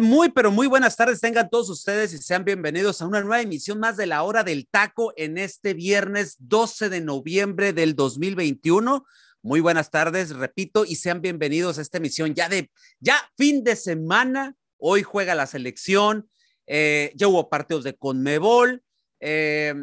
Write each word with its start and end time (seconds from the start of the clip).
Muy, 0.00 0.30
pero 0.30 0.50
muy 0.50 0.68
buenas 0.68 0.96
tardes. 0.96 1.20
Tengan 1.20 1.50
todos 1.50 1.68
ustedes 1.68 2.14
y 2.14 2.18
sean 2.18 2.44
bienvenidos 2.44 3.02
a 3.02 3.06
una 3.06 3.20
nueva 3.20 3.42
emisión 3.42 3.78
más 3.78 3.98
de 3.98 4.06
la 4.06 4.22
hora 4.22 4.42
del 4.42 4.66
taco 4.66 5.12
en 5.16 5.36
este 5.36 5.74
viernes 5.74 6.36
12 6.38 6.88
de 6.88 7.02
noviembre 7.02 7.74
del 7.74 7.94
2021. 7.94 9.04
Muy 9.42 9.60
buenas 9.60 9.90
tardes, 9.90 10.30
repito, 10.30 10.86
y 10.86 10.96
sean 10.96 11.20
bienvenidos 11.20 11.76
a 11.76 11.82
esta 11.82 11.98
emisión 11.98 12.34
ya 12.34 12.48
de, 12.48 12.70
ya 13.00 13.16
fin 13.36 13.64
de 13.64 13.76
semana. 13.76 14.56
Hoy 14.78 15.02
juega 15.02 15.34
la 15.34 15.46
selección, 15.46 16.26
eh, 16.66 17.12
ya 17.14 17.28
hubo 17.28 17.50
partidos 17.50 17.84
de 17.84 17.94
Conmebol, 17.94 18.82
eh, 19.20 19.74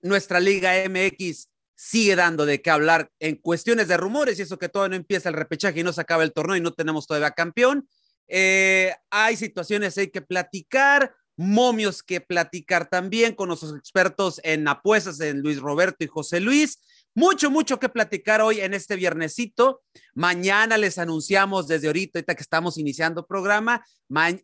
nuestra 0.00 0.40
Liga 0.40 0.72
MX 0.88 1.48
sigue 1.76 2.16
dando 2.16 2.46
de 2.46 2.62
qué 2.62 2.70
hablar 2.70 3.10
en 3.20 3.36
cuestiones 3.36 3.86
de 3.86 3.96
rumores 3.96 4.38
y 4.38 4.42
eso 4.42 4.58
que 4.58 4.68
todavía 4.68 4.96
no 4.96 5.00
empieza 5.00 5.28
el 5.28 5.36
repechaje 5.36 5.80
y 5.80 5.84
no 5.84 5.92
se 5.92 6.00
acaba 6.00 6.24
el 6.24 6.32
torneo 6.32 6.56
y 6.56 6.60
no 6.60 6.72
tenemos 6.72 7.06
todavía 7.06 7.30
campeón. 7.30 7.88
Eh, 8.28 8.94
hay 9.10 9.36
situaciones 9.36 9.96
hay 9.98 10.10
que 10.10 10.22
platicar, 10.22 11.14
momios 11.36 12.02
que 12.02 12.20
platicar 12.20 12.88
también 12.88 13.34
con 13.34 13.48
nuestros 13.48 13.76
expertos 13.76 14.40
en 14.44 14.66
apuestas, 14.68 15.20
en 15.20 15.40
Luis 15.40 15.58
Roberto 15.58 16.04
y 16.04 16.08
José 16.08 16.40
Luis. 16.40 16.78
Mucho, 17.14 17.50
mucho 17.50 17.78
que 17.78 17.90
platicar 17.90 18.40
hoy 18.40 18.60
en 18.60 18.72
este 18.72 18.96
viernesito. 18.96 19.82
Mañana 20.14 20.78
les 20.78 20.96
anunciamos 20.96 21.68
desde 21.68 21.88
ahorita, 21.88 22.18
ahorita 22.18 22.34
que 22.34 22.42
estamos 22.42 22.78
iniciando 22.78 23.26
programa. 23.26 23.84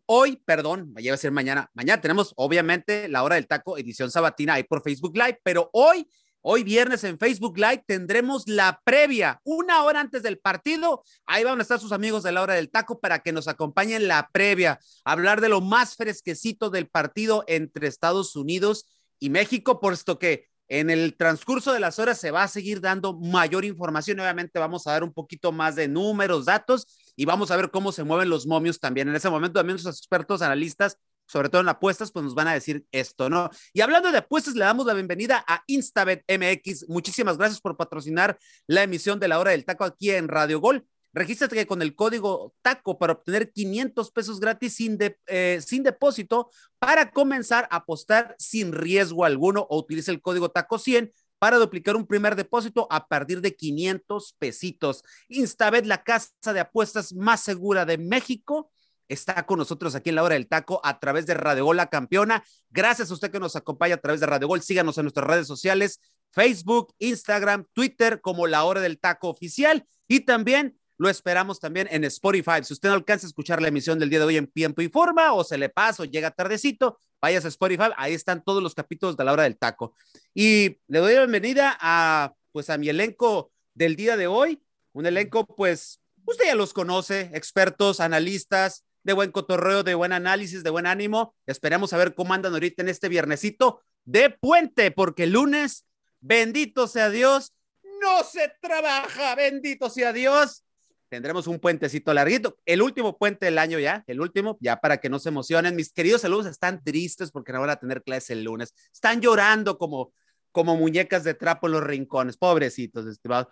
hoy, 0.05 0.43
perdón, 0.45 0.95
ya 0.99 1.13
va 1.13 1.15
a 1.15 1.19
ser 1.19 1.33
mañana. 1.33 1.71
Mañana 1.73 2.03
tenemos, 2.03 2.35
obviamente, 2.37 3.09
la 3.09 3.23
hora 3.23 3.37
del 3.37 3.47
taco, 3.47 3.79
edición 3.79 4.11
sabatina 4.11 4.55
ahí 4.55 4.65
por 4.65 4.83
Facebook 4.83 5.17
Live, 5.17 5.41
pero 5.43 5.71
hoy 5.73 6.07
Hoy 6.41 6.63
viernes 6.63 7.03
en 7.03 7.19
Facebook 7.19 7.59
Live 7.59 7.85
tendremos 7.87 8.47
la 8.47 8.81
previa, 8.85 9.41
una 9.45 9.83
hora 9.83 10.01
antes 10.01 10.23
del 10.23 10.39
partido. 10.39 11.03
Ahí 11.27 11.43
van 11.43 11.59
a 11.59 11.63
estar 11.63 11.81
sus 11.81 11.91
amigos 11.91 12.23
de 12.23 12.31
la 12.31 12.43
hora 12.43 12.55
del 12.55 12.71
taco 12.71 13.01
para 13.01 13.19
que 13.19 13.33
nos 13.33 13.49
acompañen 13.49 14.07
la 14.07 14.31
previa, 14.33 14.79
hablar 15.05 15.41
de 15.41 15.49
lo 15.49 15.61
más 15.61 15.97
fresquecito 15.97 16.71
del 16.71 16.89
partido 16.89 17.45
entre 17.49 17.89
Estados 17.89 18.37
Unidos 18.37 18.87
y 19.19 19.31
México, 19.31 19.81
puesto 19.81 20.19
que 20.19 20.47
en 20.69 20.91
el 20.91 21.17
transcurso 21.17 21.73
de 21.73 21.81
las 21.81 21.99
horas 21.99 22.21
se 22.21 22.31
va 22.31 22.45
a 22.45 22.49
seguir 22.49 22.81
dando 22.81 23.19
mayor 23.19 23.65
información. 23.65 24.21
Obviamente 24.21 24.59
vamos 24.59 24.87
a 24.87 24.93
dar 24.93 25.03
un 25.03 25.13
poquito 25.13 25.51
más 25.51 25.75
de 25.75 25.89
números, 25.89 26.45
datos 26.45 26.87
y 27.17 27.25
vamos 27.25 27.51
a 27.51 27.57
ver 27.57 27.71
cómo 27.71 27.91
se 27.91 28.05
mueven 28.05 28.29
los 28.29 28.47
momios 28.47 28.79
también. 28.79 29.09
En 29.09 29.17
ese 29.17 29.31
momento 29.31 29.59
también 29.59 29.79
los 29.83 29.87
expertos 29.87 30.43
analistas 30.43 30.99
sobre 31.29 31.51
todo 31.51 31.61
en 31.61 31.69
apuestas, 31.69 32.11
pues 32.11 32.25
nos 32.25 32.35
van 32.35 32.49
a 32.49 32.55
decir 32.55 32.87
esto, 32.91 33.29
¿no? 33.29 33.51
Y 33.73 33.83
hablando 33.83 34.11
de 34.11 34.19
apuestas, 34.19 34.55
le 34.55 34.65
damos 34.65 34.87
la 34.87 34.95
bienvenida 34.95 35.45
a 35.47 35.63
Instabet 35.67 36.25
MX. 36.27 36.89
Muchísimas 36.89 37.37
gracias 37.37 37.61
por 37.61 37.77
patrocinar 37.77 38.39
la 38.67 38.83
emisión 38.83 39.21
de 39.21 39.29
la 39.29 39.39
hora 39.39 39.51
del 39.51 39.65
taco 39.65 39.85
aquí 39.85 40.11
en 40.11 40.29
Radio 40.29 40.59
Gol. 40.61 40.87
Regístrate 41.13 41.67
con 41.67 41.83
el 41.83 41.95
código 41.95 42.55
TACO 42.63 42.99
para 42.99 43.15
obtener 43.15 43.51
500 43.53 44.11
pesos 44.11 44.41
gratis 44.41 44.75
sin, 44.75 44.99
eh, 45.27 45.61
sin 45.65 45.83
depósito 45.83 46.51
para 46.79 47.11
comenzar 47.11 47.67
a 47.71 47.77
apostar 47.77 48.35
sin 48.39 48.73
riesgo 48.73 49.25
alguno 49.25 49.67
o 49.69 49.79
utiliza 49.79 50.11
el 50.13 50.21
código 50.21 50.51
TACO 50.51 50.79
100 50.79 51.13
para 51.39 51.57
duplicar 51.57 51.97
un 51.97 52.07
primer 52.07 52.37
depósito 52.37 52.87
a 52.91 53.07
partir 53.07 53.41
de 53.41 53.55
500 53.55 54.35
pesitos. 54.39 55.03
Instabet, 55.29 55.87
la 55.87 56.03
casa 56.03 56.53
de 56.53 56.61
apuestas 56.61 57.13
más 57.13 57.41
segura 57.41 57.85
de 57.85 57.99
México 57.99 58.71
está 59.09 59.47
con 59.47 59.59
nosotros 59.59 59.95
aquí 59.95 60.11
en 60.11 60.17
la 60.17 60.23
hora 60.23 60.35
del 60.35 60.49
taco 60.49 60.81
a 60.85 61.01
través 61.01 61.27
de 61.27 61.35
Radio 61.35 61.65
Gol 61.65 61.77
La 61.77 61.91
Campeona. 61.91 62.45
Gracias 62.71 63.11
a 63.11 63.15
usted 63.15 63.31
que 63.31 63.41
nos 63.41 63.57
acompaña 63.57 63.97
a 63.97 63.99
través 63.99 64.21
de 64.21 64.27
Radio 64.27 64.49
Gol. 64.49 64.63
Síganos 64.63 64.99
en 64.99 65.05
nuestras 65.05 65.27
redes 65.27 65.47
sociales, 65.47 66.01
Facebook, 66.33 66.95
Instagram, 66.99 67.67
Twitter 67.73 68.21
como 68.21 68.47
la 68.47 68.65
hora 68.65 68.81
del 68.81 68.99
taco 68.99 69.29
oficial 69.29 69.87
y 70.07 70.21
también 70.21 70.79
lo 70.99 71.09
esperamos 71.09 71.61
también 71.61 71.89
en 71.91 72.05
Spotify. 72.05 72.63
Si 72.63 72.73
usted 72.73 72.89
no 72.89 72.97
alcanza 72.97 73.27
a 73.27 73.29
escuchar 73.29 73.63
la 73.63 73.69
emisión 73.69 73.99
del 73.99 74.11
día 74.11 74.19
de 74.19 74.25
hoy 74.25 74.37
en 74.37 74.49
tiempo 74.49 74.83
y 74.83 74.89
forma 74.89 75.33
o 75.33 75.45
se 75.45 75.57
le 75.57 75.69
pasa 75.69 76.03
o 76.03 76.07
llega 76.07 76.33
tardecito, 76.33 76.99
vayas 77.21 77.45
a 77.45 77.49
Spotify, 77.49 77.91
ahí 77.97 78.15
están 78.15 78.43
todos 78.43 78.63
los 78.63 78.75
capítulos 78.75 79.17
de 79.17 79.25
la 79.25 79.33
hora 79.33 79.45
del 79.45 79.57
taco. 79.57 79.95
Y 80.35 80.79
le 80.89 80.99
doy 80.99 81.15
la 81.15 81.21
bienvenida 81.21 81.79
a 81.81 82.35
pues 82.51 82.69
a 82.69 82.79
mi 82.79 82.89
elenco 82.89 83.53
del 83.75 83.95
día 83.95 84.17
de 84.17 84.27
hoy, 84.27 84.61
un 84.93 85.07
elenco 85.07 85.47
pues 85.47 86.01
usted 86.25 86.47
ya 86.47 86.55
los 86.57 86.73
conoce, 86.73 87.31
expertos, 87.33 88.01
analistas, 88.01 88.85
de 89.09 89.15
buen 89.15 89.33
cotorreo, 89.33 89.83
de 89.85 89.95
buen 89.95 90.13
análisis, 90.13 90.63
de 90.63 90.69
buen 90.69 90.85
ánimo. 90.85 91.35
Esperemos 91.47 91.95
a 91.95 91.97
ver 91.97 92.15
cómo 92.15 92.35
andan 92.35 92.53
ahorita 92.53 92.83
en 92.83 92.91
este 92.91 93.09
viernesito 93.09 93.81
de 94.05 94.29
puente, 94.29 94.91
porque 94.91 95.23
el 95.23 95.31
lunes, 95.31 95.87
bendito 96.21 96.87
sea 96.87 97.09
Dios, 97.09 97.55
no 98.03 98.23
se 98.23 98.53
trabaja, 98.61 99.35
bendito 99.35 99.89
sea 99.89 100.13
Dios. 100.13 100.63
Tendremos 101.09 101.47
un 101.47 101.59
puentecito 101.59 102.13
larguito, 102.13 102.59
el 102.67 102.83
último 102.83 103.17
puente 103.17 103.47
del 103.47 103.57
año 103.57 103.79
ya, 103.79 104.05
el 104.07 104.21
último, 104.21 104.59
ya 104.61 104.77
para 104.79 104.99
que 104.99 105.09
no 105.09 105.19
se 105.19 105.31
emocionen. 105.31 105.75
Mis 105.75 105.91
queridos 105.91 106.21
saludos 106.21 106.45
están 106.45 106.85
tristes 106.85 107.31
porque 107.31 107.55
no 107.55 107.61
van 107.61 107.71
a 107.71 107.77
tener 107.77 108.03
clase 108.03 108.35
el 108.35 108.45
lunes. 108.45 108.75
Están 108.93 109.23
llorando 109.23 109.79
como, 109.79 110.13
como 110.53 110.77
muñecas 110.77 111.25
de 111.25 111.33
trapo 111.33 111.67
en 111.67 111.73
los 111.73 111.83
rincones, 111.83 112.37
pobrecitos, 112.37 113.07
estimados. 113.07 113.47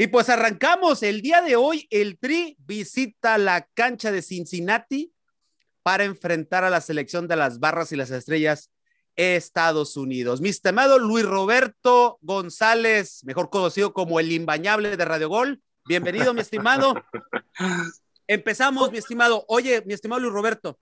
Y 0.00 0.06
pues 0.06 0.28
arrancamos 0.28 1.02
el 1.02 1.22
día 1.22 1.42
de 1.42 1.56
hoy. 1.56 1.88
El 1.90 2.20
Tri 2.20 2.56
visita 2.60 3.36
la 3.36 3.66
cancha 3.74 4.12
de 4.12 4.22
Cincinnati 4.22 5.12
para 5.82 6.04
enfrentar 6.04 6.62
a 6.62 6.70
la 6.70 6.80
selección 6.80 7.26
de 7.26 7.34
las 7.34 7.58
barras 7.58 7.90
y 7.90 7.96
las 7.96 8.12
estrellas 8.12 8.70
Estados 9.16 9.96
Unidos. 9.96 10.40
Mi 10.40 10.50
estimado 10.50 11.00
Luis 11.00 11.24
Roberto 11.24 12.16
González, 12.22 13.24
mejor 13.24 13.50
conocido 13.50 13.92
como 13.92 14.20
el 14.20 14.30
imbañable 14.30 14.96
de 14.96 15.04
Radio 15.04 15.28
Gol. 15.28 15.60
Bienvenido, 15.84 16.32
mi 16.32 16.42
estimado. 16.42 16.94
Empezamos, 18.28 18.92
mi 18.92 18.98
estimado. 18.98 19.44
Oye, 19.48 19.82
mi 19.84 19.94
estimado 19.94 20.20
Luis 20.20 20.32
Roberto, 20.32 20.78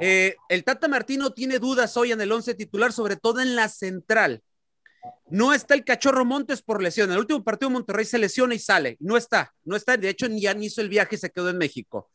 eh, 0.00 0.34
el 0.48 0.64
Tata 0.64 0.88
Martino 0.88 1.30
tiene 1.30 1.60
dudas 1.60 1.96
hoy 1.96 2.10
en 2.10 2.20
el 2.20 2.32
once 2.32 2.56
titular, 2.56 2.92
sobre 2.92 3.14
todo 3.14 3.38
en 3.40 3.54
la 3.54 3.68
central. 3.68 4.42
No 5.28 5.52
está 5.52 5.74
el 5.74 5.84
cachorro 5.84 6.24
Montes 6.24 6.62
por 6.62 6.82
lesión. 6.82 7.08
En 7.08 7.14
el 7.14 7.20
último 7.20 7.42
partido 7.42 7.70
Monterrey 7.70 8.04
se 8.04 8.18
lesiona 8.18 8.54
y 8.54 8.58
sale. 8.58 8.96
No 9.00 9.16
está, 9.16 9.52
no 9.64 9.76
está. 9.76 9.96
De 9.96 10.08
hecho, 10.08 10.28
ni 10.28 10.42
ya 10.42 10.54
ni 10.54 10.66
hizo 10.66 10.80
el 10.80 10.88
viaje 10.88 11.16
y 11.16 11.18
se 11.18 11.30
quedó 11.30 11.50
en 11.50 11.58
México. 11.58 12.10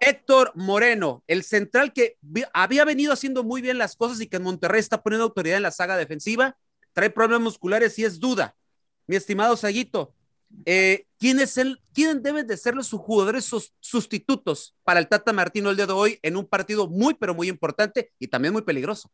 Héctor 0.00 0.52
Moreno, 0.54 1.22
el 1.26 1.42
central 1.42 1.92
que 1.92 2.16
había 2.52 2.84
venido 2.84 3.12
haciendo 3.12 3.44
muy 3.44 3.62
bien 3.62 3.78
las 3.78 3.96
cosas 3.96 4.20
y 4.20 4.26
que 4.26 4.36
en 4.36 4.42
Monterrey 4.42 4.80
está 4.80 5.02
poniendo 5.02 5.24
autoridad 5.24 5.56
en 5.56 5.62
la 5.62 5.70
saga 5.70 5.96
defensiva, 5.96 6.56
trae 6.92 7.10
problemas 7.10 7.44
musculares 7.44 7.98
y 7.98 8.04
es 8.04 8.20
duda. 8.20 8.54
Mi 9.06 9.16
estimado 9.16 9.56
Saguito, 9.56 10.14
eh, 10.64 11.06
¿quién, 11.18 11.40
es 11.40 11.58
¿quién 11.92 12.22
deben 12.22 12.46
de 12.46 12.56
ser 12.56 12.74
los 12.74 12.90
jugadores 12.90 13.50
sustitutos 13.80 14.76
para 14.84 15.00
el 15.00 15.08
Tata 15.08 15.32
Martino 15.32 15.70
el 15.70 15.76
día 15.76 15.86
de 15.86 15.92
hoy 15.92 16.18
en 16.22 16.36
un 16.36 16.46
partido 16.46 16.88
muy, 16.88 17.14
pero 17.14 17.34
muy 17.34 17.48
importante 17.48 18.12
y 18.18 18.28
también 18.28 18.52
muy 18.52 18.62
peligroso? 18.62 19.10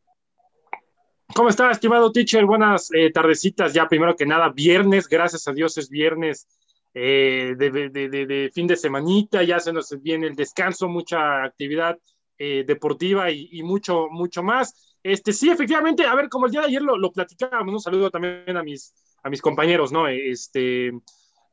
¿Cómo 1.35 1.49
está, 1.49 1.71
estimado 1.71 2.11
teacher? 2.11 2.45
Buenas 2.45 2.89
eh, 2.93 3.11
tardecitas. 3.11 3.73
Ya, 3.73 3.87
primero 3.87 4.15
que 4.15 4.25
nada, 4.25 4.49
viernes, 4.49 5.07
gracias 5.07 5.47
a 5.47 5.51
Dios 5.51 5.75
es 5.79 5.89
viernes 5.89 6.47
eh, 6.93 7.55
de, 7.57 8.51
fin 8.53 8.67
de 8.67 8.75
semanita. 8.75 9.41
Ya 9.41 9.59
se 9.59 9.73
nos 9.73 9.99
viene 9.99 10.27
el 10.27 10.35
descanso, 10.35 10.87
mucha 10.87 11.43
actividad 11.43 11.97
eh, 12.37 12.63
deportiva 12.67 13.31
y, 13.31 13.63
mucho, 13.63 14.07
mucho 14.11 14.43
más. 14.43 14.95
Este, 15.01 15.33
sí, 15.33 15.49
efectivamente, 15.49 16.05
a 16.05 16.13
ver, 16.13 16.29
como 16.29 16.45
el 16.45 16.51
día 16.51 16.61
de 16.61 16.67
ayer 16.67 16.83
lo, 16.83 16.97
lo 16.97 17.11
platicábamos, 17.11 17.73
un 17.73 17.81
saludo 17.81 18.11
también 18.11 18.55
a 18.55 18.61
mis, 18.61 18.93
a 19.23 19.29
mis 19.29 19.41
compañeros, 19.41 19.91
¿no? 19.91 20.07
Este, 20.07 20.91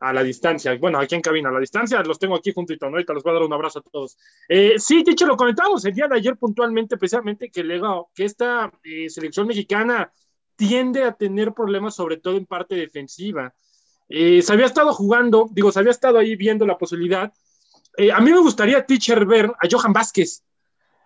a 0.01 0.15
la 0.15 0.23
distancia. 0.23 0.77
Bueno, 0.79 0.99
aquí 0.99 1.15
en 1.15 1.21
cabina, 1.21 1.51
a 1.51 1.53
la 1.53 1.61
distancia, 1.61 2.03
los 2.03 2.19
tengo 2.19 2.35
aquí 2.35 2.53
juntito, 2.53 2.87
¿no? 2.87 2.97
Ahorita 2.97 3.13
les 3.13 3.23
voy 3.23 3.31
a 3.31 3.35
dar 3.35 3.43
un 3.43 3.53
abrazo 3.53 3.81
a 3.81 3.83
todos. 3.83 4.17
Eh, 4.49 4.75
sí, 4.79 5.03
dicho, 5.05 5.27
lo 5.27 5.37
comentamos 5.37 5.85
el 5.85 5.95
día 5.95 6.09
de 6.09 6.17
ayer 6.17 6.37
puntualmente, 6.37 6.97
precisamente 6.97 7.51
que, 7.51 7.63
que 8.15 8.25
esta 8.25 8.73
eh, 8.83 9.11
selección 9.11 9.47
mexicana 9.47 10.11
tiende 10.57 11.05
a 11.05 11.13
tener 11.13 11.53
problemas, 11.53 11.95
sobre 11.95 12.17
todo 12.17 12.39
en 12.39 12.47
parte 12.47 12.75
defensiva. 12.75 13.55
Eh, 14.09 14.41
se 14.43 14.53
había 14.53 14.67
estado 14.67 14.93
jugando, 14.95 15.49
digo, 15.53 15.71
se 15.71 15.79
había 15.79 15.93
estado 15.93 16.19
ahí 16.19 16.35
viendo 16.35 16.67
la 16.67 16.79
posibilidad. 16.79 17.33
a 18.13 18.21
mí 18.21 18.31
me 18.31 18.41
gustaría, 18.41 18.87
teacher, 18.87 19.27
ver 19.27 19.47
a 19.47 19.69
Johan 19.71 19.93
Vázquez. 19.93 20.43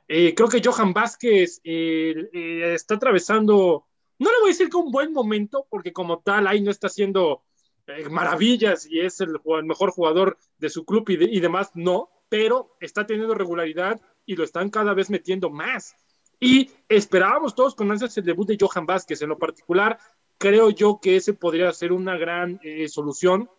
creo 0.07 0.49
que 0.49 0.63
Johan 0.65 0.93
Vázquez 0.93 1.61
está 1.65 2.95
atravesando, 2.95 3.87
no 4.19 4.31
le 4.31 4.39
voy 4.41 4.51
a 4.51 4.53
decir 4.53 4.69
que 4.69 4.77
un 4.77 4.93
buen 4.93 5.13
momento, 5.13 5.67
porque 5.69 5.93
como 5.93 6.21
tal, 6.21 6.47
ahí 6.47 6.61
no 6.61 6.71
está 6.71 6.87
haciendo 6.87 7.43
eh, 7.87 8.09
maravillas 8.09 8.87
y 8.87 9.01
es 9.01 9.21
el, 9.21 9.39
mejor 9.65 9.91
jugador 9.91 10.39
de 10.57 10.71
su 10.71 10.87
club 10.87 11.05
y, 11.11 11.41
demás, 11.41 11.71
no, 11.75 12.09
pero 12.31 12.77
está 12.81 13.07
teniendo 13.07 13.35
regularidad 13.35 14.01
y 14.25 14.37
lo 14.37 14.45
están 14.45 14.71
cada 14.71 14.95
vez 14.95 15.11
metiendo 15.11 15.51
más. 15.51 15.95
Y 16.41 16.71
esperábamos 16.89 17.55
todos 17.55 17.75
con 17.75 17.91
ansias 17.91 18.17
el 18.17 18.25
debut 18.25 18.49
de 18.49 18.57
Johan 18.59 18.87
Vázquez. 18.87 19.21
En 19.21 19.29
lo 19.29 19.39
particular, 19.39 19.99
creo 20.39 20.71
yo 20.71 20.99
que 21.01 21.17
ese 21.17 21.35
podría 21.35 21.71
ser 21.73 21.93
una 21.93 22.17
gran 22.17 22.59
eh, 22.63 22.89
solución 22.89 23.51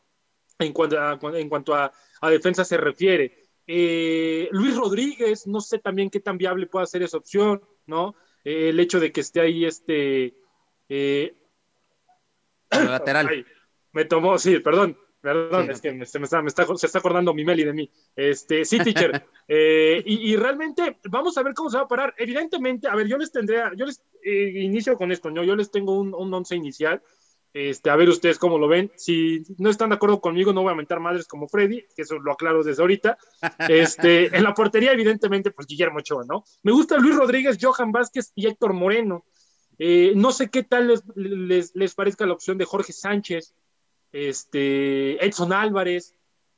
en 0.58 0.74
cuanto 0.74 1.00
a, 1.00 1.20
en 1.40 1.50
cuanto 1.50 1.76
a, 1.76 1.94
defensa 2.24 2.66
se 2.66 2.78
refiere. 2.78 3.44
Eh, 3.68 4.50
Luis 4.52 4.76
Rodríguez, 4.76 5.46
no 5.46 5.62
sé 5.62 5.78
también 5.78 6.10
qué 6.10 6.20
tan 6.20 6.40
viable 6.40 6.66
puede 6.66 6.88
ser 6.88 7.04
esa 7.04 7.18
opción, 7.18 7.62
¿no? 7.86 8.16
el 8.44 8.80
hecho 8.80 9.00
de 9.00 9.12
que 9.12 9.22
esté 9.22 9.42
ahí 9.42 9.66
este... 9.66 10.36
lateral 12.70 13.46
me 13.96 14.04
tomó, 14.04 14.38
sí, 14.38 14.60
perdón, 14.60 14.98
perdón, 15.22 15.72
es 15.72 15.80
que 15.80 16.06
se, 16.06 16.20
me 16.20 16.26
está, 16.26 16.44
se 16.76 16.86
está 16.86 17.00
acordando 17.00 17.34
mi 17.34 17.46
Meli 17.46 17.64
de 17.64 17.72
mí. 17.72 17.90
Este, 18.16 18.66
sí, 18.66 18.78
teacher. 18.78 19.26
Eh, 19.48 20.02
y, 20.08 20.36
realmente 20.38 20.98
vamos 21.04 21.38
a 21.38 21.44
ver 21.44 21.54
cómo 21.54 21.70
se 21.70 21.78
va 21.78 21.84
a 21.84 21.88
parar. 21.88 22.16
Evidentemente, 22.18 22.88
a 22.88 22.96
ver, 22.96 23.06
yo 23.06 23.16
les 23.16 23.32
tendría, 23.32 23.72
yo 23.78 23.86
les 23.86 24.02
eh, 24.24 24.54
inicio 24.56 24.98
con 24.98 25.12
esto, 25.12 25.30
¿no? 25.30 25.44
Yo 25.44 25.56
les 25.56 25.70
tengo 25.70 26.00
un, 26.00 26.16
un 26.16 26.34
once 26.34 26.56
inicial. 26.56 27.00
Este, 27.54 27.92
a 27.92 27.96
ver 27.96 28.10
ustedes 28.10 28.40
cómo 28.40 28.58
lo 28.58 28.68
ven. 28.68 28.92
Si 28.96 29.44
no 29.60 29.70
están 29.70 29.90
de 29.90 29.98
acuerdo 29.98 30.20
conmigo, 30.20 30.52
no 30.52 30.64
voy 30.64 30.74
a 30.74 30.76
mentar 30.76 31.00
madres 31.00 31.28
como 31.28 31.48
Freddy, 31.48 31.86
que 31.96 32.02
eso 32.02 32.18
lo 32.18 32.32
aclaro 32.32 32.64
desde 32.64 32.82
ahorita. 32.82 33.20
Este, 33.70 34.36
en 34.36 34.44
la 34.44 34.56
portería, 34.56 34.94
evidentemente, 34.94 35.52
pues 35.52 35.68
Guillermo 35.68 36.00
Ochoa, 36.00 36.26
¿no? 36.28 36.44
Me 36.64 36.72
gusta 36.72 36.98
Luis 36.98 37.16
Rodríguez, 37.16 37.60
Johan 37.62 37.92
Vázquez 37.92 38.32
y 38.34 38.48
Héctor 38.48 38.74
Moreno. 38.74 39.26
Eh, 39.78 40.14
no 40.16 40.32
sé 40.32 40.50
qué 40.50 40.64
tal 40.64 40.88
les, 40.88 41.04
les, 41.16 41.76
les, 41.76 41.94
parezca 41.94 42.26
la 42.26 42.34
opción 42.34 42.58
de 42.58 42.66
Jorge 42.66 42.94
Sánchez 42.94 43.54
este, 44.16 45.24
Edson 45.26 45.52
Álvarez, 45.52 46.16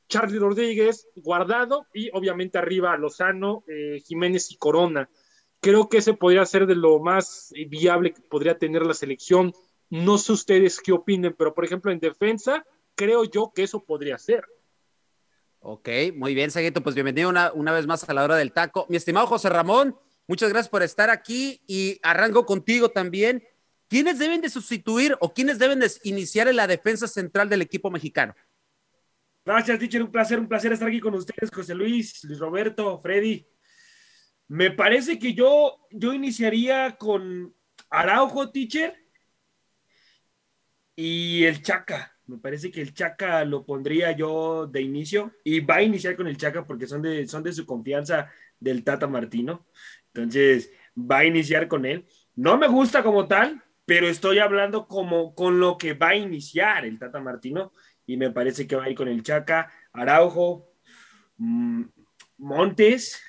Charlie 0.07 0.38
Rodríguez, 0.38 1.07
Guardado 1.15 1.88
y 1.92 2.12
obviamente 2.13 2.59
arriba 2.59 2.95
Lozano, 2.98 3.63
eh, 3.68 4.00
Jiménez 4.06 4.51
y 4.51 4.57
Corona. 4.57 5.09
Creo 5.59 5.89
que 5.89 5.98
ese 5.98 6.13
podría 6.13 6.45
ser 6.45 6.68
de 6.68 6.75
lo 6.75 7.00
más 7.00 7.51
viable 7.68 8.13
que 8.13 8.21
podría 8.21 8.59
tener 8.59 8.86
la 8.86 8.94
selección. 8.94 9.54
No 9.89 10.19
sé 10.19 10.33
ustedes 10.33 10.80
qué 10.80 10.92
opinen, 10.92 11.33
pero 11.36 11.56
por 11.56 11.65
ejemplo 11.65 11.92
en 11.92 12.00
defensa, 12.00 12.63
creo 12.94 13.24
yo 13.24 13.51
que 13.56 13.63
eso 13.63 13.83
podría 13.83 14.19
ser. 14.19 14.45
Ok, 15.60 15.89
muy 16.15 16.36
bien, 16.36 16.51
Seguito. 16.51 16.83
Pues 16.83 16.94
bienvenido 16.94 17.27
una, 17.27 17.51
una 17.53 17.74
vez 17.74 17.88
más 17.88 18.07
a 18.07 18.13
la 18.13 18.24
hora 18.24 18.36
del 18.36 18.53
taco. 18.53 18.86
Mi 18.88 18.98
estimado 18.98 19.25
José 19.25 19.50
Ramón, 19.50 19.98
muchas 20.27 20.50
gracias 20.50 20.69
por 20.69 20.83
estar 20.83 21.10
aquí 21.10 21.60
y 21.65 22.00
arranco 22.03 22.45
contigo 22.45 22.89
también. 22.89 23.44
¿Quiénes 23.88 24.19
deben 24.19 24.42
de 24.42 24.50
sustituir 24.50 25.16
o 25.19 25.34
quiénes 25.34 25.60
deben 25.60 25.80
de 25.80 25.92
iniciar 26.04 26.48
en 26.48 26.57
la 26.57 26.68
defensa 26.68 27.07
central 27.07 27.50
del 27.50 27.62
equipo 27.62 27.89
mexicano? 27.89 28.36
Gracias, 29.45 29.80
teacher. 29.80 30.04
Un 30.04 30.12
placer, 30.12 30.39
un 30.39 30.48
placer 30.48 30.74
estar 30.74 30.88
aquí 30.88 31.00
con 31.00 31.13
ustedes, 31.13 31.50
José 31.54 31.74
Luis, 31.74 32.24
Luis 32.25 32.39
Roberto, 32.39 33.00
Freddy. 33.01 33.48
Me 34.50 34.72
parece 34.72 35.18
que 35.18 35.34
yo, 35.34 35.88
yo 35.92 36.13
iniciaría 36.13 36.98
con 36.98 37.56
Araujo, 37.89 38.51
teacher, 38.51 38.95
y 40.98 41.45
el 41.45 41.62
Chaca. 41.62 42.13
Me 42.25 42.38
parece 42.39 42.72
que 42.72 42.81
el 42.81 42.94
Chaca 42.94 43.45
lo 43.45 43.66
pondría 43.66 44.12
yo 44.12 44.68
de 44.68 44.81
inicio 44.81 45.31
y 45.45 45.62
va 45.62 45.75
a 45.75 45.84
iniciar 45.84 46.18
con 46.18 46.28
el 46.28 46.36
Chaca 46.36 46.66
porque 46.66 46.88
son 46.88 47.01
de, 47.01 47.25
son 47.28 47.44
de 47.44 47.54
su 47.54 47.66
confianza 47.66 48.30
del 48.60 48.84
Tata 48.84 49.07
Martino. 49.07 49.66
Entonces, 50.13 50.72
va 50.98 51.19
a 51.19 51.25
iniciar 51.25 51.69
con 51.69 51.86
él. 51.86 52.06
No 52.36 52.57
me 52.57 52.68
gusta 52.68 53.04
como 53.04 53.28
tal, 53.28 53.63
pero 53.88 54.10
estoy 54.10 54.39
hablando 54.39 54.86
como 54.86 55.34
con 55.34 55.62
lo 55.62 55.78
que 55.78 55.94
va 55.94 56.10
a 56.10 56.16
iniciar 56.16 56.84
el 56.84 57.00
Tata 57.00 57.22
Martino 57.22 57.72
y 58.06 58.18
me 58.18 58.31
parece 58.31 58.68
que 58.68 58.75
va 58.75 58.84
a 58.84 58.89
ir 58.89 58.98
con 58.98 59.07
el 59.07 59.24
Chaca, 59.24 59.72
Araujo, 59.94 60.74
mm, 61.38 61.84
Montes. 62.39 63.22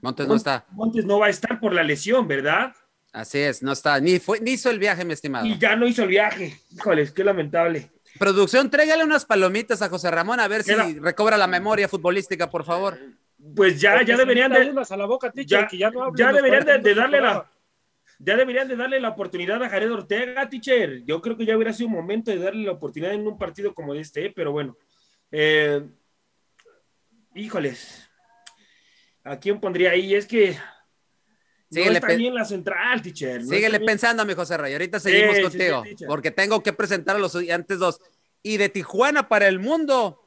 Montes 0.00 0.28
no 0.28 0.36
está. 0.36 0.64
Montes 0.70 1.04
no 1.04 1.18
va 1.18 1.26
a 1.26 1.30
estar 1.30 1.58
por 1.58 1.74
la 1.74 1.82
lesión, 1.82 2.28
¿verdad? 2.28 2.72
Así 3.12 3.40
es, 3.40 3.64
no 3.64 3.72
está, 3.72 3.98
ni, 3.98 4.20
fue, 4.20 4.38
ni 4.38 4.52
hizo 4.52 4.70
el 4.70 4.78
viaje, 4.78 5.04
mi 5.04 5.12
estimado. 5.12 5.44
Y 5.44 5.58
ya 5.58 5.74
no 5.74 5.88
hizo 5.88 6.04
el 6.04 6.08
viaje. 6.08 6.56
Híjoles, 6.70 7.10
qué 7.10 7.24
lamentable. 7.24 7.90
Producción, 8.20 8.70
trégale 8.70 9.02
unas 9.02 9.24
palomitas 9.24 9.82
a 9.82 9.88
José 9.88 10.08
Ramón 10.08 10.38
a 10.38 10.46
ver 10.46 10.62
si 10.62 10.72
recobra 11.00 11.36
la 11.36 11.48
memoria 11.48 11.88
futbolística, 11.88 12.48
por 12.48 12.64
favor. 12.64 12.96
Pues 13.56 13.80
ya, 13.80 14.04
ya 14.04 14.16
deberían 14.16 14.52
de. 14.52 14.72
ya, 15.44 15.68
ya, 15.68 16.32
deberían 16.32 16.80
de 16.80 16.94
darle 16.94 17.20
la, 17.20 17.50
ya 18.24 18.36
deberían 18.36 18.68
de 18.68 18.76
darle 18.76 19.00
la 19.00 19.10
oportunidad 19.10 19.62
a 19.62 19.68
Jared 19.68 19.92
Ortega, 19.92 20.48
teacher. 20.48 21.04
Yo 21.04 21.20
creo 21.20 21.36
que 21.36 21.44
ya 21.44 21.56
hubiera 21.56 21.72
sido 21.72 21.88
un 21.88 21.94
momento 21.94 22.30
de 22.30 22.38
darle 22.38 22.64
la 22.64 22.72
oportunidad 22.72 23.12
en 23.12 23.26
un 23.26 23.38
partido 23.38 23.74
como 23.74 23.94
este, 23.94 24.26
¿eh? 24.26 24.32
pero 24.34 24.52
bueno. 24.52 24.76
Eh, 25.30 25.86
híjoles. 27.34 28.08
¿A 29.24 29.38
quién 29.38 29.60
pondría 29.60 29.90
ahí? 29.90 30.14
Es 30.14 30.26
que 30.26 30.56
no 31.70 31.80
está 31.92 32.14
bien 32.14 32.34
la 32.34 32.44
central, 32.44 33.02
teacher. 33.02 33.42
síguele 33.42 33.80
pensando, 33.80 34.24
mi 34.24 34.34
José 34.34 34.56
Ray. 34.56 34.72
Ahorita 34.72 35.00
seguimos 35.00 35.38
contigo, 35.40 35.82
porque 36.06 36.30
tengo 36.30 36.62
que 36.62 36.72
presentar 36.72 37.16
a 37.16 37.18
los 37.18 37.34
estudiantes 37.34 37.78
dos. 37.78 38.00
Y 38.42 38.58
de 38.58 38.68
Tijuana 38.68 39.28
para 39.28 39.48
el 39.48 39.58
mundo, 39.58 40.23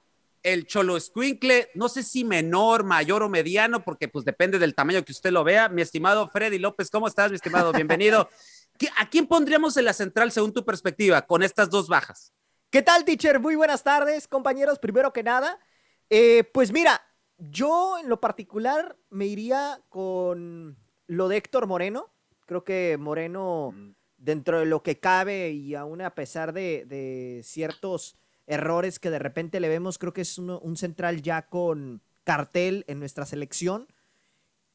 el 0.48 0.66
Cholo 0.66 0.98
Squinkle, 0.98 1.72
no 1.74 1.90
sé 1.90 2.04
si 2.04 2.24
menor, 2.24 2.86
mayor 2.86 3.22
o 3.22 3.28
mediano, 3.28 3.84
porque 3.84 4.08
pues 4.08 4.24
depende 4.24 4.58
del 4.58 4.76
tamaño 4.76 5.04
que 5.04 5.12
usted 5.12 5.32
lo 5.32 5.44
vea. 5.44 5.68
Mi 5.68 5.82
estimado 5.82 6.30
Freddy 6.30 6.58
López, 6.58 6.90
¿cómo 6.90 7.06
estás, 7.06 7.32
mi 7.32 7.36
estimado? 7.36 7.74
Bienvenido. 7.74 8.30
¿A 8.98 9.10
quién 9.10 9.28
pondríamos 9.28 9.76
en 9.76 9.84
la 9.84 9.92
central 9.92 10.32
según 10.32 10.54
tu 10.54 10.64
perspectiva 10.64 11.22
con 11.24 11.44
estas 11.44 11.70
dos 11.70 11.90
bajas? 11.90 12.34
¿Qué 12.70 12.82
tal, 12.82 13.04
teacher? 13.04 13.42
Muy 13.42 13.56
buenas 13.56 13.84
tardes, 13.84 14.26
compañeros. 14.30 14.80
Primero 14.80 15.12
que 15.12 15.22
nada, 15.22 15.60
eh, 16.10 16.46
pues 16.54 16.72
mira, 16.72 17.02
yo 17.38 17.98
en 17.98 18.08
lo 18.08 18.22
particular 18.22 18.96
me 19.10 19.26
iría 19.26 19.82
con 19.90 20.78
lo 21.08 21.28
de 21.28 21.38
Héctor 21.38 21.68
Moreno. 21.68 22.10
Creo 22.46 22.64
que 22.64 22.96
Moreno, 22.98 23.74
mm. 23.76 23.90
dentro 24.16 24.60
de 24.60 24.66
lo 24.66 24.82
que 24.82 24.98
cabe 24.98 25.52
y 25.52 25.76
aún 25.76 26.02
a 26.02 26.16
pesar 26.16 26.54
de 26.54 27.42
ciertos 27.44 28.18
errores 28.48 29.00
que 29.00 29.12
de 29.12 29.20
repente 29.20 29.60
le 29.60 29.70
vemos. 29.70 29.98
Creo 29.98 30.14
que 30.14 30.22
es 30.22 30.38
un 30.38 30.78
central 30.78 31.22
ya 31.22 31.48
con 31.48 32.02
cartel 32.24 32.84
en 32.88 33.00
nuestra 33.00 33.26
selección. 33.26 33.88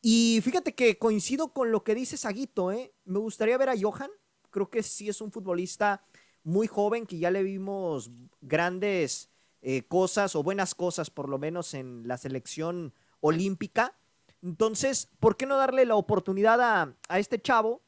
Y 0.00 0.40
fíjate 0.42 0.74
que 0.74 0.98
coincido 0.98 1.52
con 1.52 1.70
lo 1.70 1.84
que 1.84 1.94
dice 1.94 2.16
Saguito, 2.16 2.72
¿eh? 2.72 2.92
Me 3.04 3.18
gustaría 3.18 3.58
ver 3.58 3.68
a 3.68 3.74
Johan. 3.80 4.10
Creo 4.50 4.68
que 4.68 4.82
sí 4.82 5.08
es 5.08 5.20
un 5.20 5.30
futbolista 5.30 6.04
muy 6.44 6.66
joven 6.66 7.06
que 7.06 7.18
ya 7.18 7.30
le 7.30 7.42
vimos 7.42 8.10
grandes 8.40 9.30
eh, 9.62 9.82
cosas 9.82 10.34
o 10.34 10.42
buenas 10.42 10.74
cosas, 10.74 11.08
por 11.10 11.28
lo 11.28 11.38
menos 11.38 11.72
en 11.74 12.06
la 12.08 12.18
selección 12.18 12.92
olímpica. 13.20 13.96
Entonces, 14.42 15.08
¿por 15.20 15.36
qué 15.36 15.46
no 15.46 15.56
darle 15.56 15.86
la 15.86 15.94
oportunidad 15.94 16.60
a, 16.60 17.18
este 17.18 17.40
chavo 17.40 17.80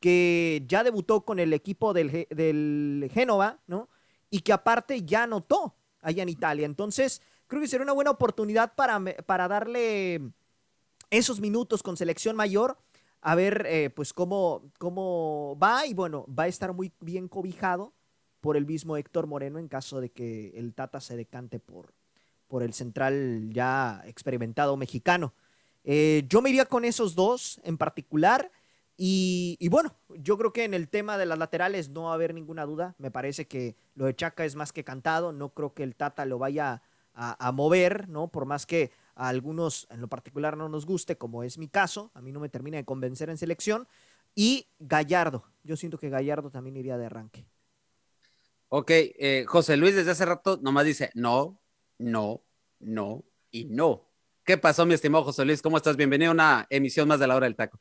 que 0.00 0.64
ya 0.66 0.82
debutó 0.82 1.24
con 1.24 1.38
el 1.38 1.52
equipo 1.52 1.92
del, 1.92 2.26
del 2.30 3.08
Génova, 3.14 3.60
¿no? 3.68 3.88
Y 4.30 4.40
que 4.40 4.52
aparte 4.52 5.02
ya 5.02 5.24
anotó 5.24 5.74
allá 6.00 6.22
en 6.22 6.28
Italia. 6.28 6.66
Entonces, 6.66 7.20
creo 7.46 7.60
que 7.60 7.68
sería 7.68 7.84
una 7.84 7.92
buena 7.92 8.12
oportunidad 8.12 8.74
para, 8.74 9.00
para 9.26 9.48
darle 9.48 10.32
esos 11.10 11.40
minutos 11.40 11.82
con 11.82 11.96
selección 11.96 12.36
mayor, 12.36 12.78
a 13.20 13.34
ver 13.34 13.66
eh, 13.68 13.90
pues 13.90 14.12
cómo, 14.12 14.62
cómo 14.78 15.58
va 15.60 15.86
y 15.86 15.92
bueno, 15.92 16.24
va 16.26 16.44
a 16.44 16.48
estar 16.48 16.72
muy 16.72 16.92
bien 17.00 17.28
cobijado 17.28 17.92
por 18.40 18.56
el 18.56 18.64
mismo 18.64 18.96
Héctor 18.96 19.26
Moreno 19.26 19.58
en 19.58 19.68
caso 19.68 20.00
de 20.00 20.10
que 20.10 20.50
el 20.56 20.72
Tata 20.72 21.00
se 21.00 21.16
decante 21.16 21.58
por, 21.58 21.92
por 22.48 22.62
el 22.62 22.72
central 22.72 23.50
ya 23.52 24.02
experimentado 24.06 24.76
mexicano. 24.76 25.34
Eh, 25.84 26.24
yo 26.28 26.40
me 26.40 26.50
iría 26.50 26.64
con 26.64 26.84
esos 26.84 27.14
dos 27.14 27.60
en 27.64 27.76
particular. 27.76 28.50
Y, 29.02 29.66
bueno, 29.70 29.96
yo 30.10 30.36
creo 30.36 30.52
que 30.52 30.64
en 30.64 30.74
el 30.74 30.90
tema 30.90 31.16
de 31.16 31.24
las 31.24 31.38
laterales 31.38 31.88
no 31.88 32.02
va 32.02 32.10
a 32.10 32.14
haber 32.14 32.34
ninguna 32.34 32.66
duda. 32.66 32.94
Me 32.98 33.10
parece 33.10 33.48
que 33.48 33.74
lo 33.94 34.04
de 34.04 34.14
Chaca 34.14 34.44
es 34.44 34.56
más 34.56 34.74
que 34.74 34.84
cantado. 34.84 35.32
No 35.32 35.54
creo 35.54 35.72
que 35.72 35.82
el 35.84 35.96
Tata 35.96 36.26
lo 36.26 36.38
vaya 36.38 36.82
a, 37.14 37.50
mover, 37.52 38.10
¿no? 38.10 38.28
Por 38.28 38.44
más 38.44 38.66
que 38.66 38.90
a 39.14 39.28
algunos 39.28 39.86
en 39.88 40.02
lo 40.02 40.08
particular 40.08 40.58
no 40.58 40.68
nos 40.68 40.84
guste, 40.84 41.16
como 41.16 41.42
es 41.44 41.56
mi 41.56 41.66
caso. 41.66 42.10
A 42.12 42.20
mí 42.20 42.30
no 42.30 42.40
me 42.40 42.50
termina 42.50 42.76
de 42.76 42.84
convencer 42.84 43.30
en 43.30 43.38
selección. 43.38 43.88
Y 44.34 44.68
Gallardo. 44.78 45.44
Yo 45.64 45.78
siento 45.78 45.96
que 45.96 46.10
Gallardo 46.10 46.50
también 46.50 46.76
iría 46.76 46.98
de 46.98 47.06
arranque. 47.06 47.46
Ok, 48.68 48.90
eh, 48.90 49.46
José 49.48 49.78
Luis 49.78 49.94
desde 49.96 50.10
hace 50.10 50.26
rato 50.26 50.58
nomás 50.60 50.84
dice 50.84 51.10
no, 51.14 51.58
no, 51.96 52.42
no 52.80 53.24
y 53.50 53.64
no. 53.64 54.10
¿Qué 54.44 54.58
pasó, 54.58 54.84
mi 54.84 54.92
estimado 54.92 55.24
José 55.24 55.46
Luis? 55.46 55.62
¿Cómo 55.62 55.78
estás? 55.78 55.96
Bienvenido 55.96 56.32
a 56.32 56.34
una 56.34 56.66
emisión 56.68 57.08
más 57.08 57.18
de 57.18 57.26
la 57.26 57.36
hora 57.36 57.46
del 57.46 57.56
taco. 57.56 57.80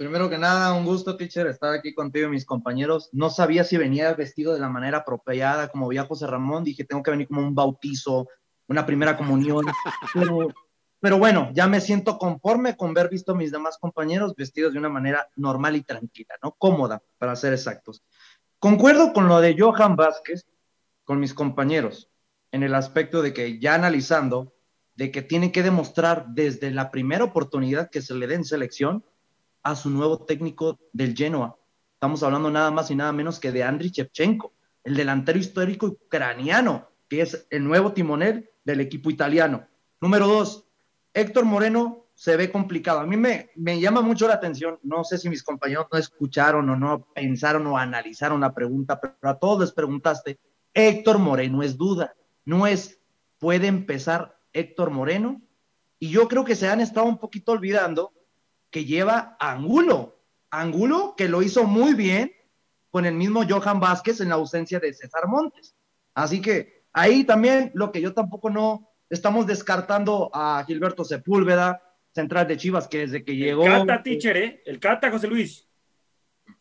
Primero 0.00 0.30
que 0.30 0.38
nada, 0.38 0.72
un 0.72 0.86
gusto, 0.86 1.14
teacher, 1.18 1.46
estar 1.46 1.74
aquí 1.74 1.92
contigo 1.92 2.26
y 2.26 2.30
mis 2.30 2.46
compañeros. 2.46 3.10
No 3.12 3.28
sabía 3.28 3.64
si 3.64 3.76
venía 3.76 4.14
vestido 4.14 4.54
de 4.54 4.58
la 4.58 4.70
manera 4.70 4.96
apropiada, 4.96 5.68
como 5.68 5.88
veía 5.88 6.06
José 6.06 6.26
Ramón. 6.26 6.64
Dije, 6.64 6.86
tengo 6.86 7.02
que 7.02 7.10
venir 7.10 7.28
como 7.28 7.42
un 7.42 7.54
bautizo, 7.54 8.26
una 8.66 8.86
primera 8.86 9.18
comunión. 9.18 9.66
Pero, 10.14 10.48
pero 11.00 11.18
bueno, 11.18 11.50
ya 11.52 11.66
me 11.66 11.82
siento 11.82 12.16
conforme 12.16 12.78
con 12.78 12.94
ver 12.94 13.10
visto 13.10 13.32
a 13.32 13.34
mis 13.34 13.52
demás 13.52 13.76
compañeros 13.78 14.34
vestidos 14.34 14.72
de 14.72 14.78
una 14.78 14.88
manera 14.88 15.28
normal 15.36 15.76
y 15.76 15.82
tranquila, 15.82 16.34
¿no? 16.42 16.52
Cómoda, 16.52 17.02
para 17.18 17.36
ser 17.36 17.52
exactos. 17.52 18.02
Concuerdo 18.58 19.12
con 19.12 19.28
lo 19.28 19.38
de 19.42 19.54
Johan 19.58 19.96
Vázquez, 19.96 20.46
con 21.04 21.20
mis 21.20 21.34
compañeros, 21.34 22.08
en 22.52 22.62
el 22.62 22.74
aspecto 22.74 23.20
de 23.20 23.34
que 23.34 23.58
ya 23.58 23.74
analizando, 23.74 24.54
de 24.94 25.10
que 25.10 25.20
tiene 25.20 25.52
que 25.52 25.62
demostrar 25.62 26.28
desde 26.28 26.70
la 26.70 26.90
primera 26.90 27.24
oportunidad 27.24 27.90
que 27.90 28.00
se 28.00 28.14
le 28.14 28.26
dé 28.26 28.36
en 28.36 28.46
selección 28.46 29.04
a 29.62 29.74
su 29.74 29.90
nuevo 29.90 30.24
técnico 30.24 30.78
del 30.92 31.14
Genoa. 31.16 31.56
Estamos 31.94 32.22
hablando 32.22 32.50
nada 32.50 32.70
más 32.70 32.90
y 32.90 32.94
nada 32.94 33.12
menos 33.12 33.38
que 33.38 33.52
de 33.52 33.62
Andriy 33.62 33.90
Shevchenko, 33.90 34.54
el 34.84 34.94
delantero 34.94 35.38
histórico 35.38 35.86
ucraniano, 35.86 36.88
que 37.08 37.22
es 37.22 37.46
el 37.50 37.64
nuevo 37.64 37.92
timonel 37.92 38.50
del 38.64 38.80
equipo 38.80 39.10
italiano. 39.10 39.66
Número 40.00 40.26
dos, 40.26 40.66
Héctor 41.12 41.44
Moreno 41.44 42.06
se 42.14 42.36
ve 42.36 42.50
complicado. 42.50 43.00
A 43.00 43.06
mí 43.06 43.16
me, 43.16 43.50
me 43.56 43.80
llama 43.80 44.00
mucho 44.00 44.26
la 44.28 44.34
atención, 44.34 44.78
no 44.82 45.04
sé 45.04 45.18
si 45.18 45.28
mis 45.28 45.42
compañeros 45.42 45.86
no 45.92 45.98
escucharon 45.98 46.68
o 46.70 46.76
no 46.76 47.06
pensaron 47.14 47.66
o 47.66 47.76
analizaron 47.76 48.40
la 48.40 48.54
pregunta, 48.54 49.00
pero 49.00 49.14
a 49.22 49.38
todos 49.38 49.60
les 49.60 49.72
preguntaste, 49.72 50.38
Héctor 50.72 51.18
Moreno 51.18 51.62
es 51.62 51.76
duda, 51.76 52.14
no 52.44 52.66
es, 52.66 53.00
puede 53.38 53.66
empezar 53.66 54.38
Héctor 54.52 54.90
Moreno. 54.90 55.40
Y 55.98 56.08
yo 56.08 56.28
creo 56.28 56.44
que 56.44 56.56
se 56.56 56.68
han 56.68 56.80
estado 56.80 57.06
un 57.06 57.18
poquito 57.18 57.52
olvidando 57.52 58.12
que 58.70 58.84
lleva 58.84 59.36
Angulo. 59.40 60.18
Angulo 60.50 61.14
que 61.16 61.28
lo 61.28 61.42
hizo 61.42 61.64
muy 61.64 61.94
bien 61.94 62.32
con 62.90 63.06
el 63.06 63.14
mismo 63.14 63.42
Johan 63.48 63.80
Vázquez 63.80 64.20
en 64.20 64.30
la 64.30 64.34
ausencia 64.34 64.80
de 64.80 64.92
César 64.92 65.28
Montes. 65.28 65.76
Así 66.14 66.40
que 66.40 66.84
ahí 66.92 67.24
también 67.24 67.70
lo 67.74 67.92
que 67.92 68.00
yo 68.00 68.12
tampoco 68.14 68.50
no 68.50 68.88
estamos 69.08 69.46
descartando 69.46 70.30
a 70.32 70.64
Gilberto 70.66 71.04
Sepúlveda, 71.04 71.82
central 72.12 72.46
de 72.48 72.56
Chivas, 72.56 72.88
que 72.88 72.98
desde 72.98 73.24
que 73.24 73.36
llegó. 73.36 73.64
El 73.64 73.86
Cata, 73.86 74.02
teacher, 74.02 74.36
¿eh? 74.36 74.62
El 74.66 74.80
Cata, 74.80 75.10
José 75.10 75.28
Luis. 75.28 75.66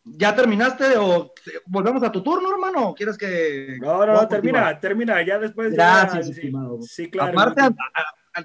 ¿Ya 0.04 0.36
terminaste 0.36 0.98
o 0.98 1.34
volvemos 1.66 2.04
a 2.04 2.12
tu 2.12 2.22
turno, 2.22 2.52
hermano? 2.52 2.94
¿Quieres 2.96 3.18
que.? 3.18 3.78
No, 3.82 4.06
no, 4.06 4.14
no, 4.14 4.28
termina, 4.28 4.80
termina, 4.80 5.22
ya 5.24 5.40
después. 5.40 5.74
Gracias, 5.74 6.30
estimado. 6.30 6.82
Sí, 6.82 7.10
claro. 7.10 7.40
Aparte, 7.40 7.76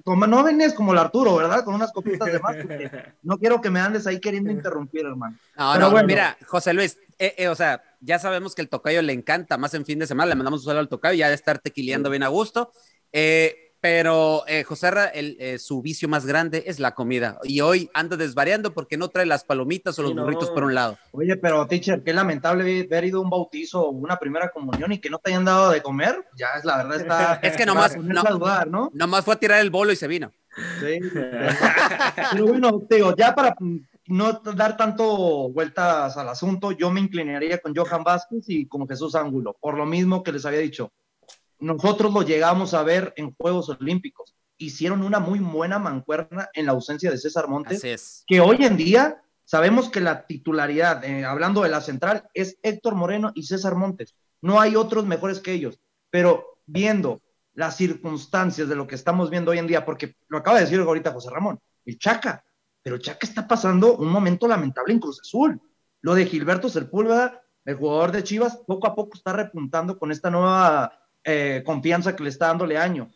no 0.05 0.45
venís 0.45 0.75
como 0.75 0.93
el 0.93 0.99
Arturo, 0.99 1.37
¿verdad? 1.37 1.65
Con 1.65 1.75
unas 1.75 1.93
copitas 1.93 2.31
de 2.33 2.41
más. 2.41 2.57
No 3.23 3.39
quiero 3.39 3.61
que 3.61 3.71
me 3.71 3.81
andes 3.81 4.07
ahí 4.07 4.21
queriendo 4.21 4.51
interrumpir, 4.51 5.07
hermano. 5.07 5.37
No, 5.57 5.79
no, 5.79 6.05
mira, 6.05 6.37
José 6.47 6.75
Luis, 6.75 6.99
eh, 7.19 7.35
eh, 7.39 7.49
o 7.49 7.55
sea, 7.55 7.83
ya 8.01 8.19
sabemos 8.19 8.55
que 8.55 8.63
el 8.63 8.69
tocayo 8.69 9.01
le 9.03 9.13
encanta 9.13 9.57
más 9.57 9.75
en 9.75 9.85
fin 9.85 9.99
de 9.99 10.07
semana, 10.07 10.31
le 10.31 10.35
mandamos 10.35 10.61
un 10.61 10.67
saludo 10.67 10.81
al 10.81 10.89
tocayo, 10.89 11.17
ya 11.17 11.29
de 11.29 11.35
estar 11.35 11.59
tequileando 11.59 12.11
bien 12.11 12.23
a 12.23 12.29
gusto. 12.29 12.73
Eh, 13.13 13.64
pero 13.85 14.45
eh, 14.47 14.65
José 14.65 14.89
el, 15.13 15.61
su 15.61 15.83
vicio 15.83 16.09
más 16.09 16.25
grande 16.25 16.65
es 16.67 16.81
la 16.81 16.95
comida. 16.95 17.39
Y 17.43 17.61
hoy 17.61 17.91
anda 17.93 18.17
desvariando 18.17 18.73
porque 18.73 18.97
no 18.97 19.09
trae 19.09 19.27
las 19.27 19.45
palomitas 19.45 19.99
o 19.99 20.03
los 20.03 20.15
burritos 20.15 20.49
por 20.53 20.65
un 20.65 20.75
lado. 20.75 20.97
Oye, 21.11 21.37
pero 21.37 21.67
teacher, 21.67 22.03
qué 22.03 22.15
lamentable 22.15 22.87
haber 22.91 23.05
ido 23.05 23.19
a 23.19 23.21
un 23.21 23.29
bautizo 23.29 23.83
o 23.83 23.91
una 23.91 24.19
primera 24.19 24.49
comunión 24.49 24.93
y 24.93 25.01
que 25.01 25.11
no 25.11 25.19
te 25.19 25.33
hayan 25.33 25.45
dado 25.45 25.69
de 25.69 25.83
comer. 25.83 26.17
Ya 26.35 26.47
es 26.57 26.65
la 26.65 26.79
verdad 26.79 26.99
está. 26.99 27.35
es 27.43 27.59
que 27.59 27.67
nomás, 27.67 27.95
no, 28.71 28.91
nomás 28.95 29.23
fue 29.23 29.35
a 29.35 29.39
tirar 29.39 29.61
el 29.61 29.69
bolo 29.69 29.93
y 29.93 29.97
se 29.97 30.09
vino. 30.09 30.33
Sí. 30.81 31.01
pero 31.13 32.47
bueno, 32.47 32.81
digo, 32.89 33.15
ya 33.15 33.35
para 33.35 33.55
no 34.07 34.33
dar 34.33 34.79
tanto 34.79 35.51
vueltas 35.51 36.17
al 36.17 36.31
asunto, 36.31 36.73
yo 36.73 36.91
me 36.91 37.01
inclinaría 37.01 37.59
con 37.59 37.77
Johan 37.77 38.03
Vázquez 38.03 38.49
y 38.49 38.67
con 38.67 38.89
Jesús 38.89 39.15
Ángulo, 39.15 39.55
por 39.61 39.77
lo 39.77 39.85
mismo 39.85 40.23
que 40.23 40.33
les 40.33 40.47
había 40.47 40.61
dicho 40.61 40.91
nosotros 41.59 42.13
lo 42.13 42.23
llegamos 42.23 42.75
a 42.75 42.83
ver 42.83 43.13
en 43.17 43.35
Juegos 43.35 43.69
Olímpicos. 43.69 44.35
Hicieron 44.57 45.03
una 45.03 45.19
muy 45.19 45.39
buena 45.41 45.79
mancuerna 45.79 46.49
en 46.53 46.67
la 46.67 46.73
ausencia 46.73 47.11
de 47.11 47.19
César 47.19 47.49
Montes, 47.49 48.25
que 48.27 48.41
hoy 48.41 48.65
en 48.65 48.77
día 48.77 49.23
sabemos 49.45 49.91
que 49.91 50.01
la 50.01 50.27
titularidad, 50.27 51.05
eh, 51.05 51.25
hablando 51.25 51.63
de 51.63 51.69
la 51.69 51.81
central, 51.81 52.29
es 52.35 52.59
Héctor 52.63 52.95
Moreno 52.95 53.33
y 53.35 53.45
César 53.45 53.75
Montes. 53.75 54.15
No 54.41 54.61
hay 54.61 54.77
otros 54.77 55.07
mejores 55.07 55.41
que 55.41 55.53
ellos, 55.53 55.81
pero 56.11 56.59
viendo 56.67 57.23
las 57.55 57.77
circunstancias 57.77 58.69
de 58.69 58.77
lo 58.77 58.87
que 58.87 58.95
estamos 58.95 59.31
viendo 59.31 59.51
hoy 59.51 59.59
en 59.59 59.67
día, 59.67 59.85
porque 59.85 60.17
lo 60.29 60.39
acaba 60.39 60.59
de 60.59 60.65
decir 60.65 60.81
ahorita 60.81 61.13
José 61.13 61.31
Ramón, 61.31 61.59
el 61.85 61.99
Chaca, 61.99 62.45
pero 62.83 62.99
Chaca 62.99 63.27
está 63.27 63.47
pasando 63.47 63.97
un 63.97 64.09
momento 64.09 64.47
lamentable 64.47 64.93
en 64.93 65.01
Cruz 65.01 65.21
Azul. 65.21 65.61
Lo 66.03 66.15
de 66.15 66.27
Gilberto 66.27 66.69
Sepúlveda, 66.69 67.43
el 67.65 67.77
jugador 67.77 68.13
de 68.13 68.23
Chivas, 68.23 68.59
poco 68.67 68.87
a 68.87 68.95
poco 68.95 69.17
está 69.17 69.33
repuntando 69.33 69.99
con 69.99 70.13
esta 70.13 70.31
nueva 70.31 70.93
eh, 71.25 71.63
confianza 71.65 72.15
que 72.15 72.23
le 72.23 72.29
está 72.31 72.49
dándole 72.49 72.79
año. 72.79 73.11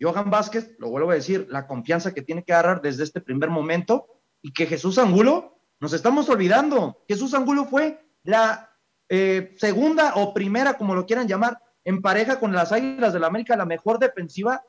Johan 0.00 0.30
Vázquez, 0.30 0.74
lo 0.78 0.90
vuelvo 0.90 1.10
a 1.10 1.14
decir, 1.14 1.46
la 1.50 1.66
confianza 1.66 2.12
que 2.12 2.22
tiene 2.22 2.44
que 2.44 2.52
agarrar 2.52 2.82
desde 2.82 3.04
este 3.04 3.20
primer 3.20 3.50
momento 3.50 4.06
y 4.40 4.52
que 4.52 4.66
Jesús 4.66 4.98
Angulo, 4.98 5.58
nos 5.80 5.92
estamos 5.92 6.28
olvidando, 6.28 7.02
Jesús 7.08 7.34
Angulo 7.34 7.64
fue 7.64 8.04
la 8.24 8.70
eh, 9.08 9.54
segunda 9.58 10.14
o 10.16 10.32
primera, 10.32 10.74
como 10.74 10.94
lo 10.94 11.06
quieran 11.06 11.28
llamar, 11.28 11.58
en 11.84 12.00
pareja 12.02 12.40
con 12.40 12.52
las 12.52 12.72
Águilas 12.72 13.12
de 13.12 13.20
la 13.20 13.26
América, 13.26 13.56
la 13.56 13.66
mejor 13.66 13.98
defensiva 13.98 14.64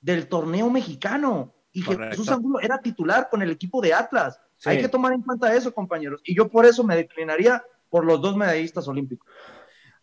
del 0.00 0.28
torneo 0.28 0.70
mexicano. 0.70 1.54
Y 1.72 1.82
Jesús 1.82 2.28
Angulo 2.28 2.60
era 2.60 2.80
titular 2.80 3.28
con 3.30 3.42
el 3.42 3.50
equipo 3.50 3.80
de 3.80 3.94
Atlas. 3.94 4.40
Hay 4.64 4.80
que 4.80 4.88
tomar 4.88 5.12
en 5.12 5.22
cuenta 5.22 5.54
eso, 5.54 5.74
compañeros. 5.74 6.20
Y 6.24 6.34
yo 6.34 6.48
por 6.48 6.66
eso 6.66 6.84
me 6.84 6.96
declinaría 6.96 7.62
por 7.90 8.04
los 8.04 8.20
dos 8.20 8.36
medallistas 8.36 8.86
olímpicos. 8.88 9.28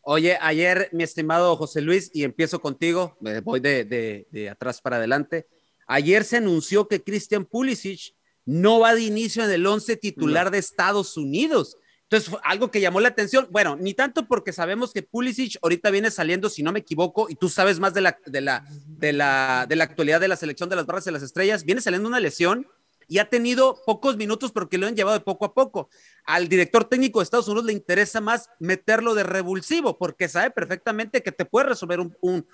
Oye, 0.03 0.37
ayer, 0.41 0.89
mi 0.93 1.03
estimado 1.03 1.55
José 1.55 1.81
Luis, 1.81 2.09
y 2.13 2.23
empiezo 2.23 2.59
contigo, 2.59 3.17
me 3.19 3.39
voy 3.39 3.59
de, 3.59 4.49
atrás 4.51 4.81
para 4.81 4.97
adelante. 4.97 5.47
Ayer 5.87 6.23
se 6.23 6.37
anunció 6.37 6.87
que 6.87 7.03
Christian 7.03 7.45
Pulisic 7.45 8.15
no 8.45 8.79
va 8.79 8.95
de 8.95 9.01
inicio 9.01 9.43
en 9.43 9.51
el 9.51 9.65
once 9.65 9.95
titular 9.97 10.49
de 10.49 10.57
Estados 10.57 11.17
Unidos. 11.17 11.77
Entonces, 12.03 12.33
algo 12.43 12.71
que 12.71 12.81
llamó 12.81 12.99
la 12.99 13.09
atención. 13.09 13.47
Bueno, 13.51 13.75
ni 13.75 13.93
tanto 13.93 14.27
porque 14.27 14.51
sabemos 14.51 14.91
que 14.91 15.03
Pulisic 15.03 15.57
ahorita 15.61 15.91
viene 15.91 16.09
saliendo, 16.09 16.49
si 16.49 16.63
no 16.63 16.71
me 16.71 16.79
equivoco, 16.79 17.27
y 17.29 17.35
tú 17.35 17.47
sabes 17.47 17.79
más 17.79 17.93
de 17.93 18.01
la, 18.01 18.17
de 18.25 18.41
la, 18.41 18.65
de 18.87 19.13
la, 19.13 19.65
de 19.69 19.75
la 19.75 19.83
actualidad 19.83 20.19
de 20.19 20.27
la 20.27 20.35
selección 20.35 20.67
de 20.67 20.75
las 20.75 20.87
barras 20.87 21.05
de 21.05 21.11
las 21.11 21.23
estrellas, 21.23 21.63
viene 21.63 21.79
saliendo 21.79 22.09
una 22.09 22.19
lesión 22.19 22.67
y 23.11 23.19
ha 23.19 23.25
tenido 23.25 23.77
pocos 23.85 24.15
minutos 24.15 24.53
porque 24.53 24.77
lo 24.77 24.87
han 24.87 24.95
llevado 24.95 25.17
de 25.17 25.25
poco 25.25 25.43
a 25.43 25.53
poco. 25.53 25.89
Al 26.23 26.47
director 26.47 26.85
técnico 26.85 27.19
de 27.19 27.25
Estados 27.25 27.49
Unidos 27.49 27.65
le 27.65 27.73
interesa 27.73 28.21
más 28.21 28.49
meterlo 28.57 29.13
de 29.15 29.23
revulsivo 29.23 29.97
porque 29.97 30.29
sabe 30.29 30.49
perfectamente 30.49 31.21
que 31.21 31.33
te 31.33 31.43
puede 31.43 31.67
resolver 31.67 31.99
un, 31.99 32.45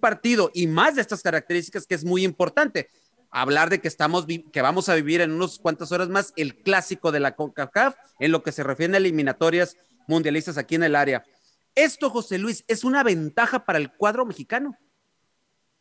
partido 0.00 0.50
y 0.54 0.68
más 0.68 0.94
de 0.94 1.02
estas 1.02 1.22
características 1.22 1.86
que 1.86 1.94
es 1.94 2.02
muy 2.02 2.24
importante. 2.24 2.88
Hablar 3.30 3.68
de 3.68 3.78
que 3.82 3.88
estamos 3.88 4.24
que 4.26 4.62
vamos 4.62 4.88
a 4.88 4.94
vivir 4.94 5.20
en 5.20 5.32
unas 5.32 5.58
cuantas 5.58 5.92
horas 5.92 6.08
más 6.08 6.32
el 6.36 6.62
clásico 6.62 7.12
de 7.12 7.20
la 7.20 7.36
CONCACAF 7.36 7.96
en 8.18 8.32
lo 8.32 8.42
que 8.42 8.52
se 8.52 8.62
refiere 8.62 8.94
a 8.94 8.96
eliminatorias 8.96 9.76
mundialistas 10.08 10.56
aquí 10.56 10.76
en 10.76 10.84
el 10.84 10.96
área. 10.96 11.26
Esto, 11.74 12.08
José 12.08 12.38
Luis, 12.38 12.64
es 12.68 12.84
una 12.84 13.02
ventaja 13.02 13.66
para 13.66 13.78
el 13.78 13.92
cuadro 13.92 14.24
mexicano. 14.24 14.78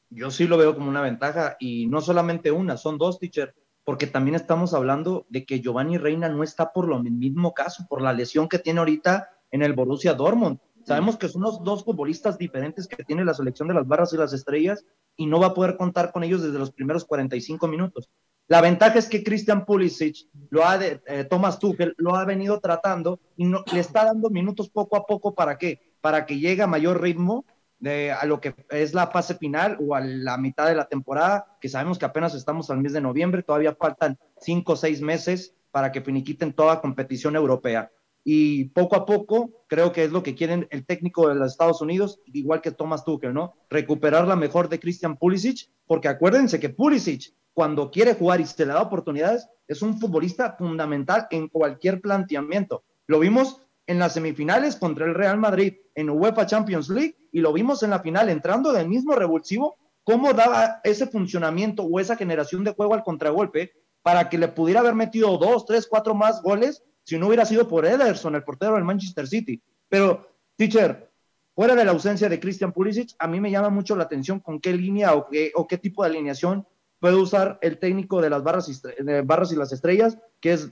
Yo 0.09 0.29
sí 0.29 0.45
lo 0.45 0.57
veo 0.57 0.75
como 0.75 0.89
una 0.89 1.01
ventaja 1.01 1.55
y 1.57 1.87
no 1.87 2.01
solamente 2.01 2.51
una, 2.51 2.75
son 2.75 2.97
dos, 2.97 3.17
teacher 3.17 3.55
porque 3.85 4.07
también 4.07 4.35
estamos 4.35 4.73
hablando 4.73 5.25
de 5.29 5.45
que 5.45 5.61
Giovanni 5.61 5.97
Reina 5.97 6.27
no 6.27 6.43
está 6.43 6.73
por 6.73 6.87
lo 6.87 7.01
mismo 7.01 7.53
caso, 7.53 7.85
por 7.87 8.01
la 8.01 8.13
lesión 8.13 8.49
que 8.49 8.59
tiene 8.59 8.79
ahorita 8.79 9.29
en 9.51 9.61
el 9.61 9.73
Borussia 9.73 10.15
Dortmund. 10.15 10.59
Sabemos 10.83 11.17
que 11.17 11.29
son 11.29 11.43
los 11.43 11.63
dos 11.63 11.83
futbolistas 11.83 12.37
diferentes 12.37 12.87
que 12.87 13.03
tiene 13.03 13.23
la 13.23 13.33
selección 13.33 13.67
de 13.67 13.75
las 13.75 13.87
barras 13.87 14.11
y 14.13 14.17
las 14.17 14.33
estrellas 14.33 14.85
y 15.15 15.27
no 15.27 15.39
va 15.39 15.47
a 15.47 15.53
poder 15.53 15.77
contar 15.77 16.11
con 16.11 16.23
ellos 16.23 16.41
desde 16.43 16.59
los 16.59 16.71
primeros 16.71 17.05
45 17.05 17.67
minutos. 17.67 18.09
La 18.47 18.61
ventaja 18.61 18.99
es 18.99 19.07
que 19.07 19.23
Christian 19.23 19.65
Pulisic, 19.65 20.27
lo 20.49 20.65
ha 20.65 20.77
de, 20.77 21.01
eh, 21.07 21.23
Thomas 21.23 21.57
Tuchel, 21.57 21.95
lo 21.97 22.15
ha 22.15 22.25
venido 22.25 22.59
tratando 22.59 23.19
y 23.37 23.45
le 23.45 23.79
está 23.79 24.05
dando 24.05 24.29
minutos 24.29 24.69
poco 24.69 24.95
a 24.97 25.05
poco 25.05 25.33
para 25.33 25.57
qué? 25.57 25.93
Para 26.01 26.25
que 26.25 26.37
llegue 26.37 26.61
a 26.61 26.67
mayor 26.67 27.01
ritmo 27.01 27.45
de, 27.79 28.11
a 28.11 28.25
lo 28.25 28.41
que 28.41 28.55
es 28.69 28.93
la 28.93 29.07
fase 29.07 29.35
final 29.35 29.77
o 29.79 29.95
a 29.95 30.01
la 30.01 30.37
mitad 30.37 30.67
de 30.67 30.75
la 30.75 30.87
temporada, 30.87 31.57
que 31.59 31.69
sabemos 31.69 31.99
que 31.99 32.05
apenas 32.05 32.33
estamos 32.33 32.69
al 32.69 32.79
mes 32.79 32.93
de 32.93 33.01
noviembre, 33.01 33.43
todavía 33.43 33.75
faltan 33.75 34.17
cinco 34.39 34.73
o 34.73 34.75
seis 34.75 35.01
meses 35.01 35.55
para 35.71 35.91
que 35.91 36.01
finiquiten 36.01 36.53
toda 36.53 36.81
competición 36.81 37.35
europea. 37.35 37.91
Y 38.23 38.69
poco 38.69 38.95
a 38.95 39.05
poco, 39.05 39.65
creo 39.67 39.91
que 39.91 40.03
es 40.03 40.11
lo 40.11 40.23
que 40.23 40.33
quieren 40.33 40.67
el 40.71 40.83
técnico 40.83 41.29
de 41.29 41.35
los 41.35 41.51
Estados 41.51 41.79
Unidos, 41.81 42.19
igual 42.33 42.59
que 42.59 42.71
Thomas 42.71 43.05
Tuchel, 43.05 43.33
¿no? 43.33 43.53
Recuperar 43.69 44.27
la 44.27 44.35
mejor 44.35 44.67
de 44.67 44.79
Christian 44.79 45.15
Pulisic, 45.17 45.69
porque 45.85 46.07
acuérdense 46.07 46.59
que 46.59 46.69
Pulisic, 46.69 47.33
cuando 47.53 47.91
quiere 47.91 48.15
jugar 48.15 48.41
y 48.41 48.45
se 48.45 48.65
le 48.65 48.73
da 48.73 48.81
oportunidades, 48.81 49.47
es 49.67 49.83
un 49.83 49.99
futbolista 49.99 50.55
fundamental 50.57 51.27
en 51.29 51.49
cualquier 51.49 52.01
planteamiento. 52.01 52.83
Lo 53.05 53.19
vimos 53.19 53.61
en 53.87 53.99
las 53.99 54.13
semifinales 54.13 54.75
contra 54.75 55.05
el 55.05 55.13
Real 55.13 55.37
Madrid 55.37 55.75
en 55.93 56.09
UEFA 56.09 56.45
Champions 56.45 56.89
League 56.89 57.17
y 57.31 57.39
lo 57.39 57.53
vimos 57.53 57.83
en 57.83 57.91
la 57.91 57.99
final 57.99 58.29
entrando 58.29 58.71
del 58.71 58.87
mismo 58.87 59.15
revulsivo, 59.15 59.77
cómo 60.03 60.33
daba 60.33 60.81
ese 60.83 61.07
funcionamiento 61.07 61.83
o 61.83 61.99
esa 61.99 62.15
generación 62.15 62.63
de 62.63 62.73
juego 62.73 62.93
al 62.93 63.03
contragolpe 63.03 63.73
para 64.01 64.29
que 64.29 64.37
le 64.37 64.47
pudiera 64.47 64.81
haber 64.81 64.95
metido 64.95 65.37
dos, 65.37 65.65
tres, 65.65 65.87
cuatro 65.87 66.13
más 66.13 66.41
goles 66.41 66.83
si 67.03 67.17
no 67.17 67.27
hubiera 67.27 67.45
sido 67.45 67.67
por 67.67 67.85
Ederson, 67.85 68.35
el 68.35 68.43
portero 68.43 68.75
del 68.75 68.83
Manchester 68.83 69.27
City. 69.27 69.61
Pero, 69.89 70.27
teacher, 70.55 71.11
fuera 71.53 71.75
de 71.75 71.85
la 71.85 71.91
ausencia 71.91 72.27
de 72.27 72.39
Christian 72.39 72.71
Pulisic, 72.71 73.11
a 73.19 73.27
mí 73.27 73.39
me 73.39 73.51
llama 73.51 73.69
mucho 73.69 73.95
la 73.95 74.03
atención 74.03 74.39
con 74.39 74.59
qué 74.59 74.73
línea 74.73 75.13
o 75.13 75.27
qué, 75.27 75.51
o 75.55 75.67
qué 75.67 75.77
tipo 75.77 76.03
de 76.03 76.09
alineación 76.09 76.67
puede 76.99 77.15
usar 77.15 77.59
el 77.61 77.77
técnico 77.77 78.21
de 78.21 78.31
las 78.31 78.43
barras 78.43 78.81
barras 79.23 79.51
y 79.51 79.55
las 79.55 79.71
estrellas, 79.71 80.17
que 80.39 80.53
es 80.53 80.71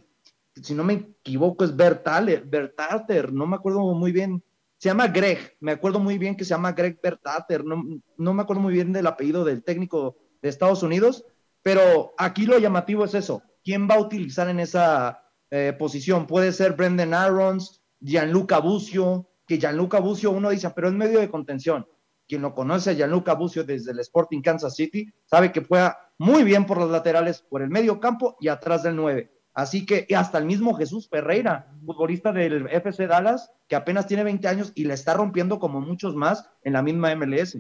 si 0.62 0.74
no 0.74 0.84
me 0.84 0.94
equivoco, 0.94 1.64
es 1.64 1.76
Bertaler, 1.76 2.44
Bertater, 2.46 3.34
no 3.34 3.48
me 3.48 3.56
acuerdo 3.56 3.82
muy 3.94 4.12
bien. 4.12 4.44
Se 4.78 4.90
llama 4.90 5.08
Greg, 5.08 5.56
me 5.62 5.72
acuerdo 5.72 6.00
muy 6.00 6.18
bien 6.18 6.36
que 6.36 6.44
se 6.44 6.50
llama 6.50 6.74
Greg 6.74 7.00
Bertater, 7.02 7.64
no, 7.64 7.82
no 8.18 8.34
me 8.34 8.42
acuerdo 8.42 8.62
muy 8.62 8.74
bien 8.74 8.92
del 8.92 9.08
apellido 9.08 9.46
del 9.46 9.64
técnico 9.64 10.18
de 10.42 10.50
Estados 10.50 10.84
Unidos, 10.84 11.26
pero 11.62 12.14
aquí 12.18 12.46
lo 12.46 12.60
llamativo 12.60 13.06
es 13.06 13.14
eso. 13.14 13.42
¿Quién 13.64 13.88
va 13.90 13.96
a 13.96 14.02
utilizar 14.02 14.50
en 14.50 14.60
esa 14.60 15.24
eh, 15.50 15.74
posición? 15.80 16.28
Puede 16.28 16.52
ser 16.52 16.74
Brendan 16.74 17.14
Arons, 17.14 17.82
Gianluca 18.02 18.60
Bucio, 18.60 19.30
que 19.48 19.58
Gianluca 19.58 20.00
Bucio 20.00 20.32
uno 20.32 20.50
dice, 20.50 20.70
pero 20.76 20.90
es 20.90 20.94
medio 20.94 21.20
de 21.20 21.30
contención. 21.30 21.88
Quien 22.28 22.42
lo 22.42 22.54
conoce 22.54 22.96
Gianluca 22.96 23.34
Bucio 23.36 23.64
desde 23.64 23.92
el 23.92 24.00
Sporting 24.00 24.42
Kansas 24.42 24.76
City 24.76 25.10
sabe 25.26 25.52
que 25.52 25.64
juega 25.64 25.98
muy 26.18 26.44
bien 26.44 26.66
por 26.66 26.78
los 26.78 26.92
laterales, 26.92 27.42
por 27.42 27.62
el 27.62 27.70
medio 27.70 28.00
campo 28.00 28.36
y 28.42 28.50
atrás 28.50 28.84
del 28.84 28.98
9 28.98 29.33
Así 29.54 29.86
que 29.86 30.08
hasta 30.16 30.40
el 30.40 30.46
mismo 30.46 30.74
Jesús 30.74 31.08
Ferreira, 31.08 31.72
futbolista 31.86 32.32
del 32.32 32.68
FC 32.68 33.06
Dallas, 33.06 33.52
que 33.68 33.76
apenas 33.76 34.08
tiene 34.08 34.24
20 34.24 34.48
años 34.48 34.72
y 34.74 34.86
le 34.86 34.96
está 34.96 35.14
rompiendo 35.14 35.60
como 35.60 35.80
muchos 35.80 36.16
más 36.16 36.50
en 36.64 36.74
la 36.74 36.82
misma 36.82 37.14
MLS. 37.16 37.58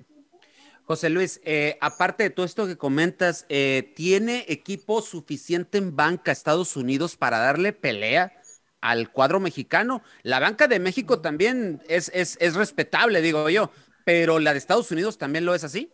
José 0.86 1.10
Luis, 1.10 1.40
eh, 1.46 1.78
aparte 1.82 2.24
de 2.24 2.30
todo 2.30 2.46
esto 2.46 2.68
que 2.68 2.78
comentas, 2.78 3.46
eh, 3.48 3.94
¿tiene 3.96 4.46
equipo 4.50 5.02
suficiente 5.02 5.78
en 5.78 5.96
banca 5.96 6.32
Estados 6.32 6.76
Unidos 6.76 7.16
para 7.16 7.38
darle 7.38 7.72
pelea 7.74 8.34
al 8.82 9.12
cuadro 9.12 9.40
mexicano? 9.40 10.02
La 10.24 10.40
banca 10.40 10.68
de 10.68 10.80
México 10.80 11.22
también 11.22 11.82
es, 11.88 12.12
es, 12.14 12.38
es 12.42 12.56
respetable, 12.56 13.22
digo 13.22 13.50
yo, 13.50 13.72
pero 14.04 14.40
la 14.40 14.52
de 14.52 14.58
Estados 14.58 14.92
Unidos 14.92 15.18
también 15.18 15.46
lo 15.46 15.56
es 15.56 15.64
así. 15.64 15.94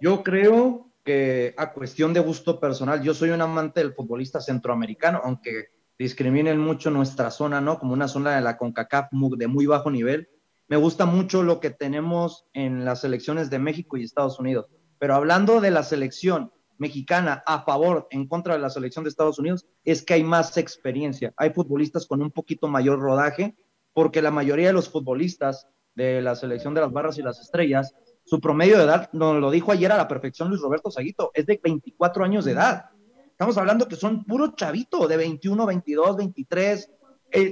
Yo 0.00 0.22
creo 0.22 0.93
que 1.04 1.54
a 1.58 1.72
cuestión 1.72 2.14
de 2.14 2.20
gusto 2.20 2.58
personal, 2.58 3.02
yo 3.02 3.14
soy 3.14 3.30
un 3.30 3.42
amante 3.42 3.80
del 3.80 3.92
futbolista 3.92 4.40
centroamericano, 4.40 5.20
aunque 5.22 5.68
discriminen 5.98 6.58
mucho 6.58 6.90
nuestra 6.90 7.30
zona, 7.30 7.60
¿no? 7.60 7.78
Como 7.78 7.92
una 7.92 8.08
zona 8.08 8.34
de 8.34 8.40
la 8.40 8.56
CONCACAF 8.56 9.10
de 9.36 9.46
muy 9.46 9.66
bajo 9.66 9.90
nivel. 9.90 10.28
Me 10.66 10.76
gusta 10.76 11.04
mucho 11.04 11.42
lo 11.42 11.60
que 11.60 11.70
tenemos 11.70 12.46
en 12.54 12.84
las 12.84 13.02
selecciones 13.02 13.50
de 13.50 13.58
México 13.58 13.96
y 13.96 14.02
Estados 14.02 14.40
Unidos. 14.40 14.66
Pero 14.98 15.14
hablando 15.14 15.60
de 15.60 15.70
la 15.70 15.82
selección 15.82 16.52
mexicana 16.78 17.42
a 17.46 17.62
favor, 17.64 18.08
en 18.10 18.26
contra 18.26 18.54
de 18.54 18.60
la 18.60 18.70
selección 18.70 19.04
de 19.04 19.10
Estados 19.10 19.38
Unidos, 19.38 19.66
es 19.84 20.02
que 20.02 20.14
hay 20.14 20.24
más 20.24 20.56
experiencia. 20.56 21.34
Hay 21.36 21.50
futbolistas 21.50 22.06
con 22.06 22.22
un 22.22 22.30
poquito 22.30 22.66
mayor 22.66 22.98
rodaje, 22.98 23.54
porque 23.92 24.22
la 24.22 24.30
mayoría 24.30 24.68
de 24.68 24.72
los 24.72 24.88
futbolistas 24.88 25.68
de 25.94 26.22
la 26.22 26.34
selección 26.34 26.74
de 26.74 26.80
las 26.80 26.92
barras 26.92 27.18
y 27.18 27.22
las 27.22 27.40
estrellas 27.40 27.94
su 28.24 28.40
promedio 28.40 28.78
de 28.78 28.84
edad, 28.84 29.10
nos 29.12 29.36
lo 29.36 29.50
dijo 29.50 29.70
ayer 29.70 29.92
a 29.92 29.96
la 29.96 30.08
perfección 30.08 30.48
Luis 30.48 30.62
Roberto 30.62 30.90
Saguito, 30.90 31.30
es 31.34 31.46
de 31.46 31.60
24 31.62 32.24
años 32.24 32.44
de 32.44 32.52
edad. 32.52 32.86
Estamos 33.30 33.56
hablando 33.58 33.86
que 33.86 33.96
son 33.96 34.24
puro 34.24 34.54
chavito 34.54 35.06
de 35.06 35.16
21, 35.16 35.66
22, 35.66 36.16
23. 36.16 36.90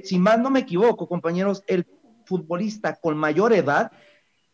si 0.05 0.19
más 0.19 0.39
no 0.39 0.51
me 0.51 0.61
equivoco, 0.61 1.07
compañeros, 1.07 1.63
el 1.67 1.87
futbolista 2.25 2.97
con 2.97 3.17
mayor 3.17 3.53
edad 3.53 3.93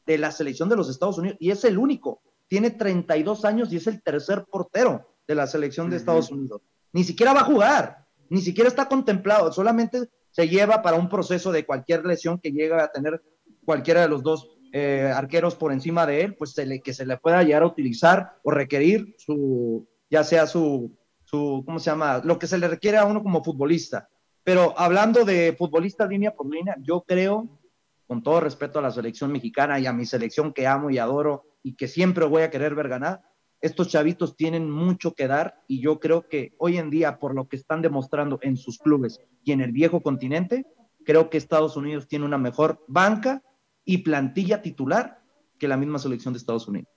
de 0.07 0.19
la 0.19 0.33
selección 0.33 0.69
de 0.69 0.77
los 0.77 0.89
Estados 0.89 1.19
Unidos, 1.19 1.37
y 1.39 1.51
es 1.51 1.65
el 1.65 1.79
único, 1.79 2.23
tiene 2.49 2.71
32 2.71 3.45
años 3.45 3.73
y 3.73 3.77
es 3.77 3.87
el 3.87 4.03
tercer 4.03 4.47
portero 4.51 5.15
de 5.27 5.35
la 5.35 5.47
selección 5.47 5.91
de 5.91 5.97
Estados 5.97 6.31
Unidos. 6.31 6.63
Ni 6.93 7.05
siquiera 7.05 7.35
va 7.35 7.41
a 7.41 7.45
jugar, 7.45 8.07
ni 8.31 8.41
siquiera 8.41 8.69
está 8.69 8.89
contemplado, 8.89 9.53
solamente 9.53 10.09
se 10.31 10.49
lleva 10.49 10.83
para 10.83 10.97
un 10.97 11.09
proceso 11.09 11.53
de 11.53 11.67
cualquier 11.67 12.05
lesión 12.07 12.39
que 12.39 12.51
llegue 12.51 12.75
a 12.75 12.89
tener 12.89 13.23
cualquiera 13.65 14.01
de 14.01 14.09
los 14.09 14.23
dos 14.23 14.58
eh, 14.73 15.11
arqueros 15.15 15.55
por 15.55 15.73
encima 15.73 16.07
de 16.07 16.23
él, 16.23 16.35
pues 16.35 16.55
que 16.85 16.95
se 16.95 17.07
le 17.07 17.17
pueda 17.17 17.43
llegar 17.43 17.63
a 17.63 17.67
utilizar 17.67 18.39
o 18.43 18.51
requerir 18.51 19.15
su, 19.19 19.89
ya 20.11 20.25
sea 20.25 20.47
su, 20.47 20.97
su, 21.25 21.63
¿cómo 21.65 21.79
se 21.79 21.91
llama? 21.91 22.21
Lo 22.25 22.39
que 22.39 22.47
se 22.47 22.59
le 22.59 22.69
requiere 22.69 22.99
a 22.99 23.05
uno 23.05 23.23
como 23.23 23.43
futbolista. 23.43 24.09
Pero 24.45 24.75
hablando 24.79 25.25
de 25.25 25.55
futbolista 25.59 26.07
línea 26.07 26.35
por 26.35 26.51
línea, 26.51 26.77
yo 26.81 27.03
creo, 27.07 27.61
con 28.07 28.23
todo 28.23 28.41
respeto 28.41 28.79
a 28.79 28.83
la 28.83 28.91
selección 28.91 29.31
mexicana 29.31 29.79
y 29.79 29.87
a 29.87 29.93
mi 29.93 30.07
selección 30.07 30.53
que 30.53 30.67
amo 30.67 30.91
y 30.91 30.99
adoro 30.99 31.45
y 31.63 31.75
que 31.75 31.89
siempre 31.89 32.25
voy 32.25 32.43
a 32.43 32.51
querer 32.51 32.75
ver 32.75 32.89
ganar, 32.89 33.21
estos 33.61 33.89
chavitos 33.89 34.37
tienen 34.37 34.71
mucho 34.71 35.15
que 35.15 35.27
dar 35.27 35.63
y 35.67 35.81
yo 35.81 35.99
creo 35.99 36.29
que 36.29 36.55
hoy 36.59 36.79
en 36.79 36.91
día, 36.91 37.19
por 37.19 37.35
lo 37.35 37.49
que 37.49 37.57
están 37.57 37.83
demostrando 37.83 38.39
en 38.43 38.57
sus 38.57 38.79
clubes 38.79 39.21
y 39.45 39.53
en 39.53 39.61
el 39.61 39.73
viejo 39.73 40.01
continente, 40.01 40.65
creo 41.05 41.29
que 41.29 41.39
Estados 41.39 41.77
Unidos 41.77 42.07
tiene 42.07 42.25
una 42.25 42.39
mejor 42.39 42.85
banca 42.87 43.43
y 43.89 43.99
plantilla 43.99 44.61
titular 44.61 45.19
que 45.59 45.67
la 45.67 45.79
misma 45.79 45.99
selección 45.99 46.35
de 46.35 46.39
Estados 46.39 46.69
Unidos. 46.69 46.91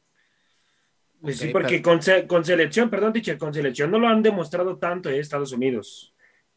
Pues 1.21 1.37
sí, 1.37 1.47
porque 1.47 1.81
con, 1.81 2.01
selección, 2.01 2.89
perdón, 2.89 3.13
dicho, 3.13 3.37
con 3.37 3.53
selección 3.53 3.89
no 3.91 3.97
lo 3.97 4.09
han 4.09 4.21
demostrado 4.21 4.77
tanto 4.77 5.07
en 5.07 5.15
Estados 5.15 5.53
Unidos. 5.53 6.13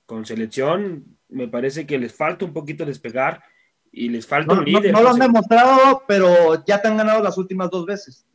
Con 0.07 0.27
selección 0.27 1.19
me 1.29 1.47
parece 1.47 1.87
que 1.87 1.99
les 1.99 2.13
falta 2.13 2.45
un 2.45 2.53
poquito 2.53 2.85
despegar 2.85 3.45
y 3.93 4.09
les 4.09 4.27
falta 4.27 4.55
un 4.55 4.65
líder. 4.65 4.93
No, 4.93 5.03
lo 5.03 5.11
han 5.11 5.21
demostrado, 5.21 6.03
pero 6.09 6.65
ya 6.65 6.83
te 6.83 6.89
han 6.89 6.97
ganado 6.97 7.23
las 7.23 7.39
últimas 7.39 7.71
dos 7.71 7.87
veces. 7.87 8.27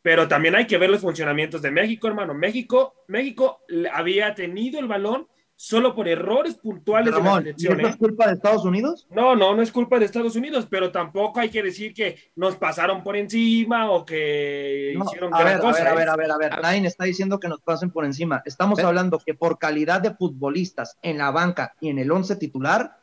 Pero 0.00 0.28
también 0.28 0.54
hay 0.54 0.68
que 0.68 0.78
ver 0.78 0.90
los 0.90 1.00
funcionamientos 1.00 1.60
de 1.60 1.72
México, 1.72 2.06
hermano. 2.06 2.34
México, 2.34 3.02
México 3.08 3.62
había 3.92 4.32
tenido 4.36 4.78
el 4.78 4.86
balón 4.86 5.26
solo 5.56 5.94
por 5.94 6.08
errores 6.08 6.54
puntuales 6.54 7.14
de 7.14 7.22
la 7.22 7.36
selección. 7.36 7.80
¿Es 7.80 7.94
¿eh? 7.94 7.98
culpa 7.98 8.26
de 8.26 8.34
Estados 8.34 8.64
Unidos? 8.64 9.06
No, 9.10 9.36
no, 9.36 9.54
no 9.54 9.62
es 9.62 9.70
culpa 9.70 9.98
de 9.98 10.06
Estados 10.06 10.34
Unidos, 10.34 10.66
pero 10.68 10.90
tampoco 10.90 11.40
hay 11.40 11.50
que 11.50 11.62
decir 11.62 11.94
que 11.94 12.18
nos 12.34 12.56
pasaron 12.56 13.02
por 13.02 13.16
encima 13.16 13.90
o 13.90 14.04
que 14.04 14.94
hicieron 15.00 15.34
a 15.34 15.44
ver, 15.44 15.60
A 15.60 15.72
ver, 15.72 15.88
a 15.88 15.94
ver, 15.94 16.08
a 16.08 16.16
ver, 16.16 16.30
a 16.32 16.36
ver, 16.36 16.60
Nadie 16.60 16.86
está 16.86 17.04
diciendo 17.04 17.38
que 17.38 17.48
nos 17.48 17.60
pasen 17.60 17.90
por 17.90 18.04
encima. 18.04 18.42
Estamos 18.44 18.80
hablando 18.80 19.20
que 19.24 19.34
por 19.34 19.58
calidad 19.58 20.00
de 20.00 20.14
futbolistas 20.14 20.98
en 21.02 21.18
la 21.18 21.30
banca 21.30 21.74
y 21.80 21.90
en 21.90 21.98
el 21.98 22.10
once 22.10 22.36
titular, 22.36 22.98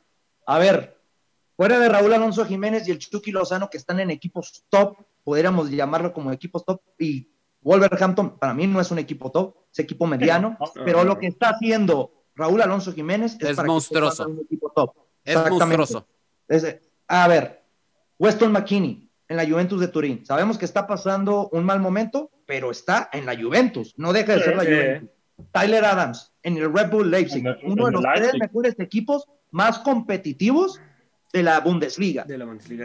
a 0.45 0.59
ver, 0.59 0.97
fuera 1.55 1.79
de 1.79 1.89
Raúl 1.89 2.13
Alonso 2.13 2.45
Jiménez 2.45 2.87
y 2.87 2.91
el 2.91 2.99
Chucky 2.99 3.31
Lozano 3.31 3.69
que 3.69 3.77
están 3.77 3.99
en 3.99 4.11
equipos 4.11 4.65
top, 4.69 4.97
podríamos 5.23 5.69
llamarlo 5.69 6.11
como 6.11 6.31
equipos 6.31 6.65
top, 6.65 6.81
y 6.97 7.29
Wolverhampton 7.61 8.37
para 8.37 8.53
mí 8.53 8.67
no 8.67 8.79
es 8.81 8.91
un 8.91 8.99
equipo 8.99 9.31
top, 9.31 9.55
es 9.71 9.79
equipo 9.79 10.07
mediano, 10.07 10.57
pero 10.85 11.03
lo 11.03 11.19
que 11.19 11.27
está 11.27 11.49
haciendo 11.49 12.18
Raúl 12.39 12.61
Alonso 12.61 12.93
Jiménez 12.93 13.37
es, 13.39 13.57
monstruoso. 13.63 14.27
un 14.27 14.39
equipo 14.39 14.71
top. 14.73 14.93
Es 15.25 15.35
monstruoso. 15.35 16.07
a 17.07 17.27
ver, 17.27 17.61
Weston 18.17 18.51
McKinney 18.51 19.09
en 19.27 19.37
la 19.37 19.45
Juventus 19.45 19.79
de 19.81 19.89
Turín. 19.89 20.25
Sabemos 20.25 20.57
que 20.57 20.65
está 20.65 20.87
pasando 20.87 21.49
un 21.51 21.65
mal 21.65 21.81
momento, 21.81 22.31
pero 22.45 22.71
está 22.71 23.09
en 23.11 23.25
la 23.25 23.35
Juventus. 23.35 23.93
No 23.97 24.13
deja 24.13 24.35
de 24.35 24.43
ser 24.43 24.55
la 24.55 24.63
Juventus. 24.63 25.09
Tyler 25.51 25.85
Adams 25.85 26.33
en 26.43 26.57
el 26.57 26.73
Red 26.73 26.89
Bull 26.89 27.11
Leipzig, 27.11 27.43
uno 27.63 27.85
de 27.85 27.91
los 27.91 28.03
tres 28.15 28.33
mejores 28.39 28.79
equipos 28.79 29.25
más 29.51 29.79
competitivos 29.79 30.79
de 31.31 31.43
la 31.43 31.59
Bundesliga. 31.59 32.25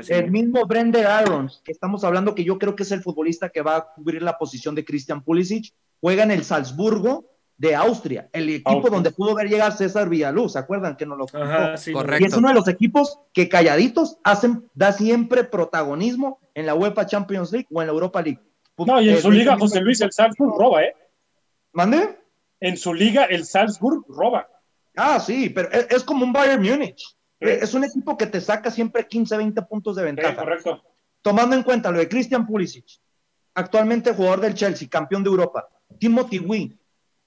El 0.09 0.31
mismo 0.31 0.67
Brende 0.67 1.05
Arons, 1.05 1.63
que 1.65 1.73
estamos 1.73 2.05
hablando 2.05 2.35
que 2.35 2.45
yo 2.45 2.59
creo 2.59 2.77
que 2.77 2.83
es 2.83 2.93
el 2.93 3.03
futbolista 3.03 3.49
que 3.49 3.63
va 3.63 3.77
a 3.77 3.93
cubrir 3.95 4.23
la 4.23 4.37
posición 4.37 4.75
de 4.75 4.85
Christian 4.85 5.23
Pulisic, 5.23 5.73
juega 6.01 6.25
en 6.25 6.31
el 6.31 6.45
Salzburgo 6.45 7.34
de 7.57 7.75
Austria, 7.75 8.29
el 8.33 8.49
equipo 8.49 8.91
donde 8.91 9.13
pudo 9.13 9.35
ver 9.35 9.49
llegar 9.49 9.77
César 9.77 10.09
Villaluz, 10.09 10.53
¿se 10.53 10.59
acuerdan 10.59 10.97
que 10.97 11.07
no 11.07 11.17
lo 11.17 11.27
Y 11.27 12.25
es 12.25 12.35
uno 12.35 12.49
de 12.49 12.55
los 12.55 12.69
equipos 12.69 13.21
que 13.33 13.49
calladitos 13.49 14.19
hacen, 14.25 14.69
da 14.75 14.93
siempre 14.93 15.45
protagonismo 15.45 16.41
en 16.55 16.67
la 16.67 16.75
UEFA 16.75 17.07
Champions 17.07 17.53
League 17.53 17.69
o 17.71 17.81
en 17.81 17.87
la 17.89 17.93
Europa 17.93 18.23
League. 18.23 18.41
No, 18.77 19.01
y 19.01 19.11
en 19.11 19.23
su 19.23 19.31
liga, 19.31 19.57
José 19.57 19.81
Luis, 19.81 20.01
el 20.01 20.13
Salzburg 20.13 20.59
roba, 20.59 20.83
¿eh? 20.83 20.95
¿Mande? 21.73 22.19
En 22.61 22.77
su 22.77 22.93
liga, 22.93 23.25
el 23.25 23.45
Salzburg 23.45 24.05
roba. 24.09 24.49
Ah, 24.97 25.21
sí, 25.21 25.49
pero 25.51 25.71
es, 25.71 26.03
como 26.03 26.25
un 26.25 26.33
Bayern 26.33 26.63
Múnich. 26.63 27.17
Es 27.39 27.75
un 27.75 27.85
equipo 27.85 28.17
que 28.17 28.27
te 28.27 28.41
saca 28.41 28.71
siempre 28.71 29.07
15, 29.07 29.37
20 29.37 29.63
puntos 29.63 29.97
de 29.97 30.03
ventaja. 30.03 30.37
correcto. 30.37 30.83
Tomando 31.21 31.57
en 31.57 31.63
cuenta 31.63 31.91
lo 31.91 31.99
de 31.99 32.09
Christian 32.09 32.47
Pulisic, 32.47 32.85
actualmente 33.55 34.13
jugador 34.13 34.41
del 34.41 34.55
Chelsea, 34.55 34.89
campeón 34.89 35.23
de 35.23 35.31
Europa. 35.31 35.69
Timothy 35.99 36.39
Wee, 36.39 36.79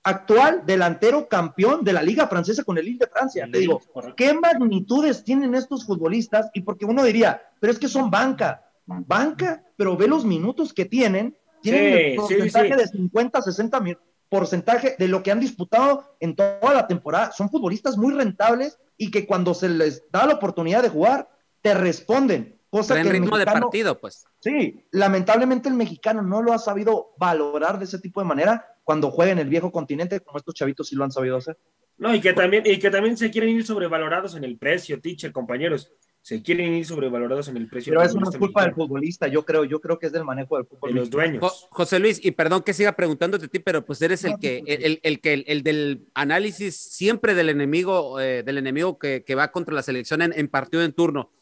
actual 0.07 0.63
delantero 0.65 1.27
campeón 1.27 1.83
de 1.83 1.91
la 1.91 2.01
Liga 2.01 2.27
Francesa 2.27 2.63
con 2.63 2.77
el 2.77 2.85
Lille 2.85 2.99
de 2.99 3.07
Francia. 3.07 3.45
Te 3.51 3.59
digo, 3.59 3.81
¿qué 4.15 4.33
magnitudes 4.33 5.21
tienen 5.21 5.53
estos 5.53 5.85
futbolistas? 5.85 6.49
Y 6.53 6.61
porque 6.61 6.85
uno 6.85 7.03
diría, 7.03 7.41
pero 7.59 7.73
es 7.73 7.77
que 7.77 7.89
son 7.89 8.09
banca, 8.09 8.63
banca, 8.85 9.61
pero 9.75 9.97
ve 9.97 10.07
los 10.07 10.23
minutos 10.23 10.73
que 10.73 10.85
tienen, 10.85 11.35
tienen 11.61 11.93
el 11.93 12.15
porcentaje 12.15 12.75
de 12.77 12.87
50, 12.87 13.41
60 13.41 13.79
mil 13.81 13.97
porcentaje 14.29 14.95
de 14.97 15.07
lo 15.09 15.23
que 15.23 15.31
han 15.31 15.41
disputado 15.41 16.15
en 16.21 16.35
toda 16.35 16.73
la 16.73 16.87
temporada. 16.87 17.33
Son 17.33 17.49
futbolistas 17.49 17.97
muy 17.97 18.13
rentables 18.13 18.77
y 18.97 19.11
que 19.11 19.25
cuando 19.25 19.53
se 19.53 19.67
les 19.67 20.03
da 20.09 20.25
la 20.25 20.35
oportunidad 20.35 20.83
de 20.83 20.89
jugar, 20.89 21.29
te 21.61 21.73
responden. 21.73 22.57
Cosa 22.69 22.93
Traen 22.93 23.07
que 23.07 23.15
el 23.15 23.21
ritmo 23.21 23.37
de 23.37 23.45
partido, 23.45 23.97
pues. 23.97 24.25
Sí, 24.39 24.85
lamentablemente 24.91 25.67
el 25.67 25.75
mexicano 25.75 26.21
no 26.21 26.41
lo 26.41 26.53
ha 26.53 26.59
sabido 26.59 27.13
valorar 27.17 27.77
de 27.79 27.85
ese 27.85 27.99
tipo 27.99 28.21
de 28.21 28.27
manera 28.27 28.76
cuando 28.87 29.11
juega 29.11 29.33
en 29.33 29.39
el 29.39 29.49
viejo 29.49 29.69
continente, 29.69 30.21
como 30.21 30.37
estos 30.37 30.55
chavitos 30.55 30.87
sí 30.87 30.95
lo 30.95 31.03
han 31.03 31.11
sabido 31.11 31.35
hacer. 31.35 31.57
No, 31.97 32.15
y 32.15 32.21
que 32.21 32.31
también, 32.31 32.63
y 32.65 32.79
que 32.79 32.89
también 32.89 33.17
se 33.17 33.29
quieren 33.29 33.49
ir 33.49 33.65
sobrevalorados 33.65 34.33
en 34.35 34.45
el 34.45 34.57
precio, 34.57 35.01
teacher, 35.01 35.33
compañeros. 35.33 35.91
Se 36.21 36.41
quieren 36.41 36.73
ir 36.73 36.85
sobrevalorados 36.85 37.49
en 37.49 37.57
el 37.57 37.67
precio. 37.67 37.91
Pero 37.91 38.01
eso 38.01 38.17
no 38.17 38.29
es 38.29 38.37
culpa 38.37 38.63
del 38.63 38.73
futbolista, 38.73 39.27
yo 39.27 39.43
creo, 39.43 39.65
yo 39.65 39.81
creo 39.81 39.99
que 39.99 40.05
es 40.05 40.13
del 40.13 40.23
manejo 40.23 40.55
del 40.55 40.65
fútbol. 40.67 40.89
de 40.93 40.95
los. 41.01 41.09
Jo- 41.09 41.11
dueños. 41.17 41.67
José 41.69 41.99
Luis, 41.99 42.23
y 42.23 42.31
perdón 42.31 42.63
que 42.63 42.73
siga 42.73 42.93
preguntándote 42.95 43.45
a 43.45 43.49
ti, 43.49 43.59
pero 43.59 43.85
pues 43.85 44.01
eres 44.01 44.23
el 44.23 44.37
que, 44.39 44.63
el, 44.65 44.83
el- 44.85 44.99
el 45.03 45.19
que, 45.19 45.33
el, 45.45 45.63
del 45.63 46.07
análisis 46.13 46.77
siempre 46.77 47.35
del 47.35 47.49
enemigo, 47.49 48.21
eh, 48.21 48.41
del 48.43 48.57
enemigo 48.57 48.97
que, 48.97 49.25
que 49.25 49.35
va 49.35 49.51
contra 49.51 49.75
la 49.75 49.83
selección 49.83 50.21
en, 50.21 50.31
en 50.33 50.47
partido 50.47 50.81
en 50.83 50.93
turno. 50.93 51.33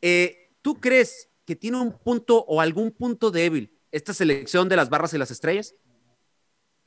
Eh, 0.00 0.50
¿Tú 0.62 0.78
crees 0.80 1.30
que 1.46 1.56
tiene 1.56 1.80
un 1.80 1.98
punto 1.98 2.44
o 2.46 2.60
algún 2.60 2.92
punto 2.92 3.32
débil 3.32 3.76
esta 3.90 4.14
selección 4.14 4.68
de 4.68 4.76
las 4.76 4.88
barras 4.88 5.12
y 5.14 5.18
las 5.18 5.30
estrellas? 5.32 5.74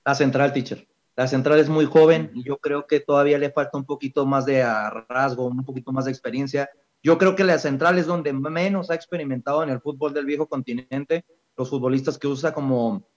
La 0.05 0.13
central, 0.13 0.53
teacher. 0.53 0.87
La 1.15 1.27
central 1.27 1.59
es 1.59 1.67
muy 1.67 1.85
joven 1.85 2.31
y 2.35 2.43
yo 2.43 2.57
creo 2.57 2.85
que 2.85 2.99
todavía 2.99 3.39
le 3.39 3.51
falta 3.51 3.77
un 3.77 3.85
poquito 3.85 4.25
más 4.25 4.45
de 4.45 4.63
rasgo, 5.09 5.47
un 5.47 5.65
poquito 5.65 5.91
más 5.91 6.05
de 6.05 6.11
experiencia. 6.11 6.69
Yo 7.01 7.17
creo 7.17 7.35
que 7.35 7.43
la 7.43 7.57
central 7.57 7.97
es 7.97 8.05
donde 8.05 8.31
menos 8.33 8.91
ha 8.91 8.95
experimentado 8.95 9.63
en 9.63 9.69
el 9.69 9.79
fútbol 9.81 10.13
del 10.13 10.25
viejo 10.25 10.47
continente. 10.47 11.25
Los 11.57 11.69
futbolistas 11.69 12.17
que 12.17 12.27
usa 12.27 12.53
como 12.53 13.07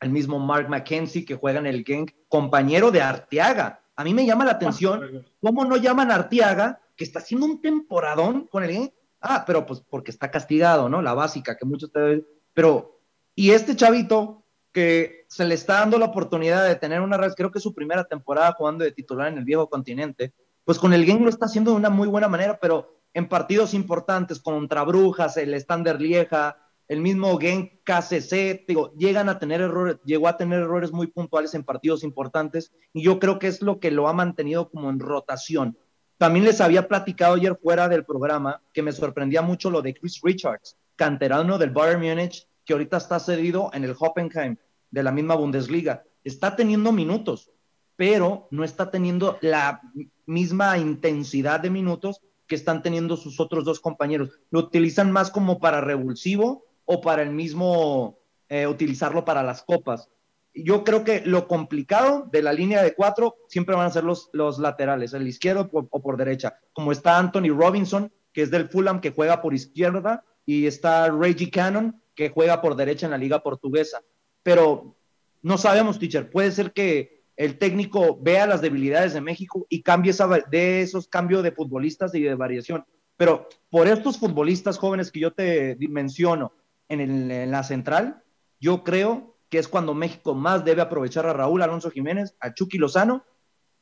el 0.00 0.10
mismo 0.10 0.38
Mark 0.38 0.68
McKenzie 0.70 1.24
que 1.24 1.34
juega 1.34 1.58
en 1.58 1.66
el 1.66 1.84
Genk, 1.84 2.12
compañero 2.28 2.90
de 2.90 3.02
Arteaga. 3.02 3.82
A 3.96 4.04
mí 4.04 4.14
me 4.14 4.24
llama 4.24 4.44
la 4.44 4.52
atención 4.52 5.26
cómo 5.42 5.64
no 5.64 5.76
llaman 5.76 6.10
a 6.10 6.14
Arteaga, 6.14 6.80
que 6.96 7.04
está 7.04 7.18
haciendo 7.18 7.46
un 7.46 7.60
temporadón 7.60 8.46
con 8.46 8.62
el 8.62 8.70
Genk. 8.70 8.92
Ah, 9.20 9.44
pero 9.44 9.66
pues 9.66 9.80
porque 9.80 10.12
está 10.12 10.30
castigado, 10.30 10.88
¿no? 10.88 11.02
La 11.02 11.12
básica, 11.12 11.56
que 11.56 11.66
muchos 11.66 11.90
te... 11.90 12.24
Pero, 12.54 13.00
y 13.34 13.50
este 13.50 13.74
chavito 13.74 14.37
que 14.72 15.26
se 15.28 15.44
le 15.44 15.54
está 15.54 15.74
dando 15.74 15.98
la 15.98 16.06
oportunidad 16.06 16.66
de 16.66 16.76
tener 16.76 17.00
una, 17.00 17.18
creo 17.34 17.50
que 17.50 17.60
su 17.60 17.74
primera 17.74 18.04
temporada 18.04 18.52
jugando 18.52 18.84
de 18.84 18.92
titular 18.92 19.28
en 19.28 19.38
el 19.38 19.44
viejo 19.44 19.68
continente, 19.68 20.32
pues 20.64 20.78
con 20.78 20.92
el 20.92 21.04
Genk 21.04 21.22
lo 21.22 21.30
está 21.30 21.46
haciendo 21.46 21.70
de 21.70 21.76
una 21.76 21.90
muy 21.90 22.08
buena 22.08 22.28
manera, 22.28 22.58
pero 22.60 23.00
en 23.14 23.28
partidos 23.28 23.74
importantes 23.74 24.38
contra 24.40 24.84
Brujas, 24.84 25.36
el 25.36 25.58
Stander 25.58 26.00
Lieja, 26.00 26.56
el 26.88 27.00
mismo 27.00 27.38
Genk 27.38 27.82
KCC, 27.84 28.64
digo, 28.66 28.94
llegan 28.96 29.28
a 29.28 29.38
tener 29.38 29.60
errores, 29.60 29.98
llegó 30.04 30.26
a 30.26 30.36
tener 30.36 30.60
errores 30.60 30.90
muy 30.90 31.06
puntuales 31.06 31.54
en 31.54 31.62
partidos 31.62 32.02
importantes 32.02 32.72
y 32.92 33.02
yo 33.02 33.18
creo 33.18 33.38
que 33.38 33.46
es 33.46 33.60
lo 33.60 33.78
que 33.78 33.90
lo 33.90 34.08
ha 34.08 34.14
mantenido 34.14 34.70
como 34.70 34.88
en 34.88 34.98
rotación. 34.98 35.78
También 36.16 36.46
les 36.46 36.60
había 36.60 36.88
platicado 36.88 37.34
ayer 37.34 37.56
fuera 37.62 37.88
del 37.88 38.04
programa 38.04 38.62
que 38.72 38.82
me 38.82 38.92
sorprendía 38.92 39.42
mucho 39.42 39.70
lo 39.70 39.82
de 39.82 39.94
Chris 39.94 40.20
Richards, 40.22 40.76
canterano 40.96 41.58
del 41.58 41.70
Bayern 41.70 42.00
Múnich, 42.00 42.47
que 42.68 42.74
ahorita 42.74 42.98
está 42.98 43.18
cedido 43.18 43.70
en 43.72 43.82
el 43.84 43.96
Hoffenheim 43.98 44.58
de 44.90 45.02
la 45.02 45.10
misma 45.10 45.34
Bundesliga. 45.36 46.04
Está 46.22 46.54
teniendo 46.54 46.92
minutos, 46.92 47.50
pero 47.96 48.46
no 48.50 48.62
está 48.62 48.90
teniendo 48.90 49.38
la 49.40 49.80
misma 50.26 50.76
intensidad 50.76 51.60
de 51.60 51.70
minutos 51.70 52.20
que 52.46 52.54
están 52.54 52.82
teniendo 52.82 53.16
sus 53.16 53.40
otros 53.40 53.64
dos 53.64 53.80
compañeros. 53.80 54.32
Lo 54.50 54.60
utilizan 54.60 55.10
más 55.10 55.30
como 55.30 55.60
para 55.60 55.80
revulsivo 55.80 56.66
o 56.84 57.00
para 57.00 57.22
el 57.22 57.30
mismo 57.30 58.18
eh, 58.50 58.66
utilizarlo 58.66 59.24
para 59.24 59.42
las 59.42 59.62
copas. 59.62 60.10
Yo 60.52 60.84
creo 60.84 61.04
que 61.04 61.22
lo 61.24 61.48
complicado 61.48 62.28
de 62.30 62.42
la 62.42 62.52
línea 62.52 62.82
de 62.82 62.94
cuatro 62.94 63.36
siempre 63.48 63.76
van 63.76 63.86
a 63.86 63.90
ser 63.90 64.04
los, 64.04 64.28
los 64.34 64.58
laterales, 64.58 65.14
el 65.14 65.26
izquierdo 65.26 65.70
o, 65.72 65.88
o 65.90 66.02
por 66.02 66.18
derecha, 66.18 66.58
como 66.74 66.92
está 66.92 67.16
Anthony 67.16 67.48
Robinson, 67.48 68.12
que 68.34 68.42
es 68.42 68.50
del 68.50 68.68
Fulham, 68.68 69.00
que 69.00 69.12
juega 69.12 69.40
por 69.40 69.54
izquierda, 69.54 70.22
y 70.44 70.66
está 70.66 71.10
Reggie 71.10 71.50
Cannon, 71.50 71.98
que 72.18 72.30
juega 72.30 72.60
por 72.60 72.74
derecha 72.74 73.06
en 73.06 73.12
la 73.12 73.16
liga 73.16 73.44
portuguesa. 73.44 74.02
Pero 74.42 74.96
no 75.40 75.56
sabemos, 75.56 76.00
teacher, 76.00 76.28
puede 76.30 76.50
ser 76.50 76.72
que 76.72 77.22
el 77.36 77.58
técnico 77.58 78.18
vea 78.20 78.44
las 78.44 78.60
debilidades 78.60 79.14
de 79.14 79.20
México 79.20 79.68
y 79.68 79.82
cambie 79.82 80.10
esa, 80.10 80.26
de 80.26 80.82
esos 80.82 81.06
cambios 81.06 81.44
de 81.44 81.52
futbolistas 81.52 82.12
y 82.16 82.22
de 82.22 82.34
variación. 82.34 82.84
Pero 83.16 83.48
por 83.70 83.86
estos 83.86 84.18
futbolistas 84.18 84.78
jóvenes 84.78 85.12
que 85.12 85.20
yo 85.20 85.32
te 85.32 85.76
menciono 85.78 86.50
en, 86.88 87.00
el, 87.00 87.30
en 87.30 87.52
la 87.52 87.62
central, 87.62 88.24
yo 88.58 88.82
creo 88.82 89.36
que 89.48 89.58
es 89.58 89.68
cuando 89.68 89.94
México 89.94 90.34
más 90.34 90.64
debe 90.64 90.82
aprovechar 90.82 91.24
a 91.24 91.32
Raúl 91.32 91.62
Alonso 91.62 91.88
Jiménez, 91.88 92.34
a 92.40 92.52
Chucky 92.52 92.78
Lozano, 92.78 93.24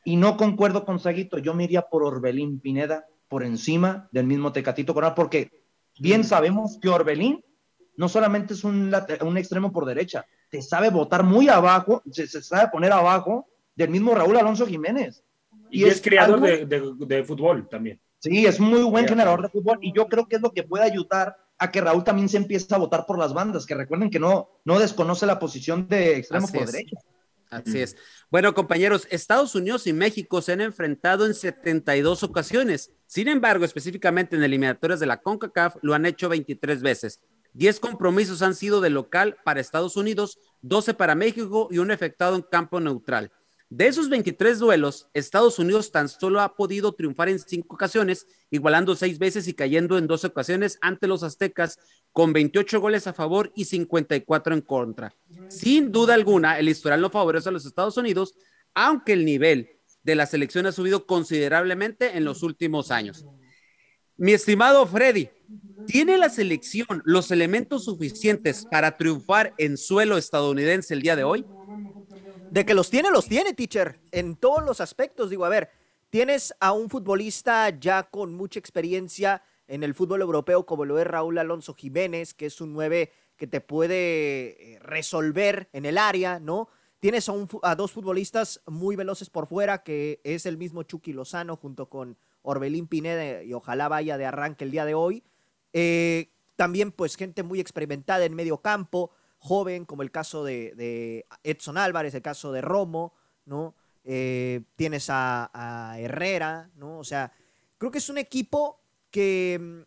y 0.05 0.17
no 0.17 0.37
concuerdo 0.37 0.85
con 0.85 1.01
Saguito, 1.01 1.39
yo 1.39 1.55
me 1.55 1.65
iría 1.65 1.89
por 1.89 2.05
Orbelín 2.05 2.61
Pineda 2.61 3.07
por 3.29 3.43
encima 3.43 4.11
del 4.13 4.27
mismo 4.27 4.53
Tecatito 4.53 4.93
Corona, 4.93 5.15
porque 5.15 5.51
bien 5.99 6.23
sabemos 6.23 6.79
que 6.83 6.91
Orbelín 6.91 7.46
no 7.97 8.09
solamente 8.09 8.55
es 8.55 8.65
un, 8.65 8.95
un 9.23 9.39
extremo 9.39 9.73
por 9.73 9.85
derecha, 9.85 10.27
te 10.51 10.63
sabe 10.63 10.91
votar 10.91 11.23
muy 11.23 11.49
abajo, 11.49 12.03
se, 12.11 12.27
se, 12.27 12.43
sabe 12.43 12.69
poner 12.71 12.93
abajo 12.93 13.49
del 13.75 13.91
mismo 13.91 14.15
Raúl 14.15 14.37
Alonso 14.37 14.67
Jiménez. 14.67 15.23
Y, 15.71 15.81
y 15.81 15.85
es, 15.85 15.97
es, 15.97 16.03
creador 16.03 16.37
algo, 16.37 16.47
de, 16.47 16.67
de, 16.67 16.95
de, 17.07 17.25
fútbol 17.25 17.69
también. 17.69 18.01
Sí, 18.19 18.47
es 18.47 18.61
muy 18.61 18.83
buen 18.83 19.07
generador 19.07 19.43
de 19.43 19.49
fútbol 19.49 19.79
y 19.83 19.93
yo 19.93 20.07
creo 20.07 20.27
que 20.27 20.37
es 20.37 20.43
lo 20.43 20.53
que 20.53 20.63
puede 20.63 20.85
ayudar 20.85 21.37
a 21.59 21.71
que 21.71 21.81
Raúl 21.81 22.05
también 22.05 22.29
se 22.29 22.37
empiece 22.37 22.75
a 22.75 22.79
votar 22.79 23.07
por 23.07 23.19
las 23.19 23.33
bandas, 23.33 23.67
que 23.67 23.75
recuerden 23.75 24.11
que 24.11 24.21
no, 24.21 24.49
no 24.65 24.79
desconoce 24.79 25.27
la 25.27 25.39
posición 25.39 25.89
de 25.89 26.19
extremo 26.19 26.47
Así 26.47 26.59
por 26.59 26.67
es. 26.67 26.73
derecha. 26.73 26.97
Así 27.51 27.81
es. 27.81 27.97
Bueno, 28.31 28.55
compañeros, 28.55 29.07
Estados 29.11 29.55
Unidos 29.55 29.87
y 29.87 29.93
México 29.93 30.43
se 30.43 30.53
han 30.53 30.61
enfrentado 30.61 31.27
en 31.27 31.35
72 31.35 32.23
ocasiones. 32.25 32.91
Sin 33.07 33.29
embargo, 33.29 33.65
específicamente 33.65 34.37
en 34.37 34.43
eliminatorias 34.43 34.99
de 34.99 35.07
la 35.07 35.21
CONCACAF, 35.21 35.77
lo 35.83 35.95
han 35.95 36.07
hecho 36.07 36.29
23 36.29 36.83
veces. 36.83 37.21
10 37.57 37.81
compromisos 37.81 38.43
han 38.43 38.55
sido 38.55 38.83
de 38.83 38.91
local 38.91 39.39
para 39.43 39.61
Estados 39.61 39.97
Unidos, 39.97 40.39
12 40.61 40.93
para 40.93 41.15
México 41.15 41.69
y 41.71 41.79
un 41.79 41.91
efectuado 41.91 42.37
en 42.37 42.43
campo 42.43 42.81
neutral. 42.81 43.33
De 43.71 43.87
esos 43.87 44.11
23 44.11 44.59
duelos, 44.59 45.09
Estados 45.15 45.59
Unidos 45.59 45.91
tan 45.91 46.09
solo 46.11 46.43
ha 46.43 46.55
podido 46.55 46.93
triunfar 46.93 47.31
en 47.31 47.39
cinco 47.39 47.75
ocasiones, 47.75 48.27
igualando 48.51 48.95
seis 48.95 49.19
veces 49.19 49.49
y 49.49 49.55
cayendo 49.55 49.97
en 49.97 50.07
dos 50.07 50.25
ocasiones 50.25 50.79
ante 50.83 51.09
los 51.09 51.23
aztecas, 51.23 51.79
con 52.13 52.35
28 52.35 52.79
goles 52.79 53.07
a 53.07 53.15
favor 53.15 53.51
y 53.57 53.65
54 53.65 54.55
en 54.55 54.61
contra. 54.61 55.15
Sin 55.49 55.91
duda 55.91 56.13
alguna, 56.13 56.59
el 56.59 56.69
historial 56.69 57.01
no 57.01 57.11
favorece 57.11 57.49
a 57.49 57.53
los 57.53 57.65
Estados 57.65 57.97
Unidos, 57.97 58.35
aunque 58.75 59.15
el 59.15 59.25
nivel 59.25 59.71
de 60.03 60.15
la 60.15 60.27
selección 60.27 60.67
ha 60.67 60.73
subido 60.73 61.07
considerablemente 61.07 62.19
en 62.19 62.25
los 62.25 62.43
últimos 62.43 62.91
años. 62.91 63.25
Mi 64.19 64.33
estimado 64.33 64.87
Freddy, 64.87 65.29
¿tiene 65.87 66.19
la 66.19 66.29
selección 66.29 67.03
los 67.05 67.31
elementos 67.31 67.85
suficientes 67.85 68.67
para 68.71 68.97
triunfar 68.97 69.55
en 69.59 69.77
suelo 69.77 70.17
estadounidense 70.17 70.95
el 70.95 71.03
día 71.03 71.17
de 71.17 71.25
hoy? 71.25 71.45
De 72.51 72.65
que 72.65 72.75
los 72.75 72.91
tiene, 72.91 73.11
los 73.11 73.27
tiene, 73.27 73.55
teacher, 73.55 74.01
en 74.13 74.37
todos 74.37 74.65
los 74.65 74.81
aspectos. 74.81 75.31
Digo, 75.31 75.45
a 75.45 75.49
ver, 75.49 75.71
tienes 76.11 76.55
a 76.61 76.73
un 76.73 76.89
futbolista 76.89 77.69
ya 77.71 78.05
con 78.05 78.35
mucha 78.35 78.59
experiencia 78.59 79.43
en 79.69 79.83
el 79.83 79.95
fútbol 79.95 80.23
europeo, 80.23 80.65
como 80.65 80.85
lo 80.85 80.99
es 80.99 81.07
Raúl 81.07 81.39
Alonso 81.39 81.75
Jiménez, 81.75 82.35
que 82.35 82.47
es 82.47 82.61
un 82.61 82.73
9 82.73 83.13
que 83.37 83.47
te 83.47 83.61
puede 83.61 84.75
eh, 84.75 84.79
resolver 84.81 85.69
en 85.73 85.85
el 85.85 85.99
área, 85.99 86.41
¿no? 86.41 86.69
Tienes 87.01 87.29
a, 87.29 87.33
un, 87.33 87.49
a, 87.63 87.75
dos 87.75 87.93
futbolistas 87.93 88.63
muy 88.67 88.97
veloces 88.97 89.29
por 89.29 89.47
fuera, 89.47 89.83
que 89.83 90.21
es 90.25 90.47
el 90.47 90.57
mismo 90.57 90.83
Chucky 90.83 91.13
Lozano 91.13 91.57
junto 91.57 91.89
con 91.89 92.17
Orbelín 92.43 92.87
Pineda, 92.87 93.43
y 93.43 93.53
ojalá 93.53 93.89
vaya 93.89 94.17
de 94.17 94.25
arranque 94.25 94.65
el 94.65 94.71
día 94.71 94.85
de 94.85 94.95
hoy. 94.95 95.23
Eh, 95.79 96.33
también, 96.57 96.91
pues, 96.91 97.17
gente 97.17 97.43
muy 97.43 97.61
experimentada 97.61 98.25
en 98.25 98.35
medio 98.35 98.63
campo, 98.63 99.11
joven, 99.37 99.85
como 99.85 100.01
el 100.01 100.11
caso 100.11 100.43
de, 100.43 101.27
Edson 101.45 101.77
Álvarez, 101.77 102.15
el 102.15 102.23
caso 102.23 102.51
de 102.51 102.63
Romo, 102.63 103.13
¿no? 103.45 103.75
Eh, 104.03 104.63
tienes 104.77 105.09
a, 105.11 105.97
Herrera, 105.99 106.71
¿no? 106.77 106.99
O 106.99 107.05
sea, 107.05 107.31
creo 107.77 107.91
que 107.91 107.99
es 107.99 108.09
un 108.09 108.17
equipo 108.17 108.81
que, 109.11 109.85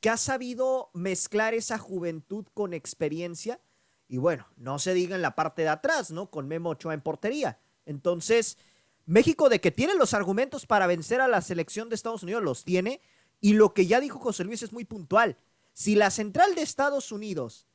que 0.00 0.08
ha 0.08 0.16
sabido 0.16 0.88
mezclar 0.94 1.52
esa 1.52 1.76
juventud 1.76 2.46
con 2.54 2.72
experiencia. 2.72 3.60
Y 4.08 4.16
bueno, 4.16 4.46
no 4.56 4.78
se 4.78 4.94
diga 4.94 5.16
en 5.16 5.22
la 5.22 5.34
parte 5.34 5.60
de 5.60 5.68
atrás, 5.68 6.10
¿no? 6.12 6.30
Con 6.30 6.48
Memo 6.48 6.70
Ochoa 6.70 6.94
en 6.94 7.02
portería. 7.02 7.58
Entonces, 7.84 8.56
México 9.04 9.50
de 9.50 9.60
que 9.60 9.70
tiene 9.70 9.96
los 9.96 10.14
argumentos 10.14 10.64
para 10.64 10.86
vencer 10.86 11.20
a 11.20 11.28
la 11.28 11.42
selección 11.42 11.90
de 11.90 11.94
Estados 11.94 12.22
Unidos, 12.22 12.42
los 12.42 12.64
tiene. 12.64 13.02
Y 13.46 13.52
lo 13.52 13.74
que 13.74 13.86
ya 13.86 14.00
dijo 14.00 14.18
José 14.18 14.42
Luis 14.42 14.64
es 14.64 14.72
muy 14.72 14.84
puntual. 14.84 15.36
Si 15.72 15.94
la 15.94 16.10
central 16.10 16.56
de 16.56 16.62
Estados 16.62 17.12
Unidos 17.12 17.68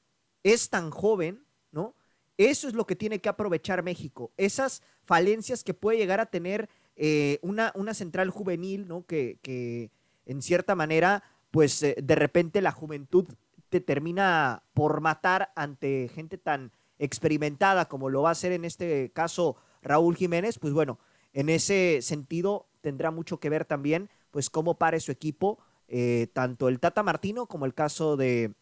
es 0.44 0.70
tan 0.70 0.90
joven, 0.90 1.46
¿no? 1.72 1.96
Eso 2.36 2.68
es 2.68 2.74
lo 2.74 2.86
que 2.86 2.98
tiene 2.98 3.20
que 3.20 3.30
aprovechar 3.30 3.82
México. 3.82 4.34
Esas 4.36 4.84
falencias 5.06 5.64
que 5.64 5.74
puede 5.74 5.98
llegar 5.98 6.20
a 6.20 6.26
tener 6.26 6.68
eh, 6.98 7.40
una, 7.42 7.72
una, 7.74 7.94
central 7.94 8.32
juvenil, 8.32 8.86
¿no? 8.86 9.06
Que, 9.06 9.40
que 9.42 9.92
en 10.26 10.42
cierta 10.42 10.76
manera, 10.76 11.24
pues 11.52 11.82
eh, 11.84 11.96
de 12.04 12.16
repente 12.16 12.60
la 12.60 12.74
juventud 12.74 13.30
te 13.70 13.80
termina 13.80 14.64
por 14.74 15.00
matar 15.00 15.54
ante 15.56 16.10
gente 16.14 16.38
tan 16.38 16.74
experimentada 17.00 17.88
como 17.88 18.10
lo 18.10 18.24
va 18.24 18.28
a 18.28 18.34
hacer 18.34 18.52
en 18.52 18.66
este 18.66 19.14
caso 19.14 19.56
Raúl 19.82 20.18
Jiménez, 20.18 20.60
pues 20.60 20.74
bueno, 20.74 21.00
en 21.32 21.48
ese 21.48 22.00
sentido 22.02 22.68
tendrá 22.82 23.10
mucho 23.10 23.40
que 23.40 23.50
ver 23.50 23.64
también 23.64 24.10
pues 24.32 24.50
cómo 24.50 24.78
pare 24.78 25.00
su 25.00 25.12
equipo, 25.12 25.60
eh, 25.88 26.28
tanto 26.34 26.68
el 26.68 26.80
Tata 26.80 27.04
Martino 27.04 27.48
como 27.48 27.66
el 27.66 27.74
caso 27.74 28.18
de, 28.18 28.54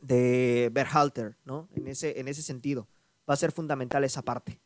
de 0.00 0.70
Berhalter, 0.72 1.36
¿no? 1.44 1.68
En 1.74 1.88
ese, 1.88 2.18
en 2.18 2.28
ese 2.28 2.42
sentido, 2.42 2.88
va 3.28 3.34
a 3.34 3.38
ser 3.38 3.52
fundamental 3.52 4.04
esa 4.04 4.22
parte. 4.22 4.58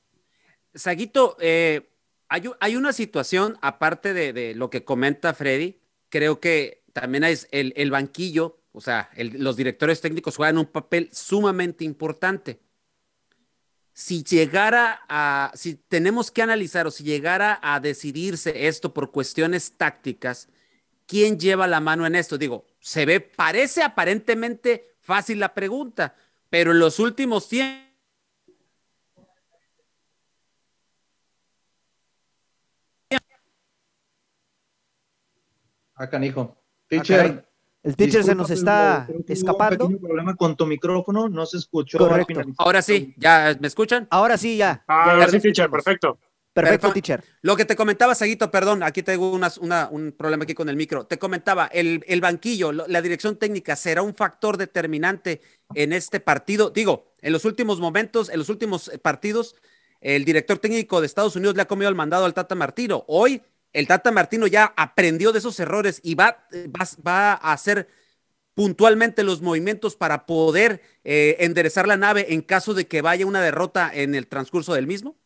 Saguito, 0.75 1.37
eh, 1.41 1.91
hay, 2.29 2.77
una 2.77 2.93
situación, 2.93 3.59
aparte 3.61 4.15
de, 4.15 4.55
lo 4.55 4.71
que 4.71 4.85
comenta 4.85 5.35
Freddy, 5.35 5.81
creo 6.09 6.39
que 6.39 6.85
también 6.93 7.25
es 7.25 7.49
el, 7.51 7.91
banquillo, 7.91 8.61
o 8.71 8.81
sea, 8.81 9.11
los 9.17 9.57
directores 9.57 10.01
técnicos 10.01 10.37
juegan 10.37 10.59
un 10.59 10.67
papel 10.67 11.09
sumamente 11.13 11.85
importante. 11.85 12.61
Si 13.93 14.23
llegara 14.23 15.03
a, 15.09 15.53
si 15.55 15.75
tenemos 15.75 16.31
que 16.31 16.43
analizar 16.43 16.87
o 16.87 16.91
si 16.91 17.05
llegara 17.05 17.59
a 17.63 17.81
decidirse 17.81 18.69
esto 18.69 18.95
por 18.95 19.11
cuestiones 19.11 19.73
tácticas, 19.77 20.49
¿quién 21.07 21.39
lleva 21.39 21.67
la 21.67 21.81
mano 21.81 22.07
en 22.07 22.15
esto? 22.15 22.39
Digo, 22.39 22.65
se 22.79 23.05
ve, 23.05 23.21
parece 23.21 23.83
aparentemente 23.83 24.95
fácil 25.01 25.41
la 25.41 25.55
pregunta, 25.55 26.15
pero 26.49 26.73
en 26.73 26.79
los 26.79 26.99
últimos 26.99 27.49
tiempos 27.49 27.91
Acá, 36.01 36.17
ah, 36.17 36.25
hijo. 36.25 36.57
Ah, 36.57 36.65
teacher. 36.89 37.50
El 37.83 37.97
teacher 37.97 38.23
se 38.25 38.35
nos 38.35 38.51
está 38.51 39.09
escapando. 39.27 39.87
Un 39.87 39.99
problema 39.99 40.37
con 40.37 40.57
tu 40.57 40.67
micrófono, 40.67 41.29
no 41.29 41.47
se 41.47 41.59
escuchó. 41.59 41.99
Ahora 42.59 42.83
sí, 42.83 43.15
¿ya 43.17 43.57
me 43.61 43.69
escuchan? 43.69 44.07
Ahora 44.11 44.37
sí, 44.37 44.57
ya. 44.57 44.85
Ah, 44.87 45.13
ahora 45.13 45.29
sí, 45.29 45.41
teacher, 45.41 45.71
perfecto. 45.71 46.19
Perfecto, 46.53 46.93
teacher. 46.93 47.25
Lo 47.43 47.57
que 47.57 47.65
te 47.65 47.77
comentaba, 47.77 48.15
Saguito, 48.15 48.51
perdón, 48.51 48.83
aquí 48.83 49.03
tengo 49.03 49.33
un 49.33 50.15
problema 50.19 50.43
aquí 50.45 50.55
con 50.55 50.69
el 50.69 50.77
micro. 50.77 51.07
Te 51.07 51.19
comentaba, 51.19 51.67
el, 51.67 52.05
el, 52.07 52.21
banquillo, 52.21 52.73
la 52.73 53.01
dirección 53.01 53.37
técnica, 53.37 53.77
¿será 53.77 54.03
un 54.03 54.15
factor 54.15 54.57
determinante 54.57 55.41
en 55.75 55.93
este 55.93 56.19
partido? 56.19 56.71
Digo, 56.71 57.15
en 57.23 57.33
los 57.33 57.45
últimos 57.45 57.79
momentos, 57.79 58.29
en 58.29 58.39
los 58.39 58.49
últimos 58.49 58.91
partidos, 59.01 59.55
el 60.01 60.25
director 60.25 60.59
técnico 60.59 61.01
de 61.01 61.07
Estados 61.07 61.37
Unidos 61.37 61.55
le 61.55 61.63
ha 61.63 61.69
comido 61.69 61.89
el 61.89 61.95
mandado 61.95 62.25
al 62.25 62.35
Tata 62.35 62.55
Martino. 62.55 63.05
Hoy 63.07 63.43
el 63.73 63.87
Tata 63.87 64.11
Martino 64.11 64.47
ya 64.47 64.73
aprendió 64.77 65.33
de 65.33 65.39
esos 65.39 65.59
errores 65.61 66.01
y 66.03 66.15
va, 66.15 66.47
a 67.05 67.53
hacer 67.53 67.89
puntualmente 68.55 69.23
los 69.23 69.43
movimientos 69.43 69.97
para 69.97 70.27
poder 70.27 70.83
eh, 71.05 71.37
enderezar 71.41 71.87
la 71.87 71.97
nave 71.97 72.33
en 72.33 72.43
caso 72.43 72.75
de 72.75 72.87
que 72.87 73.03
vaya 73.03 73.27
una 73.27 73.43
derrota 73.43 73.91
en 73.93 74.15
el 74.15 74.27
transcurso 74.27 74.75
del 74.75 74.87
mismo? 74.87 75.17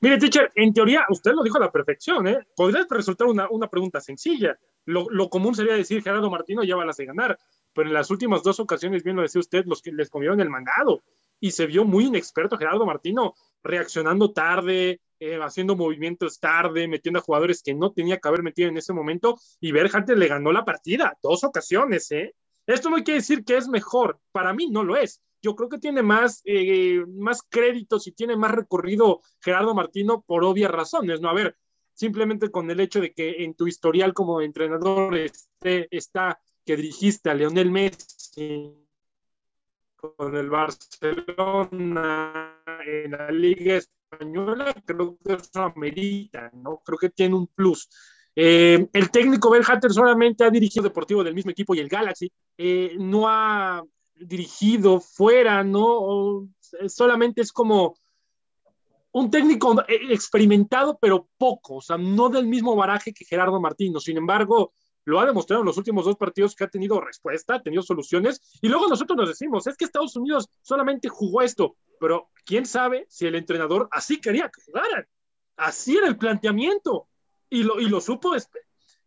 Mire, 0.00 0.18
teacher, 0.18 0.50
en 0.54 0.72
teoría, 0.74 1.06
usted 1.08 1.32
lo 1.32 1.42
dijo 1.42 1.56
a 1.56 1.60
la 1.60 1.72
perfección, 1.72 2.26
¿eh? 2.26 2.38
Podría 2.54 2.86
resultar 2.90 3.26
una, 3.26 3.68
pregunta 3.68 4.00
sencilla. 4.00 4.58
Lo, 4.84 5.30
común 5.30 5.54
sería 5.54 5.74
decir, 5.74 6.02
Gerardo 6.02 6.30
Martino 6.30 6.62
ya 6.62 6.76
va 6.76 6.84
a 6.84 7.04
ganar, 7.04 7.38
pero 7.72 7.88
en 7.88 7.94
las 7.94 8.10
últimas 8.10 8.42
dos 8.42 8.60
ocasiones, 8.60 9.02
bien 9.02 9.16
lo 9.16 9.22
decía 9.22 9.40
usted, 9.40 9.64
los 9.64 9.80
que 9.80 9.92
les 9.92 10.10
comieron 10.10 10.40
el 10.40 10.50
mandado 10.50 11.02
y 11.40 11.50
se 11.50 11.66
vio 11.66 11.84
muy 11.84 12.06
inexperto 12.06 12.58
Gerardo 12.58 12.86
Martino, 12.86 13.34
reaccionando 13.64 14.32
tarde, 14.32 15.00
eh, 15.22 15.38
haciendo 15.40 15.76
movimientos 15.76 16.40
tarde, 16.40 16.88
metiendo 16.88 17.20
a 17.20 17.22
jugadores 17.22 17.62
que 17.62 17.74
no 17.74 17.92
tenía 17.92 18.18
que 18.18 18.26
haber 18.26 18.42
metido 18.42 18.68
en 18.68 18.76
ese 18.76 18.92
momento, 18.92 19.38
y 19.60 19.70
Berhalter 19.70 20.18
le 20.18 20.26
ganó 20.26 20.50
la 20.50 20.64
partida, 20.64 21.16
dos 21.22 21.44
ocasiones, 21.44 22.10
¿eh? 22.10 22.34
Esto 22.66 22.90
no 22.90 22.96
quiere 22.96 23.20
decir 23.20 23.44
que 23.44 23.56
es 23.56 23.68
mejor, 23.68 24.18
para 24.32 24.52
mí 24.52 24.68
no 24.68 24.82
lo 24.82 24.96
es. 24.96 25.22
Yo 25.40 25.54
creo 25.54 25.68
que 25.68 25.78
tiene 25.78 26.02
más, 26.02 26.42
eh, 26.44 27.04
más 27.06 27.42
créditos 27.48 28.08
y 28.08 28.12
tiene 28.12 28.36
más 28.36 28.50
recorrido 28.50 29.20
Gerardo 29.40 29.74
Martino 29.74 30.24
por 30.26 30.42
obvias 30.42 30.72
razones, 30.72 31.20
¿no? 31.20 31.28
A 31.28 31.34
ver, 31.34 31.56
simplemente 31.94 32.50
con 32.50 32.68
el 32.68 32.80
hecho 32.80 33.00
de 33.00 33.12
que 33.12 33.44
en 33.44 33.54
tu 33.54 33.68
historial 33.68 34.14
como 34.14 34.40
entrenador 34.40 35.16
está 35.60 36.40
que 36.64 36.76
dirigiste 36.76 37.30
a 37.30 37.34
Leonel 37.34 37.70
Messi 37.70 38.74
con 39.96 40.34
el 40.34 40.50
Barcelona 40.50 41.80
en 42.84 43.12
la 43.12 43.30
Liga 43.30 43.80
española, 44.12 44.74
creo 44.84 45.18
que 45.24 45.34
eso 45.34 45.62
amerita, 45.62 46.50
¿no? 46.54 46.82
Creo 46.84 46.98
que 46.98 47.10
tiene 47.10 47.34
un 47.34 47.46
plus. 47.46 47.88
Eh, 48.34 48.88
el 48.92 49.10
técnico 49.10 49.50
Berhalter 49.50 49.90
solamente 49.90 50.44
ha 50.44 50.50
dirigido 50.50 50.84
Deportivo 50.84 51.22
del 51.22 51.34
mismo 51.34 51.50
equipo 51.50 51.74
y 51.74 51.80
el 51.80 51.88
Galaxy, 51.88 52.30
eh, 52.56 52.94
no 52.98 53.28
ha 53.28 53.82
dirigido 54.14 55.00
fuera, 55.00 55.64
¿no? 55.64 56.48
solamente 56.88 57.42
es 57.42 57.52
como 57.52 57.94
un 59.12 59.30
técnico 59.30 59.84
experimentado, 59.88 60.98
pero 60.98 61.28
poco, 61.36 61.76
o 61.76 61.80
sea, 61.82 61.98
no 61.98 62.30
del 62.30 62.46
mismo 62.46 62.74
baraje 62.74 63.12
que 63.12 63.26
Gerardo 63.26 63.60
Martino. 63.60 64.00
Sin 64.00 64.16
embargo, 64.16 64.72
lo 65.04 65.20
ha 65.20 65.26
demostrado 65.26 65.62
en 65.62 65.66
los 65.66 65.76
últimos 65.78 66.04
dos 66.04 66.16
partidos 66.16 66.54
que 66.54 66.64
ha 66.64 66.68
tenido 66.68 67.00
respuesta, 67.00 67.56
ha 67.56 67.62
tenido 67.62 67.82
soluciones, 67.82 68.40
y 68.60 68.68
luego 68.68 68.88
nosotros 68.88 69.16
nos 69.16 69.28
decimos, 69.28 69.66
es 69.66 69.76
que 69.76 69.84
Estados 69.84 70.16
Unidos 70.16 70.48
solamente 70.62 71.08
jugó 71.08 71.42
esto, 71.42 71.76
pero 71.98 72.30
quién 72.44 72.66
sabe 72.66 73.06
si 73.08 73.26
el 73.26 73.34
entrenador 73.34 73.88
así 73.90 74.20
quería 74.20 74.50
que 74.50 74.62
jugaran, 74.62 75.06
así 75.56 75.96
era 75.96 76.08
el 76.08 76.16
planteamiento, 76.16 77.08
y 77.50 77.64
lo, 77.64 77.80
y 77.80 77.88
lo, 77.88 78.00
supo, 78.00 78.34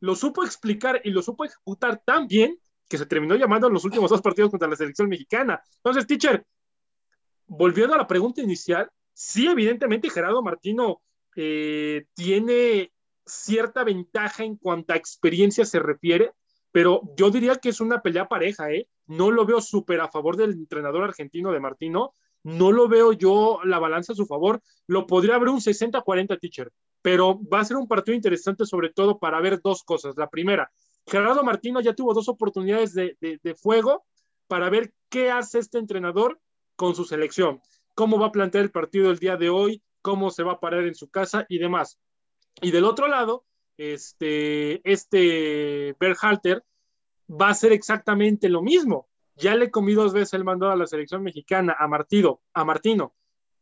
lo 0.01 0.15
supo 0.15 0.43
explicar 0.43 1.01
y 1.03 1.10
lo 1.10 1.21
supo 1.21 1.45
ejecutar 1.45 2.01
tan 2.05 2.27
bien 2.27 2.60
que 2.88 2.97
se 2.97 3.05
terminó 3.05 3.36
llamando 3.36 3.67
en 3.67 3.73
los 3.73 3.86
últimos 3.86 4.12
dos 4.12 4.21
partidos 4.21 4.51
contra 4.51 4.69
la 4.69 4.75
selección 4.75 5.10
mexicana. 5.10 5.62
Entonces, 5.77 6.05
teacher, 6.05 6.45
volviendo 7.47 7.95
a 7.95 7.97
la 7.97 8.08
pregunta 8.08 8.41
inicial, 8.41 8.89
sí, 9.13 9.47
evidentemente 9.47 10.10
Gerardo 10.10 10.43
Martino 10.43 11.01
eh, 11.36 12.05
tiene 12.13 12.91
cierta 13.25 13.83
ventaja 13.83 14.43
en 14.43 14.57
cuanto 14.57 14.93
a 14.93 14.97
experiencia 14.97 15.65
se 15.65 15.79
refiere, 15.79 16.31
pero 16.71 17.01
yo 17.15 17.29
diría 17.31 17.55
que 17.55 17.69
es 17.69 17.79
una 17.79 18.01
pelea 18.01 18.27
pareja, 18.27 18.71
¿eh? 18.71 18.88
No 19.07 19.31
lo 19.31 19.45
veo 19.45 19.61
súper 19.61 20.01
a 20.01 20.09
favor 20.09 20.35
del 20.35 20.51
entrenador 20.51 21.03
argentino 21.03 21.51
de 21.51 21.59
Martino, 21.59 22.11
no 22.43 22.71
lo 22.71 22.88
veo 22.88 23.13
yo 23.13 23.59
la 23.63 23.79
balanza 23.79 24.13
a 24.13 24.15
su 24.15 24.25
favor, 24.25 24.61
lo 24.88 25.07
podría 25.07 25.35
haber 25.35 25.49
un 25.49 25.61
60-40 25.61 26.39
teacher, 26.39 26.71
pero 27.01 27.39
va 27.51 27.61
a 27.61 27.65
ser 27.65 27.77
un 27.77 27.88
partido 27.88 28.15
interesante 28.15 28.65
sobre 28.65 28.91
todo 28.91 29.17
para 29.17 29.41
ver 29.41 29.61
dos 29.63 29.83
cosas. 29.83 30.15
La 30.17 30.29
primera, 30.29 30.71
Gerardo 31.07 31.43
Martino 31.43 31.81
ya 31.81 31.93
tuvo 31.93 32.13
dos 32.13 32.29
oportunidades 32.29 32.93
de, 32.93 33.17
de 33.19 33.55
fuego 33.55 34.05
para 34.47 34.69
ver 34.69 34.93
qué 35.09 35.31
hace 35.31 35.59
este 35.59 35.79
entrenador 35.79 36.39
con 36.75 36.93
su 36.93 37.05
selección, 37.05 37.61
cómo 37.95 38.19
va 38.19 38.27
a 38.27 38.31
plantear 38.31 38.63
el 38.63 38.71
partido 38.71 39.09
el 39.09 39.17
día 39.17 39.38
de 39.38 39.49
hoy, 39.49 39.81
cómo 40.01 40.29
se 40.29 40.43
va 40.43 40.53
a 40.53 40.59
parar 40.59 40.83
en 40.83 40.93
su 40.93 41.09
casa 41.09 41.45
y 41.49 41.57
demás. 41.57 41.99
Y 42.61 42.71
del 42.71 42.85
otro 42.85 43.07
lado, 43.07 43.45
este, 43.77 44.81
este 44.89 45.95
Berhalter 45.99 46.63
va 47.29 47.47
a 47.47 47.51
hacer 47.51 47.71
exactamente 47.71 48.49
lo 48.49 48.61
mismo. 48.61 49.07
Ya 49.35 49.55
le 49.55 49.71
comí 49.71 49.93
dos 49.93 50.13
veces 50.13 50.33
el 50.33 50.45
mando 50.45 50.69
a 50.69 50.75
la 50.75 50.87
selección 50.87 51.23
mexicana, 51.23 51.75
a 51.77 51.87
Martino, 51.87 52.41
a 52.53 52.63
Martino, 52.63 53.13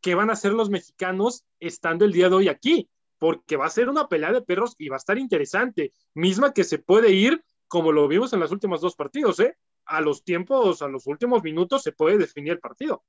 que 0.01 0.15
van 0.15 0.29
a 0.29 0.33
hacer 0.33 0.53
los 0.53 0.69
mexicanos 0.69 1.45
estando 1.59 2.05
el 2.05 2.11
día 2.11 2.29
de 2.29 2.35
hoy 2.35 2.47
aquí, 2.47 2.89
porque 3.17 3.57
va 3.57 3.65
a 3.65 3.71
ser 3.71 3.89
una 3.89 4.07
pelea 4.07 4.31
de 4.31 4.41
perros 4.41 4.75
y 4.77 4.89
va 4.89 4.97
a 4.97 4.97
estar 4.97 5.17
interesante, 5.17 5.93
misma 6.13 6.53
que 6.53 6.63
se 6.63 6.77
puede 6.77 7.11
ir 7.11 7.43
como 7.67 7.91
lo 7.91 8.07
vimos 8.07 8.33
en 8.33 8.39
los 8.39 8.51
últimos 8.51 8.81
dos 8.81 8.95
partidos, 8.95 9.39
¿eh? 9.39 9.57
A 9.85 9.99
los 9.99 10.23
tiempos, 10.23 10.83
a 10.83 10.87
los 10.87 11.07
últimos 11.07 11.41
minutos 11.41 11.81
se 11.81 11.91
puede 11.91 12.19
definir 12.19 12.53
el 12.53 12.59
partido. 12.59 13.03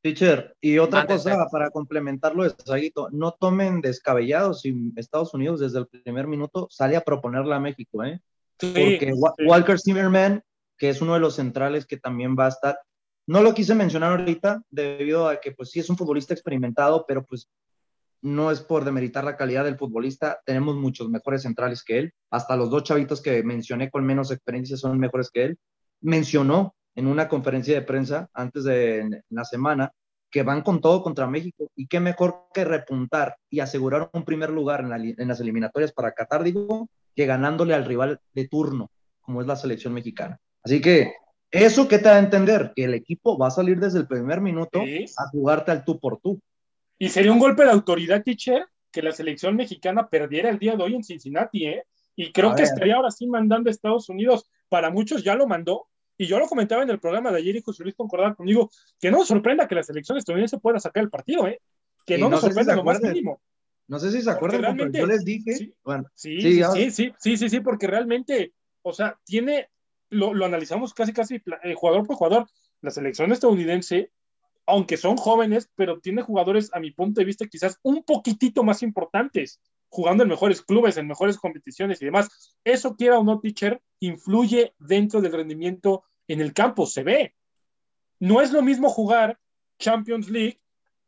Teacher, 0.00 0.56
y 0.60 0.78
otra 0.78 1.06
cosa 1.06 1.48
para 1.50 1.70
complementarlo 1.70 2.44
de 2.44 2.50
Saguito, 2.50 3.08
no 3.10 3.32
tomen 3.32 3.80
descabellados 3.80 4.60
si 4.60 4.92
Estados 4.96 5.34
Unidos 5.34 5.60
desde 5.60 5.80
el 5.80 5.88
primer 5.88 6.28
minuto 6.28 6.68
sale 6.70 6.96
a 6.96 7.00
proponerla 7.00 7.56
a 7.56 7.60
México, 7.60 8.04
¿eh? 8.04 8.20
Porque 8.58 9.12
Walker 9.44 9.78
Zimmerman, 9.78 10.42
que 10.76 10.88
es 10.88 11.00
uno 11.00 11.14
de 11.14 11.20
los 11.20 11.34
centrales 11.34 11.84
que 11.84 11.96
también 11.96 12.36
va 12.38 12.46
a 12.46 12.50
estar, 12.50 12.78
no 13.26 13.42
lo 13.42 13.52
quise 13.54 13.74
mencionar 13.74 14.18
ahorita 14.18 14.62
debido 14.70 15.28
a 15.28 15.40
que 15.40 15.52
pues 15.52 15.70
sí 15.70 15.80
es 15.80 15.90
un 15.90 15.96
futbolista 15.96 16.32
experimentado, 16.32 17.04
pero 17.06 17.24
pues 17.24 17.50
no 18.22 18.50
es 18.50 18.60
por 18.60 18.84
demeritar 18.84 19.24
la 19.24 19.36
calidad 19.36 19.64
del 19.64 19.76
futbolista, 19.76 20.40
tenemos 20.44 20.76
muchos 20.76 21.08
mejores 21.08 21.42
centrales 21.42 21.82
que 21.84 21.98
él, 21.98 22.12
hasta 22.30 22.56
los 22.56 22.70
dos 22.70 22.84
chavitos 22.84 23.20
que 23.20 23.42
mencioné 23.42 23.90
con 23.90 24.04
menos 24.04 24.30
experiencia 24.30 24.76
son 24.76 24.98
mejores 24.98 25.30
que 25.30 25.44
él. 25.44 25.58
Mencionó 26.00 26.74
en 26.98 27.06
una 27.06 27.28
conferencia 27.28 27.74
de 27.76 27.82
prensa 27.82 28.28
antes 28.34 28.64
de 28.64 29.22
la 29.30 29.44
semana 29.44 29.92
que 30.32 30.42
van 30.42 30.62
con 30.62 30.80
todo 30.80 31.00
contra 31.00 31.28
México 31.28 31.70
y 31.76 31.86
qué 31.86 32.00
mejor 32.00 32.46
que 32.52 32.64
repuntar 32.64 33.36
y 33.48 33.60
asegurar 33.60 34.10
un 34.12 34.24
primer 34.24 34.50
lugar 34.50 34.80
en, 34.80 35.28
las 35.28 35.38
eliminatorias 35.38 35.92
para 35.92 36.10
Qatar, 36.10 36.42
digo, 36.42 36.88
que 37.14 37.24
ganándole 37.24 37.74
al 37.74 37.84
rival 37.84 38.20
de 38.34 38.48
turno, 38.48 38.90
como 39.20 39.40
es 39.40 39.46
la 39.46 39.54
selección 39.54 39.94
mexicana. 39.94 40.40
Así 40.64 40.80
que 40.80 41.12
eso 41.52 41.86
que 41.86 41.98
te 41.98 42.08
da 42.08 42.16
a 42.16 42.18
entender, 42.18 42.72
que 42.74 42.82
el 42.82 42.94
equipo 42.94 43.38
va 43.38 43.46
a 43.46 43.52
salir 43.52 43.78
desde 43.78 44.00
el 44.00 44.08
primer 44.08 44.40
minuto 44.40 44.80
a 44.80 45.28
jugarte 45.30 45.70
al 45.70 45.84
tú 45.84 46.00
por 46.00 46.18
tú. 46.18 46.40
Y 46.98 47.10
sería 47.10 47.30
un 47.30 47.38
golpe 47.38 47.62
de 47.62 47.70
autoridad, 47.70 48.24
teacher, 48.24 48.66
que 48.90 49.02
la 49.02 49.12
selección 49.12 49.54
mexicana 49.54 50.08
perdiera 50.08 50.50
el 50.50 50.58
día 50.58 50.74
de 50.74 50.82
hoy 50.82 50.96
en 50.96 51.04
Cincinnati, 51.04 51.64
¿eh? 51.64 51.84
Y 52.16 52.32
creo 52.32 52.56
que 52.56 52.64
estaría 52.64 52.96
ahora 52.96 53.12
sí 53.12 53.28
mandando 53.28 53.70
a 53.70 53.70
Estados 53.70 54.08
Unidos. 54.08 54.50
Para 54.68 54.90
muchos 54.90 55.22
ya 55.22 55.36
lo 55.36 55.46
mandó, 55.46 55.86
y 56.18 56.26
yo 56.26 56.38
lo 56.38 56.46
comentaba 56.48 56.82
en 56.82 56.90
el 56.90 56.98
programa 56.98 57.30
de 57.30 57.38
ayer 57.38 57.56
y 57.56 57.62
José 57.62 57.84
Luis 57.84 57.94
concordaba 57.94 58.34
conmigo, 58.34 58.70
que 59.00 59.10
no 59.10 59.18
nos 59.18 59.28
sorprenda 59.28 59.68
que 59.68 59.76
la 59.76 59.84
selección 59.84 60.18
estadounidense 60.18 60.58
pueda 60.58 60.80
sacar 60.80 61.04
el 61.04 61.10
partido, 61.10 61.46
¿eh? 61.46 61.62
Que 62.04 62.18
no, 62.18 62.28
nos 62.28 62.40
sorprenda 62.40 62.74
lo 62.74 62.84
más 62.84 63.00
mínimo. 63.00 63.40
No 63.86 63.98
sé 63.98 64.10
si 64.10 64.20
se 64.20 64.30
acuerdan, 64.30 64.60
pero 64.60 64.72
yo 64.72 64.84
realmente- 64.84 65.06
les 65.06 65.24
dije, 65.24 65.54
sí. 65.54 65.74
bueno, 65.82 66.10
Sí, 66.14 66.40
Sí, 66.40 66.52
sí, 66.52 66.62
sí, 66.62 66.90
sí, 66.90 67.12
sí, 67.18 67.36
sí, 67.38 67.48
sí, 67.48 67.60
porque 67.60 67.86
realmente, 67.86 68.52
o 68.82 68.92
sea, 68.92 69.18
tiene, 69.24 69.70
lo, 70.10 70.34
lo 70.34 70.44
analizamos 70.44 70.92
casi, 70.92 71.12
casi 71.12 71.36
eh, 71.36 71.74
jugador 71.74 72.06
por 72.06 72.16
jugador. 72.16 72.46
La 72.82 72.90
selección 72.90 73.32
estadounidense, 73.32 74.10
aunque 74.66 74.96
son 74.96 75.16
jóvenes, 75.16 75.70
pero 75.74 76.00
tiene 76.00 76.22
jugadores, 76.22 76.70
a 76.74 76.80
mi 76.80 76.90
punto 76.90 77.20
de 77.20 77.24
vista, 77.24 77.46
quizás 77.46 77.78
un 77.82 78.02
poquitito 78.02 78.62
más 78.62 78.82
importantes, 78.82 79.60
jugando 79.88 80.22
en 80.22 80.28
mejores 80.28 80.60
clubes, 80.62 80.96
en 80.98 81.06
mejores 81.06 81.38
competiciones 81.38 82.02
y 82.02 82.04
demás. 82.04 82.28
Eso, 82.64 82.94
quiera 82.94 83.18
o 83.18 83.24
no, 83.24 83.40
teacher, 83.40 83.80
influye 84.00 84.74
dentro 84.78 85.20
del 85.20 85.32
rendimiento 85.32 86.04
en 86.28 86.40
el 86.40 86.52
campo, 86.52 86.86
se 86.86 87.02
ve. 87.02 87.34
No 88.20 88.40
es 88.40 88.52
lo 88.52 88.62
mismo 88.62 88.88
jugar 88.90 89.38
Champions 89.78 90.28
League 90.28 90.60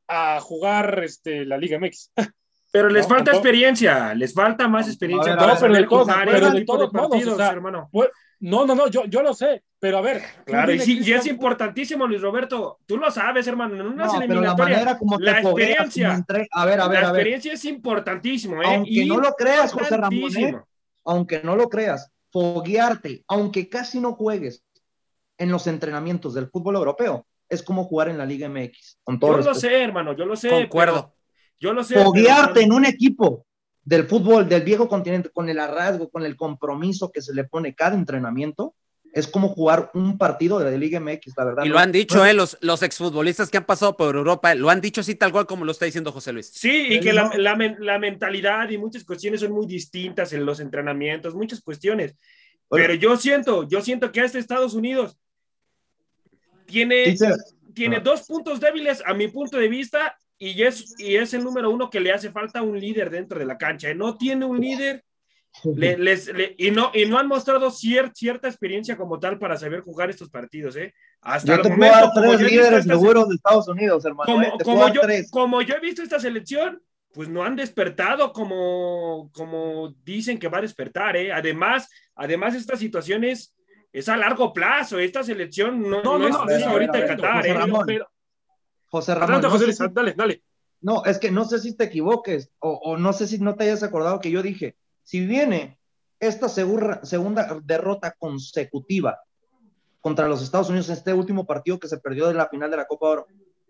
a 0.08 0.40
jugar 0.40 1.02
este, 1.04 1.44
la 1.44 1.56
Liga 1.58 1.78
MX. 1.78 2.10
Pero 2.72 2.88
les 2.88 3.02
No, 3.08 3.14
falta 3.16 3.32
experiencia, 3.32 4.14
les 4.14 4.32
falta 4.32 4.68
más 4.68 4.86
experiencia 4.86 5.34
ver, 5.34 5.44
ver, 5.44 5.56
pero 5.60 5.74
de 5.74 5.86
jugar 5.86 6.24
pero 6.24 6.46
ese 6.46 6.58
de 6.60 6.64
todos 6.64 6.92
modos, 6.92 7.08
partidos, 7.10 7.34
o 7.34 7.36
sea, 7.36 7.50
hermano. 7.50 7.90
No, 8.38 8.64
no, 8.64 8.76
no, 8.76 8.86
yo, 8.86 9.06
yo 9.06 9.22
lo 9.22 9.34
sé, 9.34 9.64
pero 9.80 9.98
a 9.98 10.00
ver. 10.00 10.22
Claro, 10.46 10.72
y, 10.72 10.78
sí, 10.78 11.00
y 11.02 11.12
es 11.12 11.26
importantísimo, 11.26 12.06
Luis 12.06 12.22
Roberto. 12.22 12.78
Tú 12.86 12.96
lo 12.96 13.10
sabes, 13.10 13.48
hermano. 13.48 13.74
En 13.74 13.80
unas 13.82 14.12
no, 14.12 14.20
pero 14.20 14.20
la 14.20 14.24
eliminatorias, 14.52 14.78
manera 14.78 14.98
como 14.98 15.18
te 15.18 15.24
la 15.24 15.42
fogueas, 15.42 15.70
experiencia. 15.70 16.06
como 16.06 16.18
entre- 16.18 16.48
a 16.52 16.64
ver, 16.64 16.80
a 16.80 16.86
ver, 16.88 17.02
la 17.02 17.08
a 17.08 17.12
ver, 17.12 17.20
experiencia 17.20 17.52
es 17.54 17.64
importantísimo, 17.64 18.62
¿eh? 18.62 18.66
aunque 18.66 19.04
no 19.04 19.18
lo 19.18 19.32
creas, 19.32 19.72
José 19.72 19.96
Ramón, 19.96 20.36
¿eh? 20.36 20.56
Aunque 21.04 21.40
no 21.42 21.56
lo 21.56 21.68
creas, 21.68 22.08
foguearte, 22.30 23.24
aunque 23.26 23.68
casi 23.68 23.98
no 23.98 24.14
juegues 24.14 24.62
en 25.40 25.50
los 25.50 25.66
entrenamientos 25.66 26.34
del 26.34 26.48
fútbol 26.48 26.76
europeo, 26.76 27.26
es 27.48 27.62
como 27.64 27.84
jugar 27.84 28.08
en 28.08 28.18
la 28.18 28.26
Liga 28.26 28.48
MX, 28.48 28.98
con 29.02 29.18
todo 29.18 29.32
Yo 29.32 29.36
lo 29.38 29.42
respeto. 29.42 29.60
sé, 29.60 29.82
hermano, 29.82 30.16
yo 30.16 30.24
lo 30.26 30.36
sé. 30.36 30.50
Concuerdo. 30.50 30.94
pero- 30.94 31.14
Yo 31.58 31.72
lo 31.72 31.82
sé. 31.82 31.94
pero- 31.94 32.06
foguearte 32.06 32.62
en 32.62 32.72
un 32.72 32.84
equipo 32.84 33.44
del 33.82 34.06
fútbol 34.06 34.48
del 34.48 34.62
viejo 34.62 34.88
continente 34.88 35.30
con 35.30 35.48
el 35.48 35.58
arrasgo, 35.58 36.08
con 36.10 36.24
el 36.24 36.36
compromiso 36.36 37.10
que 37.10 37.20
se 37.22 37.34
le 37.34 37.44
pone 37.44 37.74
cada 37.74 37.96
entrenamiento, 37.96 38.74
es 39.12 39.26
como 39.26 39.48
jugar 39.48 39.90
un 39.94 40.16
partido 40.18 40.60
de 40.60 40.70
la 40.70 40.76
Liga 40.76 41.00
MX, 41.00 41.32
la 41.36 41.44
verdad. 41.44 41.64
Y 41.64 41.68
no- 41.68 41.74
lo 41.74 41.80
han 41.80 41.90
dicho, 41.90 42.24
eh, 42.24 42.32
los, 42.32 42.56
los 42.60 42.82
exfutbolistas 42.84 43.50
que 43.50 43.56
han 43.56 43.64
pasado 43.64 43.96
por 43.96 44.14
Europa, 44.14 44.54
lo 44.54 44.70
han 44.70 44.80
dicho 44.80 45.00
así 45.00 45.16
tal 45.16 45.32
cual 45.32 45.46
como 45.46 45.64
lo 45.64 45.72
está 45.72 45.86
diciendo 45.86 46.12
José 46.12 46.32
Luis. 46.32 46.46
Sí, 46.54 46.86
y 46.90 47.00
que 47.00 47.12
la, 47.12 47.24
no. 47.24 47.34
la 47.38 47.56
la 47.80 47.98
mentalidad 47.98 48.68
y 48.70 48.78
muchas 48.78 49.02
cuestiones 49.04 49.40
son 49.40 49.50
muy 49.52 49.66
distintas 49.66 50.32
en 50.32 50.46
los 50.46 50.60
entrenamientos, 50.60 51.34
muchas 51.34 51.60
cuestiones. 51.60 52.14
Pero 52.68 52.94
yo 52.94 53.16
siento, 53.16 53.66
yo 53.66 53.80
siento 53.82 54.12
que 54.12 54.20
este 54.20 54.38
Estados 54.38 54.74
Unidos 54.74 55.18
tiene, 56.70 57.04
Dice- 57.04 57.34
tiene 57.74 57.96
Ah. 57.96 58.00
dos 58.00 58.22
puntos 58.26 58.60
débiles 58.60 59.02
a 59.04 59.14
mi 59.14 59.28
punto 59.28 59.58
de 59.58 59.68
vista 59.68 60.16
y 60.38 60.62
es, 60.62 60.94
y 60.98 61.16
es 61.16 61.34
el 61.34 61.44
número 61.44 61.70
uno 61.70 61.90
que 61.90 62.00
le 62.00 62.12
hace 62.12 62.30
falta 62.30 62.62
un 62.62 62.78
líder 62.78 63.10
dentro 63.10 63.38
de 63.38 63.44
la 63.44 63.58
cancha. 63.58 63.92
No 63.94 64.16
tiene 64.16 64.46
un 64.46 64.60
líder 64.60 65.04
le- 65.64 65.98
les- 65.98 66.32
le- 66.32 66.54
y, 66.58 66.70
no, 66.70 66.92
y 66.94 67.06
no 67.06 67.18
han 67.18 67.26
mostrado 67.26 67.70
cier- 67.70 68.12
cierta 68.14 68.48
experiencia 68.48 68.96
como 68.96 69.18
tal 69.18 69.38
para 69.38 69.56
saber 69.56 69.80
jugar 69.80 70.08
estos 70.08 70.30
partidos. 70.30 70.76
¿eh? 70.76 70.94
Hasta 71.20 71.56
Yo 71.56 71.62
el 71.62 71.70
momento, 71.70 72.10
tres 72.14 72.40
líderes 72.40 72.84
seguros 72.84 73.28
de 73.28 73.34
Estados 73.34 73.68
Unidos, 73.68 74.04
hermano. 74.04 74.26
como, 74.32 74.42
eh, 74.46 74.52
como 74.64 74.88
yo, 74.92 75.00
como 75.30 75.62
yo 75.62 75.74
he 75.74 75.80
visto 75.80 76.02
esta 76.02 76.20
selección, 76.20 76.80
pues 77.12 77.28
no 77.28 77.42
han 77.42 77.56
despertado 77.56 78.32
como, 78.32 79.30
como 79.34 79.92
dicen 80.04 80.38
que 80.38 80.46
va 80.48 80.58
a 80.58 80.62
despertar, 80.62 81.16
¿eh? 81.16 81.32
Además, 81.32 81.88
además 82.14 82.54
esta 82.54 82.76
situación 82.76 83.24
es, 83.92 84.08
a 84.08 84.16
largo 84.16 84.52
plazo, 84.52 84.98
esta 84.98 85.22
selección 85.22 85.82
no, 85.82 86.02
No, 86.02 86.18
no 86.18 86.18
no, 86.20 86.26
es, 86.28 86.32
no, 86.32 86.44
no 86.44 86.50
es 86.50 86.58
sí, 86.58 86.62
ahorita 86.64 86.92
de 86.92 87.06
Qatar, 87.06 87.36
José 87.38 87.50
¿eh? 87.50 87.54
Ramón. 87.54 87.84
pero- 87.86 88.08
José 88.86 89.14
Ramón, 89.14 89.24
adelante, 89.34 89.46
no 89.46 89.50
José 89.52 89.60
sé 89.60 89.66
Luis, 89.66 89.76
si- 89.90 89.94
dale, 89.94 90.14
dale. 90.16 90.42
No, 90.82 91.04
es 91.04 91.18
que 91.18 91.30
no 91.30 91.44
sé 91.44 91.58
si 91.60 91.76
te 91.76 91.84
equivoques 91.84 92.50
o, 92.58 92.70
o 92.70 92.96
no 92.96 93.12
sé 93.12 93.26
si 93.26 93.38
no 93.38 93.54
te 93.54 93.64
hayas 93.64 93.82
acordado 93.82 94.18
que 94.20 94.30
yo 94.30 94.42
dije, 94.42 94.76
si 95.02 95.24
viene 95.26 95.78
esta 96.18 96.48
segura- 96.48 97.04
segunda 97.04 97.60
derrota 97.64 98.14
consecutiva 98.18 99.20
contra 100.00 100.26
los 100.28 100.42
Estados 100.42 100.68
Unidos 100.70 100.88
en 100.88 100.94
este 100.96 101.12
último 101.12 101.46
partido 101.46 101.78
que 101.78 101.88
se 101.88 101.98
perdió 101.98 102.26
de 102.28 102.34
la 102.34 102.48
final 102.48 102.70
de 102.70 102.76
la 102.78 102.86
Copa 102.86 103.06
Oro, 103.08 103.26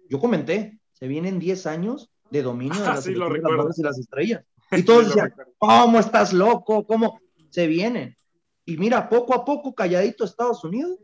yo 0.09 0.19
comenté, 0.21 0.79
se 0.93 1.07
vienen 1.09 1.39
10 1.39 1.67
años 1.67 2.11
de 2.31 2.43
dominio 2.43 2.81
de 2.81 2.87
Ah, 2.87 2.95
las 2.95 3.05
sí, 3.05 3.13
lo 3.13 3.29
de 3.29 3.41
las 3.41 3.79
y 3.79 3.83
las 3.83 3.99
estrellas. 3.99 4.45
Y 4.73 4.85
todos 4.85 5.03
Sí, 5.03 5.09
decían. 5.09 5.35
¿cómo 5.59 5.99
estás 5.99 6.33
loco? 6.33 6.87
¿Cómo? 6.87 7.21
Se 7.51 7.67
vienen. 7.67 8.17
Y 8.71 8.77
mira, 8.77 9.09
poco 9.09 9.35
a 9.35 9.45
poco, 9.45 9.75
calladito 9.75 10.25
Estados 10.25 10.63
Unidos. 10.63 10.97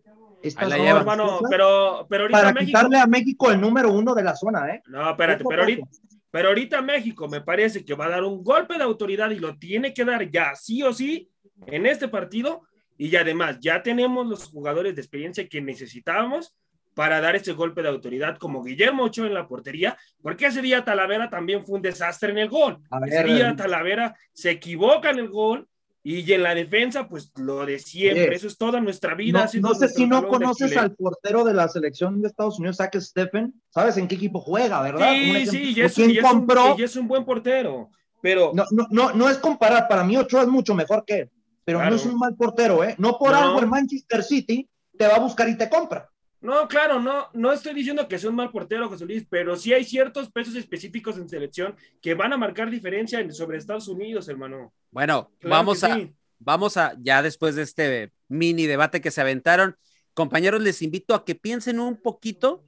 Ahí 0.57 0.69
la 0.69 0.79
lleva. 0.79 1.01
Hermano, 1.01 1.41
pero, 1.51 2.07
pero 2.09 2.23
ahorita 2.23 2.39
para 2.39 2.53
México. 2.53 2.67
quitarle 2.67 2.99
a 2.99 3.07
México 3.07 3.51
el 3.51 3.61
número 3.61 3.93
uno 3.93 4.15
de 4.15 4.23
la 4.23 4.37
zona, 4.37 4.73
¿eh? 4.73 4.83
No, 4.87 5.11
espérate, 5.11 5.43
Poco 5.43 5.51
pero 5.51 5.63
ahorita, 5.63 5.89
pero 6.31 6.49
ahorita 6.49 6.83
México 6.83 7.29
me 7.29 7.41
parece 7.41 7.85
que 7.85 7.95
va 7.95 8.07
a 8.07 8.11
dar 8.11 8.23
un 8.23 8.45
golpe 8.45 8.75
de 8.79 8.85
autoridad 8.85 9.31
y 9.31 9.41
lo 9.41 9.59
tiene 9.59 9.93
que 9.93 10.05
dar 10.05 10.31
ya, 10.31 10.55
sí 10.55 10.85
o 10.85 10.93
sí, 10.93 11.29
en 11.67 11.87
este 11.87 12.07
partido. 12.07 12.63
Y 12.97 13.17
además, 13.17 13.59
ya 13.61 13.83
tenemos 13.83 14.25
los 14.29 14.45
jugadores 14.45 14.95
de 14.95 15.03
experiencia 15.03 15.49
que 15.49 15.61
necesitábamos 15.61 16.55
para 16.95 17.21
dar 17.21 17.35
este 17.35 17.53
golpe 17.53 17.83
de 17.83 17.89
autoridad, 17.89 18.39
como 18.39 18.63
Guillermo 18.63 19.05
Ochoa 19.05 19.27
en 19.27 19.35
la 19.35 19.49
portería, 19.49 19.99
porque 20.23 20.47
ese 20.47 20.63
día 20.63 20.85
Talavera 20.85 21.29
también 21.29 21.67
fue 21.67 21.77
un 21.77 21.83
desastre 21.83 22.31
en 22.31 22.39
el 22.39 22.49
gol. 22.49 22.79
A 22.93 23.01
ese 23.05 23.17
ver, 23.17 23.27
día. 23.27 23.57
Talavera 23.57 24.15
se 24.33 24.53
equivoca 24.53 25.11
en 25.11 25.19
el 25.19 25.29
gol 25.29 25.69
y 26.15 26.33
en 26.33 26.43
la 26.43 26.55
defensa, 26.55 27.09
pues 27.09 27.33
lo 27.37 27.67
de 27.67 27.79
siempre. 27.79 28.27
Oye, 28.29 28.37
Eso 28.37 28.47
es 28.47 28.57
toda 28.57 28.81
nuestra 28.81 29.15
vida. 29.15 29.49
No, 29.61 29.75
sé 29.75 29.89
si 29.89 30.07
no 30.07 30.29
conoces 30.29 30.77
al 30.77 30.95
portero 30.95 31.43
de 31.45 31.53
la 31.53 31.69
selección 31.69 32.21
de 32.23 32.29
Estados 32.29 32.59
Unidos, 32.59 32.77
Zach 32.77 32.97
Stephen. 32.99 33.61
¿Sabes 33.71 33.97
en 33.97 34.07
qué 34.07 34.15
equipo 34.15 34.41
juega, 34.41 34.81
verdad? 34.83 35.13
Sí, 35.13 35.47
sí, 35.47 35.73
y 35.77 35.83
¿O 35.83 35.87
es, 35.87 35.99
y 35.99 36.19
es 36.19 36.25
un, 36.25 36.47
y 36.79 36.83
es 36.83 36.97
un 36.97 37.09
buen 37.09 37.25
portero. 37.25 37.91
Pero 38.23 38.53
No, 38.55 38.65
no, 38.71 38.87
no, 38.91 39.13
no 39.13 39.29
es 39.29 39.39
comparar. 39.39 39.89
Para 39.89 40.05
mí, 40.05 40.17
Ochoa 40.17 40.43
es 40.43 40.49
mucho 40.49 40.75
mejor 40.75 41.05
que 41.05 41.21
él. 41.21 41.31
Pero 41.65 41.79
Claro. 41.79 41.91
no 41.91 41.97
es 41.97 42.07
un 42.07 42.17
mal 42.19 42.35
portero, 42.37 42.85
¿eh? 42.85 42.95
No 42.99 43.19
por 43.19 43.33
No. 43.33 43.39
algo 43.39 43.59
el 43.61 43.67
Manchester 43.67 44.23
City 44.23 44.69
te 44.97 45.07
va 45.09 45.17
a 45.17 45.19
buscar 45.21 45.49
y 45.49 45.59
te 45.59 45.69
compra. 45.69 46.09
No, 46.47 46.69
claro, 46.69 47.01
no, 47.01 47.29
no 47.35 47.53
estoy 47.53 47.75
diciendo 47.75 48.07
que 48.07 48.19
sea 48.19 48.31
un 48.31 48.37
mal 48.37 48.53
portero, 48.53 48.89
José 48.89 49.05
Luis, 49.05 49.27
pero 49.29 49.57
sí 49.57 49.73
hay 49.73 49.85
ciertos 49.85 50.31
pesos 50.31 50.55
específicos 50.55 51.19
en 51.19 51.29
selección 51.29 51.75
que 52.01 52.15
van 52.15 52.33
a 52.33 52.37
marcar 52.37 52.71
diferencia 52.71 53.19
en- 53.19 53.33
sobre 53.35 53.59
Estados 53.59 53.89
Unidos, 53.89 54.29
hermano. 54.29 54.73
Bueno, 54.93 55.33
Claro 55.41 55.57
vamos 55.57 55.83
a, 55.83 55.97
sí. 55.97 56.13
vamos 56.39 56.77
a, 56.77 56.95
ya 57.01 57.21
después 57.21 57.57
de 57.57 57.63
este 57.63 58.13
mini 58.29 58.67
debate 58.67 59.01
que 59.01 59.11
se 59.11 59.21
aventaron, 59.21 59.77
compañeros, 60.15 60.63
les 60.63 60.83
invito 60.83 61.15
a 61.17 61.25
que 61.25 61.35
piensen 61.35 61.81
un 61.81 62.01
poquito 62.01 62.65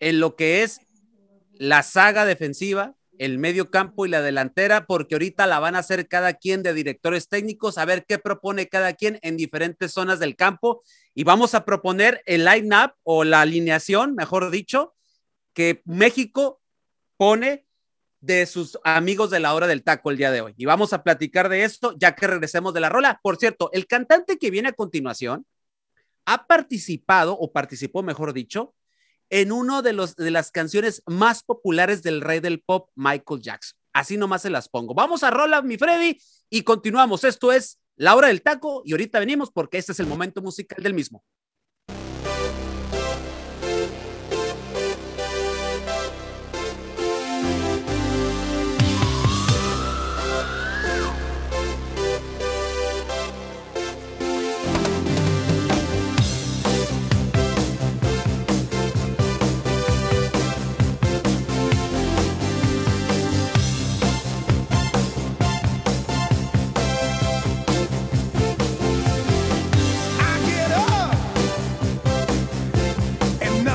en 0.00 0.18
lo 0.18 0.34
que 0.34 0.64
es 0.64 0.80
la 1.52 1.84
saga 1.84 2.24
defensiva, 2.24 2.96
el 3.24 3.38
medio 3.38 3.70
campo 3.70 4.04
y 4.04 4.08
la 4.08 4.20
delantera, 4.20 4.84
porque 4.86 5.14
ahorita 5.14 5.46
la 5.46 5.60
van 5.60 5.76
a 5.76 5.78
hacer 5.78 6.08
cada 6.08 6.34
quien 6.34 6.64
de 6.64 6.74
directores 6.74 7.28
técnicos, 7.28 7.78
a 7.78 7.84
ver 7.84 8.04
qué 8.04 8.18
propone 8.18 8.68
cada 8.68 8.94
quien 8.94 9.20
en 9.22 9.36
diferentes 9.36 9.92
zonas 9.92 10.18
del 10.18 10.34
campo. 10.34 10.82
Y 11.14 11.22
vamos 11.22 11.54
a 11.54 11.64
proponer 11.64 12.20
el 12.26 12.44
line-up 12.44 12.94
o 13.04 13.22
la 13.22 13.42
alineación, 13.42 14.16
mejor 14.16 14.50
dicho, 14.50 14.94
que 15.52 15.82
México 15.84 16.60
pone 17.16 17.64
de 18.20 18.46
sus 18.46 18.76
amigos 18.82 19.30
de 19.30 19.38
la 19.38 19.54
hora 19.54 19.68
del 19.68 19.84
taco 19.84 20.10
el 20.10 20.16
día 20.16 20.32
de 20.32 20.40
hoy. 20.40 20.54
Y 20.56 20.64
vamos 20.64 20.92
a 20.92 21.04
platicar 21.04 21.48
de 21.48 21.62
esto 21.62 21.94
ya 21.96 22.16
que 22.16 22.26
regresemos 22.26 22.74
de 22.74 22.80
la 22.80 22.88
rola. 22.88 23.20
Por 23.22 23.36
cierto, 23.36 23.70
el 23.72 23.86
cantante 23.86 24.36
que 24.36 24.50
viene 24.50 24.70
a 24.70 24.72
continuación 24.72 25.46
ha 26.24 26.46
participado, 26.48 27.38
o 27.38 27.52
participó, 27.52 28.02
mejor 28.02 28.32
dicho, 28.32 28.74
en 29.32 29.50
uno 29.50 29.80
de, 29.80 29.94
los, 29.94 30.14
de 30.14 30.30
las 30.30 30.50
canciones 30.50 31.02
más 31.06 31.42
populares 31.42 32.02
del 32.02 32.20
rey 32.20 32.40
del 32.40 32.60
pop, 32.60 32.90
Michael 32.94 33.40
Jackson. 33.40 33.78
Así 33.94 34.18
nomás 34.18 34.42
se 34.42 34.50
las 34.50 34.68
pongo. 34.68 34.92
Vamos 34.92 35.22
a 35.22 35.30
rola, 35.30 35.62
mi 35.62 35.78
Freddy, 35.78 36.18
y 36.50 36.62
continuamos. 36.62 37.24
Esto 37.24 37.50
es 37.50 37.78
La 37.96 38.14
Hora 38.14 38.28
del 38.28 38.42
Taco, 38.42 38.82
y 38.84 38.92
ahorita 38.92 39.18
venimos 39.20 39.50
porque 39.50 39.78
este 39.78 39.92
es 39.92 40.00
el 40.00 40.06
momento 40.06 40.42
musical 40.42 40.82
del 40.82 40.92
mismo. 40.92 41.24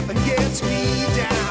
And 0.09 0.17
gets 0.25 0.63
me 0.63 1.05
down. 1.17 1.46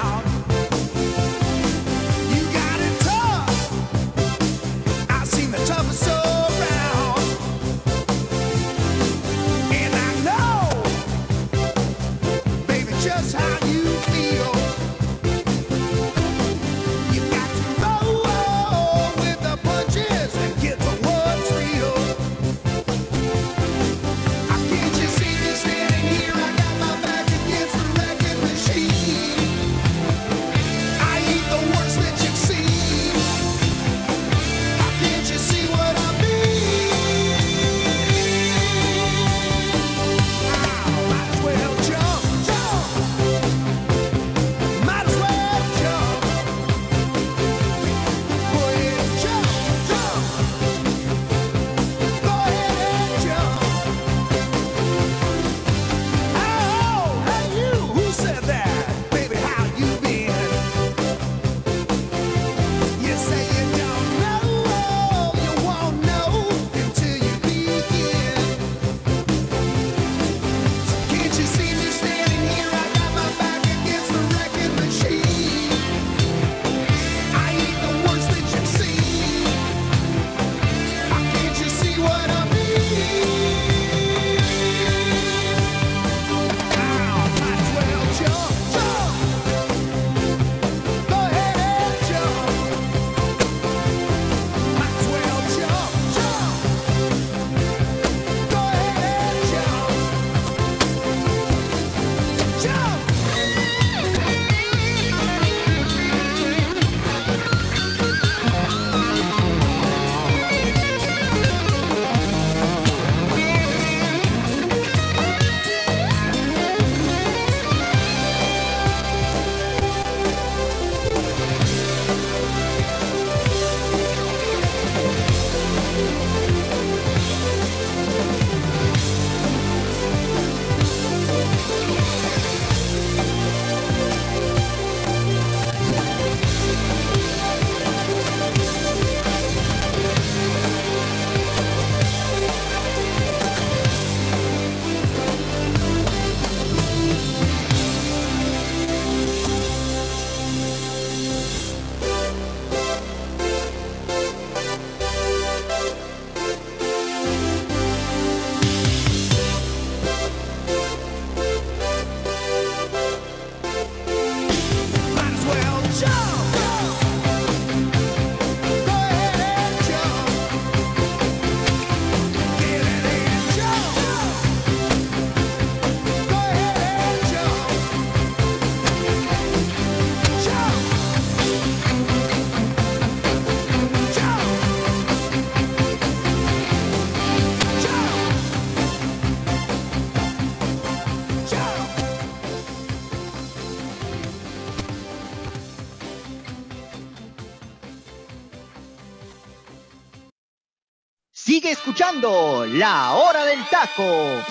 Escuchando 201.86 202.66
La 202.66 203.12
Hora 203.12 203.44
del 203.44 203.60
Taco 203.70 204.42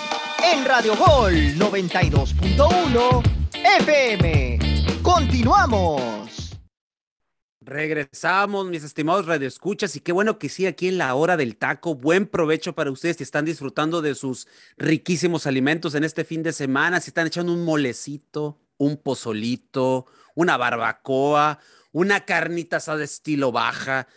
en 0.42 0.64
Radio 0.64 0.96
Gol 0.96 1.34
92.1 1.34 3.22
FM. 3.78 4.58
Continuamos. 5.02 6.56
Regresamos, 7.60 8.66
mis 8.68 8.84
estimados 8.84 9.26
radioescuchas, 9.26 9.96
y 9.96 10.00
qué 10.00 10.12
bueno 10.12 10.38
que 10.38 10.48
sí, 10.48 10.64
aquí 10.64 10.88
en 10.88 10.96
la 10.96 11.14
hora 11.14 11.36
del 11.36 11.58
taco. 11.58 11.94
Buen 11.94 12.26
provecho 12.26 12.74
para 12.74 12.90
ustedes 12.90 13.18
si 13.18 13.24
están 13.24 13.44
disfrutando 13.44 14.00
de 14.00 14.14
sus 14.14 14.48
riquísimos 14.78 15.46
alimentos 15.46 15.94
en 15.94 16.04
este 16.04 16.24
fin 16.24 16.42
de 16.42 16.54
semana, 16.54 17.00
si 17.00 17.10
están 17.10 17.26
echando 17.26 17.52
un 17.52 17.66
molecito, 17.66 18.58
un 18.78 18.96
pozolito, 18.96 20.06
una 20.34 20.56
barbacoa, 20.56 21.58
una 21.92 22.24
carnita 22.24 22.78
asada 22.78 23.04
estilo 23.04 23.52
baja, 23.52 24.08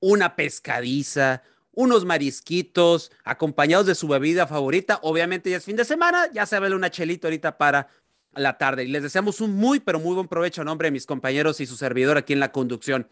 una 0.00 0.34
pescadiza, 0.34 1.44
unos 1.74 2.04
marisquitos, 2.04 3.12
acompañados 3.24 3.86
de 3.86 3.94
su 3.94 4.08
bebida 4.08 4.46
favorita. 4.46 4.98
Obviamente 5.02 5.50
ya 5.50 5.58
es 5.58 5.64
fin 5.64 5.76
de 5.76 5.84
semana, 5.84 6.30
ya 6.32 6.46
se 6.46 6.58
ve 6.58 6.74
una 6.74 6.90
chelita 6.90 7.28
ahorita 7.28 7.58
para 7.58 7.88
la 8.32 8.58
tarde. 8.58 8.84
Y 8.84 8.88
les 8.88 9.02
deseamos 9.02 9.40
un 9.40 9.54
muy, 9.54 9.80
pero 9.80 10.00
muy 10.00 10.14
buen 10.14 10.28
provecho 10.28 10.62
a 10.62 10.64
nombre 10.64 10.86
de 10.88 10.92
mis 10.92 11.06
compañeros 11.06 11.60
y 11.60 11.66
su 11.66 11.76
servidor 11.76 12.16
aquí 12.16 12.32
en 12.32 12.40
la 12.40 12.52
conducción. 12.52 13.08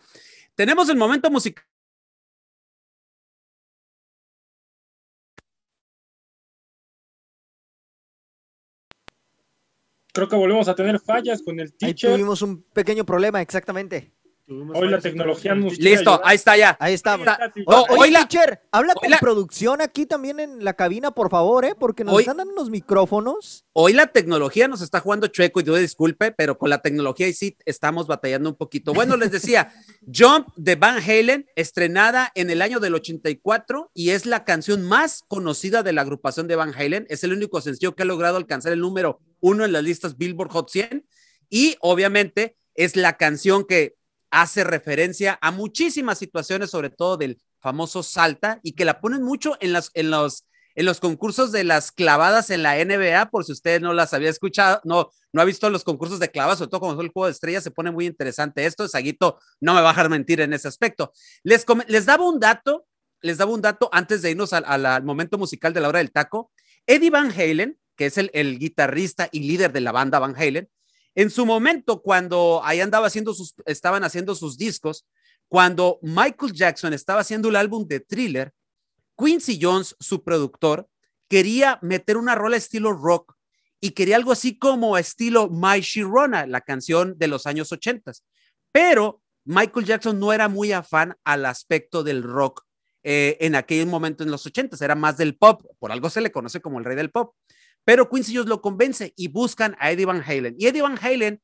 Tenemos 0.55 0.89
el 0.89 0.97
momento 0.97 1.31
musical. 1.31 1.65
Creo 10.13 10.29
que 10.29 10.37
volvemos 10.37 10.69
a 10.69 10.75
tener 10.75 11.01
fallas 11.01 11.43
con 11.43 11.59
el 11.59 11.69
Ahí 11.69 11.95
teacher. 11.95 12.13
tuvimos 12.13 12.43
un 12.43 12.63
pequeño 12.63 13.05
problema, 13.05 13.41
exactamente. 13.41 14.13
Hoy 14.75 14.89
la 14.89 15.01
tecnología 15.01 15.55
nos- 15.55 15.79
Listo, 15.79 16.21
ahí 16.25 16.37
está 16.37 16.57
ya. 16.57 16.77
Ahí 16.81 16.95
estamos. 16.95 17.27
Ahí 17.27 17.35
está, 17.47 17.63
Oh, 17.67 17.87
Oye, 17.91 18.01
hoy 18.01 18.11
la- 18.11 18.27
teacher, 18.27 18.61
habla 18.71 18.93
hoy 18.95 19.01
con 19.03 19.11
la- 19.11 19.19
producción 19.19 19.81
aquí 19.81 20.07
también 20.07 20.41
en 20.41 20.65
la 20.65 20.75
cabina, 20.75 21.11
por 21.11 21.31
favor, 21.31 21.65
¿eh? 21.65 21.75
Porque 21.79 22.05
nos 22.05 22.15
Hoy- 22.15 22.23
están 22.23 22.37
dando 22.39 22.53
unos 22.53 22.71
micrófonos. 22.71 23.65
Hoy 23.73 23.93
la 23.93 24.07
tecnología 24.09 24.69
nos 24.69 24.83
está 24.83 25.01
jugando 25.01 25.27
chueco 25.29 25.61
y 25.61 25.65
yo 25.65 25.75
disculpe, 25.77 26.33
pero 26.33 26.59
con 26.59 26.71
la 26.71 26.83
tecnología 26.83 27.29
y 27.29 27.33
sí 27.33 27.57
estamos 27.65 28.07
batallando 28.07 28.51
un 28.51 28.57
poquito. 28.57 28.93
Bueno, 28.93 29.17
les 29.17 29.31
decía, 29.31 29.73
Jump 30.15 30.49
de 30.57 30.77
Van 30.77 30.99
Halen, 31.03 31.47
estrenada 31.57 32.31
en 32.35 32.51
el 32.51 32.63
año 32.63 32.81
del 32.81 32.95
84 32.95 33.91
y 33.95 34.11
es 34.11 34.27
la 34.27 34.45
canción 34.45 34.83
más 34.83 35.23
conocida 35.29 35.83
de 35.83 35.93
la 35.93 36.03
agrupación 36.03 36.49
de 36.49 36.57
Van 36.57 36.75
Halen. 36.75 37.07
Es 37.09 37.25
el 37.25 37.33
único 37.33 37.61
sencillo 37.61 37.95
que 37.95 38.03
ha 38.03 38.07
logrado 38.07 38.37
alcanzar 38.37 38.73
el 38.73 38.81
número 38.81 39.21
uno 39.41 39.65
en 39.65 39.73
las 39.73 39.83
listas 39.83 40.17
Billboard 40.19 40.51
Hot 40.51 40.71
100 40.71 41.07
y 41.51 41.77
obviamente 41.81 42.57
es 42.75 42.97
la 42.97 43.17
canción 43.17 43.65
que 43.67 43.97
hace 44.33 44.65
referencia 44.65 45.39
a 45.41 45.53
muchísimas 45.53 46.19
situaciones, 46.19 46.71
sobre 46.71 46.91
todo 46.91 47.17
del 47.17 47.41
famoso 47.61 48.03
Salta, 48.03 48.59
y 48.63 48.73
que 48.73 48.85
la 48.85 49.01
ponen 49.01 49.23
mucho 49.23 49.57
en, 49.61 49.73
las, 49.73 49.91
en, 49.95 50.11
los, 50.11 50.49
en 50.75 50.87
los 50.87 50.99
concursos 51.01 51.53
de 51.53 51.65
las 51.65 51.93
clavadas 51.93 52.51
en 52.51 52.63
la 52.63 52.83
NBA, 52.83 53.31
por 53.31 53.45
si 53.45 53.53
usted 53.53 53.81
no 53.81 53.93
las 53.93 54.15
había 54.15 54.31
escuchado, 54.31 54.81
no, 54.85 55.11
no 55.33 55.43
ha 55.43 55.45
visto 55.45 55.69
los 55.69 55.85
concursos 55.85 56.19
de 56.19 56.31
clavadas, 56.31 56.59
sobre 56.59 56.71
todo 56.71 56.81
cuando 56.81 56.97
son 56.97 57.07
el 57.07 57.13
juego 57.13 57.27
de 57.27 57.33
estrellas, 57.33 57.63
se 57.63 57.71
pone 57.71 57.91
muy 57.91 58.07
interesante 58.07 58.65
esto. 58.65 58.89
Saguito 58.89 59.39
no 59.61 59.75
me 59.75 59.83
va 59.83 59.91
a 59.91 59.93
dejar 59.93 60.09
mentir 60.09 60.41
en 60.41 60.55
ese 60.55 60.67
aspecto. 60.67 61.13
Les, 61.45 61.65
les 61.87 62.07
daba 62.07 62.27
un 62.27 62.41
dato, 62.41 62.87
les 63.21 63.37
daba 63.37 63.53
un 63.53 63.61
dato 63.61 63.91
antes 63.93 64.23
de 64.23 64.31
irnos 64.31 64.55
al, 64.55 65.05
momento 65.05 65.37
musical 65.37 65.75
de 65.75 65.81
la 65.81 65.89
hora 65.89 65.99
del 65.99 66.11
taco. 66.11 66.51
Eddie 66.87 67.11
Van 67.11 67.31
Halen, 67.31 67.79
que 67.97 68.07
es 68.07 68.17
el 68.17 68.59
guitarrista 68.59 69.29
y 69.31 69.41
líder 69.41 69.73
de 69.73 69.83
la 69.83 69.93
banda 69.93 70.19
Van 70.19 70.35
Halen, 70.35 70.69
en 71.15 71.31
su 71.31 71.45
momento, 71.45 72.03
cuando 72.03 72.61
ahí 72.65 72.81
andaba 72.81 73.07
haciendo 73.07 73.35
estaban 73.67 74.05
haciendo 74.05 74.35
sus 74.35 74.57
discos, 74.57 75.07
cuando 75.49 75.99
Michael 76.03 76.53
Jackson 76.53 76.95
estaba 76.95 77.21
haciendo 77.21 77.51
el 77.51 77.57
álbum 77.57 77.87
de 77.87 78.01
Thriller, 78.01 78.53
Quincy 79.17 79.59
Jones, 79.61 79.95
su 80.01 80.25
productor, 80.25 80.89
quería 81.29 81.79
meter 81.83 82.17
una 82.17 82.35
rola 82.35 82.57
estilo 82.57 82.93
rock 82.93 83.35
y 83.81 83.91
quería 83.91 84.17
algo 84.17 84.33
así 84.33 84.59
como 84.59 84.97
estilo 84.97 85.51
My 85.51 85.81
Sharona, 85.81 86.47
la 86.47 86.61
canción 86.61 87.19
de 87.19 87.29
los 87.29 87.47
años 87.47 87.73
80. 87.73 88.13
Pero 88.71 89.21
Michael 89.45 89.87
Jackson 89.87 90.19
no 90.19 90.33
era 90.33 90.49
muy 90.49 90.73
afán 90.73 91.17
al 91.25 91.45
aspecto 91.47 92.03
del 92.03 92.23
rock 92.23 92.65
eh, 93.03 93.37
en 93.41 93.57
aquel 93.57 93.87
momento 93.87 94.23
en 94.23 94.31
los 94.31 94.47
80, 94.47 94.83
era 94.85 94.95
más 94.95 95.17
del 95.17 95.37
pop, 95.37 95.63
por 95.81 95.91
algo 95.91 96.09
se 96.09 96.21
le 96.21 96.31
conoce 96.31 96.61
como 96.61 96.79
el 96.79 96.85
rey 96.85 96.97
del 96.97 97.11
pop. 97.11 97.35
Pero 97.85 98.09
Quincy 98.09 98.35
Jones 98.35 98.49
lo 98.49 98.61
convence 98.61 99.13
y 99.17 99.29
buscan 99.29 99.77
a 99.79 99.91
Eddie 99.91 100.07
Van 100.07 100.23
Halen. 100.23 100.55
Y 100.59 100.67
Eddie 100.67 100.83
Van 100.83 100.99
Halen, 101.01 101.43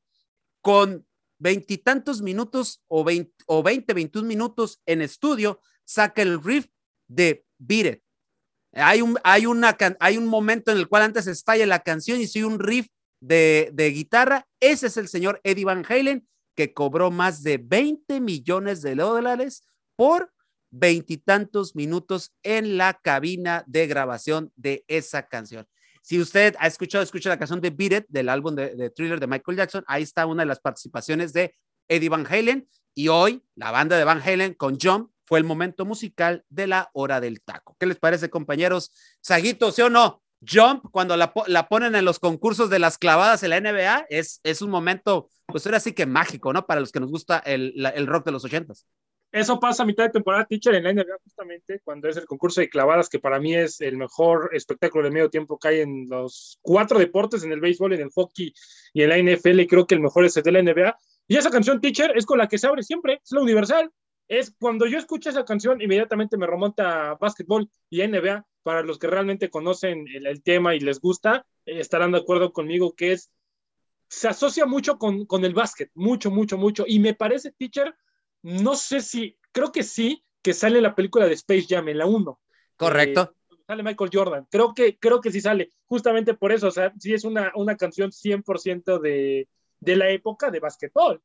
con 0.61 1.05
veintitantos 1.37 2.21
minutos 2.21 2.83
o 2.87 3.03
veinte, 3.03 3.33
o 3.47 3.63
20, 3.63 3.93
21 3.93 4.27
minutos 4.27 4.81
en 4.85 5.01
estudio, 5.01 5.61
saca 5.85 6.21
el 6.21 6.41
riff 6.43 6.67
de 7.07 7.45
Beat. 7.57 8.01
Hay 8.73 9.01
un, 9.01 9.17
hay 9.23 9.45
un 9.45 10.27
momento 10.27 10.71
en 10.71 10.77
el 10.77 10.87
cual 10.87 11.03
antes 11.03 11.27
estalla 11.27 11.65
la 11.65 11.79
canción 11.79 12.21
y 12.21 12.27
sigue 12.27 12.45
un 12.45 12.59
riff 12.59 12.87
de, 13.19 13.71
de 13.73 13.89
guitarra. 13.91 14.47
Ese 14.59 14.87
es 14.87 14.97
el 14.97 15.07
señor 15.07 15.41
Eddie 15.43 15.65
Van 15.65 15.85
Halen, 15.87 16.27
que 16.55 16.73
cobró 16.73 17.09
más 17.09 17.41
de 17.43 17.57
20 17.57 18.21
millones 18.21 18.81
de 18.81 18.95
dólares 18.95 19.63
por 19.95 20.31
veintitantos 20.71 21.75
minutos 21.75 22.33
en 22.43 22.77
la 22.77 22.93
cabina 22.93 23.63
de 23.67 23.87
grabación 23.87 24.51
de 24.55 24.85
esa 24.87 25.27
canción. 25.27 25.67
Si 26.09 26.19
usted 26.19 26.55
ha 26.57 26.65
escuchado, 26.65 27.03
escucha 27.03 27.29
la 27.29 27.37
canción 27.37 27.61
de 27.61 27.69
Beat 27.69 27.91
It 27.91 28.05
del 28.07 28.29
álbum 28.29 28.55
de, 28.55 28.89
Thriller 28.89 29.19
de 29.19 29.27
Michael 29.27 29.57
Jackson, 29.59 29.83
ahí 29.85 30.01
está 30.01 30.25
una 30.25 30.41
de 30.41 30.47
las 30.47 30.59
participaciones 30.59 31.33
de 31.33 31.53
Eddie 31.87 32.09
Van 32.09 32.25
Halen 32.25 32.67
y 32.95 33.09
hoy 33.09 33.43
la 33.53 33.69
banda 33.69 33.95
de 33.95 34.03
Van 34.05 34.19
Halen 34.19 34.55
con 34.55 34.79
Jump 34.79 35.11
fue 35.23 35.37
el 35.37 35.45
momento 35.45 35.85
musical 35.85 36.43
de 36.49 36.65
la 36.65 36.89
hora 36.93 37.21
del 37.21 37.41
taco. 37.41 37.75
¿Qué 37.79 37.85
les 37.85 37.99
parece, 37.99 38.31
compañeros? 38.31 38.91
Saguito, 39.21 39.71
¿sí 39.71 39.83
o 39.83 39.89
no? 39.91 40.23
Jump, 40.41 40.85
cuando 40.89 41.15
la, 41.15 41.31
la 41.45 41.67
ponen 41.67 41.93
en 41.93 42.05
los 42.05 42.17
concursos 42.17 42.71
de 42.71 42.79
las 42.79 42.97
clavadas 42.97 43.43
en 43.43 43.51
la 43.51 43.61
NBA, 43.61 44.07
es, 44.09 44.39
es 44.41 44.63
un 44.63 44.71
momento, 44.71 45.29
pues 45.45 45.63
era 45.67 45.77
así 45.77 45.93
que 45.93 46.07
mágico, 46.07 46.51
¿no? 46.51 46.65
Para 46.65 46.81
los 46.81 46.91
que 46.91 47.01
nos 47.01 47.11
gusta 47.11 47.37
el, 47.37 47.85
el 47.85 48.07
rock 48.07 48.25
de 48.25 48.31
los 48.31 48.43
ochentas. 48.43 48.87
Eso 49.31 49.59
pasa 49.59 49.83
a 49.83 49.85
mitad 49.85 50.05
de 50.05 50.09
temporada, 50.09 50.45
teacher, 50.45 50.73
en 50.73 50.83
la 50.83 50.93
NBA, 50.93 51.17
justamente, 51.23 51.79
cuando 51.83 52.09
es 52.09 52.17
el 52.17 52.25
concurso 52.25 52.61
de 52.61 52.69
clavadas, 52.69 53.09
que 53.09 53.19
para 53.19 53.39
mí 53.39 53.53
es 53.53 53.79
el 53.79 53.95
mejor 53.95 54.49
espectáculo 54.53 55.03
de 55.03 55.11
medio 55.11 55.29
tiempo 55.29 55.59
que 55.59 55.67
hay 55.67 55.79
en 55.81 56.09
los 56.09 56.57
cuatro 56.63 56.97
deportes, 56.97 57.43
en 57.43 57.51
el 57.51 57.59
béisbol, 57.59 57.93
en 57.93 58.01
el 58.01 58.09
hockey 58.09 58.51
y 58.91 59.03
en 59.03 59.09
la 59.09 59.17
NFL, 59.17 59.59
y 59.59 59.67
creo 59.67 59.85
que 59.85 59.93
el 59.93 60.01
mejor 60.01 60.25
es 60.25 60.35
el 60.37 60.43
de 60.43 60.51
la 60.51 60.63
NBA. 60.63 60.97
Y 61.27 61.37
esa 61.37 61.51
canción, 61.51 61.79
teacher, 61.79 62.11
es 62.15 62.25
con 62.25 62.39
la 62.39 62.47
que 62.47 62.57
se 62.57 62.65
abre 62.65 62.81
siempre, 62.81 63.21
es 63.23 63.31
la 63.31 63.41
universal. 63.41 63.91
Es 64.27 64.55
cuando 64.59 64.87
yo 64.87 64.97
escucho 64.97 65.29
esa 65.29 65.45
canción, 65.45 65.79
inmediatamente 65.79 66.35
me 66.35 66.47
remonta 66.47 67.11
a 67.11 67.15
básquetbol 67.15 67.69
y 67.89 68.07
NBA. 68.07 68.45
Para 68.63 68.81
los 68.81 68.97
que 68.97 69.07
realmente 69.07 69.49
conocen 69.49 70.07
el, 70.07 70.25
el 70.25 70.41
tema 70.41 70.75
y 70.75 70.79
les 70.79 70.99
gusta, 70.99 71.45
eh, 71.65 71.79
estarán 71.79 72.11
de 72.11 72.17
acuerdo 72.17 72.51
conmigo 72.51 72.95
que 72.95 73.13
es, 73.13 73.31
se 74.07 74.27
asocia 74.27 74.65
mucho 74.65 74.97
con, 74.97 75.25
con 75.25 75.45
el 75.45 75.53
básquet, 75.53 75.91
mucho, 75.93 76.31
mucho, 76.31 76.57
mucho. 76.57 76.83
Y 76.87 76.99
me 76.99 77.13
parece, 77.13 77.51
teacher, 77.51 77.95
no 78.41 78.75
sé 78.75 79.01
si, 79.01 79.37
creo 79.51 79.71
que 79.71 79.83
sí, 79.83 80.23
que 80.41 80.53
sale 80.53 80.81
la 80.81 80.95
película 80.95 81.27
de 81.27 81.33
Space 81.33 81.65
Jam 81.67 81.87
en 81.89 81.97
la 81.97 82.05
1. 82.05 82.39
Correcto. 82.77 83.35
Eh, 83.51 83.55
sale 83.67 83.83
Michael 83.83 84.09
Jordan. 84.11 84.47
Creo 84.49 84.73
que, 84.73 84.97
creo 84.97 85.21
que 85.21 85.31
sí 85.31 85.41
sale, 85.41 85.71
justamente 85.85 86.33
por 86.33 86.51
eso, 86.51 86.67
o 86.67 86.71
sea, 86.71 86.93
sí 86.99 87.13
es 87.13 87.23
una, 87.23 87.51
una 87.55 87.75
canción 87.75 88.11
100% 88.11 88.99
de, 88.99 89.47
de 89.79 89.95
la 89.95 90.09
época 90.09 90.49
de 90.49 90.59
básquetbol. 90.59 91.21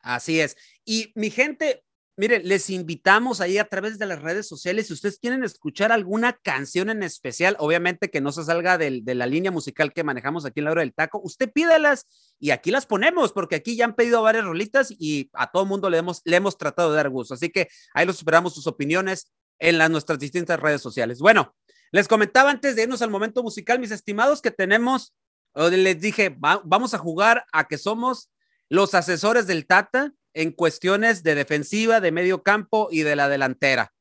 Así 0.00 0.40
es. 0.40 0.56
Y 0.84 1.12
mi 1.14 1.30
gente, 1.30 1.84
miren, 2.16 2.46
les 2.46 2.68
invitamos 2.70 3.40
ahí 3.40 3.58
a 3.58 3.68
través 3.68 3.98
de 3.98 4.06
las 4.06 4.20
redes 4.20 4.46
sociales, 4.46 4.86
si 4.86 4.92
ustedes 4.92 5.18
quieren 5.18 5.44
escuchar 5.44 5.92
alguna 5.92 6.34
canción 6.34 6.90
en 6.90 7.02
especial, 7.02 7.56
obviamente 7.58 8.10
que 8.10 8.20
no 8.20 8.32
se 8.32 8.44
salga 8.44 8.76
de, 8.76 9.02
la 9.04 9.26
línea 9.26 9.50
musical 9.50 9.92
que 9.92 10.04
manejamos 10.04 10.44
aquí 10.44 10.60
en 10.60 10.66
la 10.66 10.72
hora 10.72 10.82
del 10.82 10.94
taco, 10.94 11.20
usted 11.24 11.50
pídalas 11.50 12.06
y 12.38 12.50
aquí 12.50 12.70
las 12.70 12.86
ponemos, 12.86 13.32
porque 13.32 13.56
aquí 13.56 13.76
ya 13.76 13.86
han 13.86 13.94
pedido 13.94 14.22
varias 14.22 14.44
rolitas 14.44 14.90
y 14.90 15.30
a 15.32 15.50
todo 15.50 15.64
mundo 15.64 15.88
le 15.88 15.98
hemos, 15.98 16.58
tratado 16.58 16.90
de 16.90 16.96
dar 16.96 17.08
gusto. 17.08 17.34
Así 17.34 17.50
que 17.50 17.68
ahí 17.94 18.04
los 18.04 18.16
esperamos 18.16 18.54
sus 18.54 18.66
opiniones 18.66 19.32
en 19.58 19.78
las, 19.78 19.90
nuestras 19.90 20.18
distintas 20.18 20.60
redes 20.60 20.82
sociales. 20.82 21.18
Bueno, 21.18 21.54
les 21.92 22.08
comentaba 22.08 22.50
antes 22.50 22.76
de 22.76 22.82
irnos 22.82 23.02
al 23.02 23.10
momento 23.10 23.42
musical, 23.42 23.78
mis 23.78 23.90
estimados, 23.90 24.42
que 24.42 24.50
tenemos, 24.50 25.14
les 25.54 26.00
dije, 26.00 26.30
va, 26.30 26.60
vamos 26.64 26.94
a 26.94 26.98
jugar 26.98 27.46
a 27.52 27.68
que 27.68 27.78
somos 27.78 28.30
los 28.68 28.94
asesores 28.94 29.46
del 29.46 29.66
Tata 29.66 30.12
en 30.34 30.52
cuestiones 30.52 31.22
de 31.22 31.34
defensiva, 31.34 32.00
de 32.00 32.12
medio 32.12 32.42
campo 32.42 32.88
y 32.90 33.02
de 33.02 33.16
la 33.16 33.28
delantera. 33.28 33.92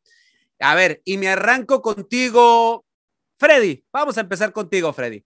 A 0.59 0.75
ver, 0.75 1.01
y 1.05 1.17
me 1.17 1.29
arranco 1.29 1.81
contigo, 1.81 2.85
Freddy. 3.39 3.83
Vamos 3.91 4.17
a 4.17 4.21
empezar 4.21 4.53
contigo, 4.53 4.93
Freddy. 4.93 5.23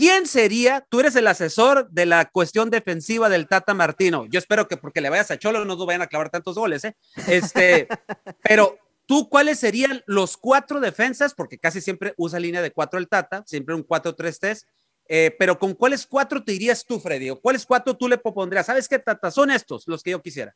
¿Quién 0.00 0.26
sería? 0.26 0.86
Tú 0.88 1.00
eres 1.00 1.14
el 1.16 1.26
asesor 1.26 1.90
de 1.90 2.06
la 2.06 2.24
cuestión 2.30 2.70
defensiva 2.70 3.28
del 3.28 3.48
Tata 3.48 3.74
Martino. 3.74 4.24
Yo 4.30 4.38
espero 4.38 4.66
que 4.66 4.78
porque 4.78 5.02
le 5.02 5.10
vayas 5.10 5.30
a 5.30 5.38
Cholo 5.38 5.58
no 5.58 5.76
nos 5.76 5.84
vayan 5.84 6.00
a 6.00 6.06
clavar 6.06 6.30
tantos 6.30 6.54
goles, 6.54 6.84
¿eh? 6.84 6.96
Este, 7.28 7.86
pero 8.42 8.78
tú, 9.04 9.28
¿cuáles 9.28 9.58
serían 9.58 10.02
los 10.06 10.38
cuatro 10.38 10.80
defensas? 10.80 11.34
Porque 11.34 11.58
casi 11.58 11.82
siempre 11.82 12.14
usa 12.16 12.40
línea 12.40 12.62
de 12.62 12.70
cuatro 12.70 12.98
el 12.98 13.08
Tata, 13.08 13.42
siempre 13.46 13.74
un 13.74 13.86
4-3-3. 13.86 14.64
Eh, 15.12 15.34
pero 15.38 15.58
¿con 15.58 15.74
cuáles 15.74 16.06
cuatro 16.06 16.42
te 16.44 16.52
irías 16.52 16.84
tú, 16.84 17.00
Freddy? 17.00 17.30
¿O 17.30 17.40
cuáles 17.40 17.66
cuatro 17.66 17.96
tú 17.96 18.08
le 18.08 18.16
propondrías? 18.16 18.66
¿Sabes 18.66 18.88
qué, 18.88 18.98
Tata? 18.98 19.30
Son 19.30 19.50
estos 19.50 19.88
los 19.88 20.02
que 20.02 20.12
yo 20.12 20.22
quisiera. 20.22 20.54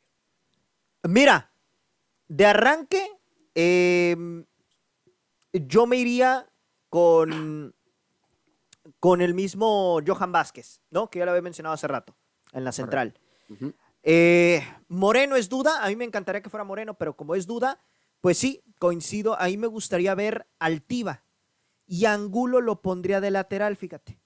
Mira, 1.03 1.51
de 2.27 2.45
arranque, 2.45 3.05
Em, 3.55 4.45
yo 5.53 5.87
me 5.87 5.95
iría 5.95 6.45
con, 6.89 7.73
con 8.99 9.21
el 9.21 9.33
mismo 9.33 9.99
Johan 10.05 10.33
Vázquez, 10.33 10.81
¿no? 10.91 11.09
Que 11.09 11.19
ya 11.19 11.25
lo 11.25 11.31
había 11.31 11.41
mencionado 11.41 11.73
hace 11.73 11.87
rato, 11.87 12.17
en 12.51 12.65
la 12.65 12.73
central. 12.73 13.17
Eh, 14.03 14.61
Moreno 14.89 15.37
es 15.37 15.47
duda, 15.47 15.83
a 15.83 15.87
mí 15.87 15.95
me 15.95 16.03
encantaría 16.03 16.41
que 16.41 16.49
fuera 16.49 16.65
Moreno, 16.65 16.95
pero 16.95 17.15
como 17.15 17.33
es 17.33 17.47
duda, 17.47 17.81
pues 18.19 18.37
sí, 18.37 18.61
coincido, 18.77 19.39
ahí 19.39 19.57
me 19.57 19.67
gustaría 19.67 20.13
ver 20.15 20.47
Altiva 20.59 21.23
y 21.87 22.05
Angulo 22.05 22.59
lo 22.59 22.81
pondría 22.81 23.21
de 23.21 23.31
lateral, 23.31 23.77
fíjate. 23.77 24.19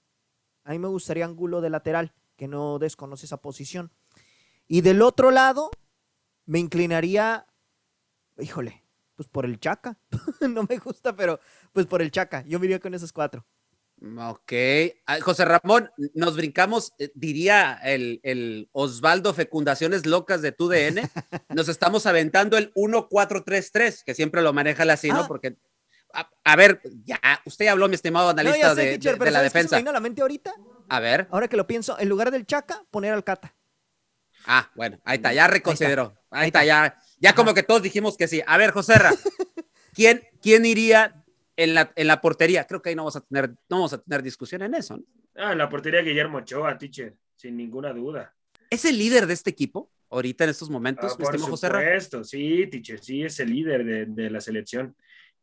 A 0.64 0.72
mí 0.72 0.78
me 0.78 0.88
gustaría 0.88 1.24
Angulo 1.24 1.60
de 1.60 1.70
lateral, 1.70 2.12
que 2.36 2.48
no 2.48 2.78
desconoce 2.78 3.26
esa 3.26 3.38
posición. 3.38 3.92
Y 4.66 4.82
del 4.82 5.02
otro 5.02 5.30
lado, 5.30 5.70
me 6.46 6.58
inclinaría, 6.58 7.46
híjole, 8.38 8.84
pues 9.16 9.28
por 9.28 9.44
el 9.44 9.60
Chaca. 9.60 9.98
no 10.40 10.64
me 10.68 10.78
gusta, 10.78 11.14
pero 11.14 11.40
pues 11.72 11.86
por 11.86 12.02
el 12.02 12.10
Chaca. 12.10 12.42
Yo 12.46 12.58
me 12.58 12.66
iría 12.66 12.80
con 12.80 12.94
esos 12.94 13.12
cuatro. 13.12 13.44
Ok. 14.02 14.52
Ah, 15.06 15.20
José 15.20 15.44
Ramón, 15.44 15.90
nos 16.14 16.36
brincamos, 16.36 16.94
eh, 16.98 17.12
diría 17.14 17.78
el, 17.84 18.20
el 18.22 18.70
Osvaldo 18.72 19.34
Fecundaciones 19.34 20.06
Locas 20.06 20.40
de 20.40 20.52
TUDN. 20.52 21.00
Nos 21.50 21.68
estamos 21.68 22.06
aventando 22.06 22.56
el 22.56 22.72
1-4-3-3, 22.74 24.02
que 24.04 24.14
siempre 24.14 24.40
lo 24.40 24.54
maneja 24.54 24.86
la 24.86 24.94
así, 24.94 25.08
¿no? 25.08 25.20
Ah. 25.20 25.28
Porque, 25.28 25.56
a, 26.14 26.30
a 26.44 26.56
ver, 26.56 26.80
ya, 27.04 27.20
usted 27.44 27.66
habló, 27.68 27.88
mi 27.88 27.94
estimado 27.94 28.30
analista 28.30 28.74
sé, 28.74 28.80
de, 28.82 28.86
teacher, 28.92 29.12
de- 29.12 29.18
pero 29.18 29.24
de 29.26 29.30
la 29.32 29.38
¿sabes 29.38 29.52
qué 29.52 29.58
se 29.58 29.58
me 29.58 29.62
defensa. 29.62 29.76
vino 29.78 29.90
a 29.90 29.92
la 29.92 30.00
mente 30.00 30.22
ahorita? 30.22 30.54
A 30.88 31.00
ver. 31.00 31.28
Ahora 31.30 31.48
que 31.48 31.56
lo 31.56 31.66
pienso, 31.66 31.98
en 31.98 32.08
lugar 32.08 32.30
del 32.30 32.46
Chaca, 32.46 32.82
poner 32.90 33.12
al 33.12 33.24
Cata. 33.24 33.54
Ah, 34.46 34.70
bueno, 34.74 34.98
ahí 35.04 35.16
está, 35.16 35.32
ya 35.32 35.46
reconsideró. 35.46 36.14
Ahí, 36.30 36.42
Ahí 36.42 36.46
está, 36.46 36.64
ya, 36.64 36.96
ya 37.18 37.34
como 37.34 37.52
que 37.54 37.62
todos 37.62 37.82
dijimos 37.82 38.16
que 38.16 38.26
sí. 38.26 38.42
A 38.46 38.56
ver, 38.56 38.70
José 38.70 38.94
Ra, 38.98 39.12
¿quién, 39.94 40.22
quién 40.40 40.64
iría 40.64 41.22
en 41.56 41.74
la, 41.74 41.92
en 41.94 42.06
la 42.06 42.20
portería? 42.20 42.66
Creo 42.66 42.80
que 42.80 42.88
ahí 42.90 42.94
no 42.94 43.02
vamos 43.02 43.16
a 43.16 43.20
tener, 43.20 43.50
no 43.50 43.76
vamos 43.76 43.92
a 43.92 43.98
tener 44.02 44.22
discusión 44.22 44.62
en 44.62 44.74
eso. 44.74 44.96
¿no? 44.96 45.04
Ah, 45.36 45.52
en 45.52 45.58
la 45.58 45.68
portería 45.68 46.00
Guillermo 46.00 46.38
Ochoa, 46.38 46.78
teacher, 46.78 47.14
sin 47.36 47.56
ninguna 47.56 47.92
duda. 47.92 48.34
¿Es 48.70 48.84
el 48.84 48.96
líder 48.98 49.26
de 49.26 49.34
este 49.34 49.50
equipo 49.50 49.90
ahorita 50.10 50.44
en 50.44 50.50
estos 50.50 50.70
momentos, 50.70 51.12
Ah, 51.12 51.16
mi 51.18 51.24
por 51.24 51.34
estimado 51.34 51.50
José 51.50 51.68
Ra? 51.68 51.78
supuesto, 51.80 52.24
sí, 52.24 52.66
teacher, 52.68 52.98
sí, 53.04 53.22
es 53.22 53.38
el 53.40 53.50
líder 53.50 53.84
de, 53.84 54.06
de 54.06 54.30
la 54.30 54.40
selección. 54.40 54.96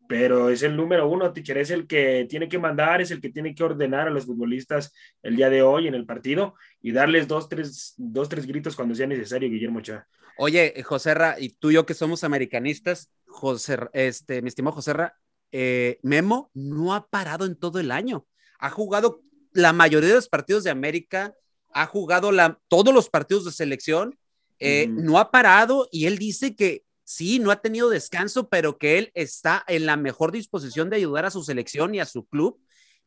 Pero 0.08 0.50
es 0.50 0.64
el 0.64 0.76
número 0.76 1.10
uno, 1.10 1.34
teacher, 1.34 1.58
es 1.58 1.70
el 1.70 1.86
que 1.86 2.26
tiene 2.30 2.48
que 2.48 2.58
mandar, 2.58 3.02
es 3.02 3.12
el 3.12 3.20
que 3.20 3.30
tiene 3.30 3.54
que 3.54 3.64
ordenar 3.64 4.08
a 4.08 4.12
los 4.12 4.26
futbolistas 4.26 4.94
el 5.22 5.36
día 5.36 5.50
de 5.50 5.62
hoy 5.62 5.88
en 5.88 5.96
el 5.96 6.06
partido 6.06 6.56
y 6.82 6.92
darles 6.92 7.28
dos, 7.28 7.50
tres, 7.50 7.94
dos, 7.98 8.30
tres 8.30 8.46
gritos 8.46 8.76
cuando 8.76 8.96
sea 8.96 9.08
necesario, 9.08 9.50
Guillermo 9.50 9.80
Ochoa. 9.80 10.08
Oye, 10.38 10.82
José 10.84 11.14
Ra, 11.14 11.36
y 11.40 11.50
tú 11.50 11.72
y 11.72 11.74
yo 11.74 11.86
que 11.86 11.94
somos 11.94 12.24
americanistas, 12.24 13.12
José, 13.26 13.78
este, 13.94 14.42
mi 14.42 14.50
estimado 14.50 14.76
José 14.76 14.94
Ra, 14.94 15.18
eh, 15.52 16.00
Memo 16.04 16.52
no 16.54 16.94
ha 16.94 17.08
parado 17.08 17.46
en 17.46 17.56
todo 17.56 17.80
el 17.80 17.92
año. 17.92 18.26
Ha 18.60 18.70
jugado 18.70 19.22
la 19.52 19.74
mayoría 19.74 20.10
de 20.10 20.16
los 20.16 20.30
partidos 20.30 20.64
de 20.64 20.70
América, 20.70 21.34
ha 21.74 21.86
jugado 21.86 22.32
la, 22.32 22.60
todos 22.68 22.94
los 22.94 23.10
partidos 23.10 23.46
de 23.46 23.52
selección, 23.52 24.18
eh, 24.60 24.88
no 24.90 25.20
ha 25.20 25.30
parado 25.30 25.88
y 25.92 26.06
él 26.06 26.18
dice 26.18 26.56
que 26.56 26.84
sí, 27.08 27.40
no 27.40 27.52
ha 27.52 27.62
tenido 27.62 27.90
descanso, 27.90 28.50
pero 28.50 28.78
que 28.78 28.98
él 28.98 29.12
está 29.14 29.64
en 29.68 29.86
la 29.86 29.96
mejor 29.96 30.34
disposición 30.34 30.90
de 30.90 30.98
ayudar 30.98 31.26
a 31.26 31.32
su 31.32 31.42
selección 31.42 31.96
y 31.96 32.02
a 32.02 32.06
su 32.06 32.28
club 32.28 32.60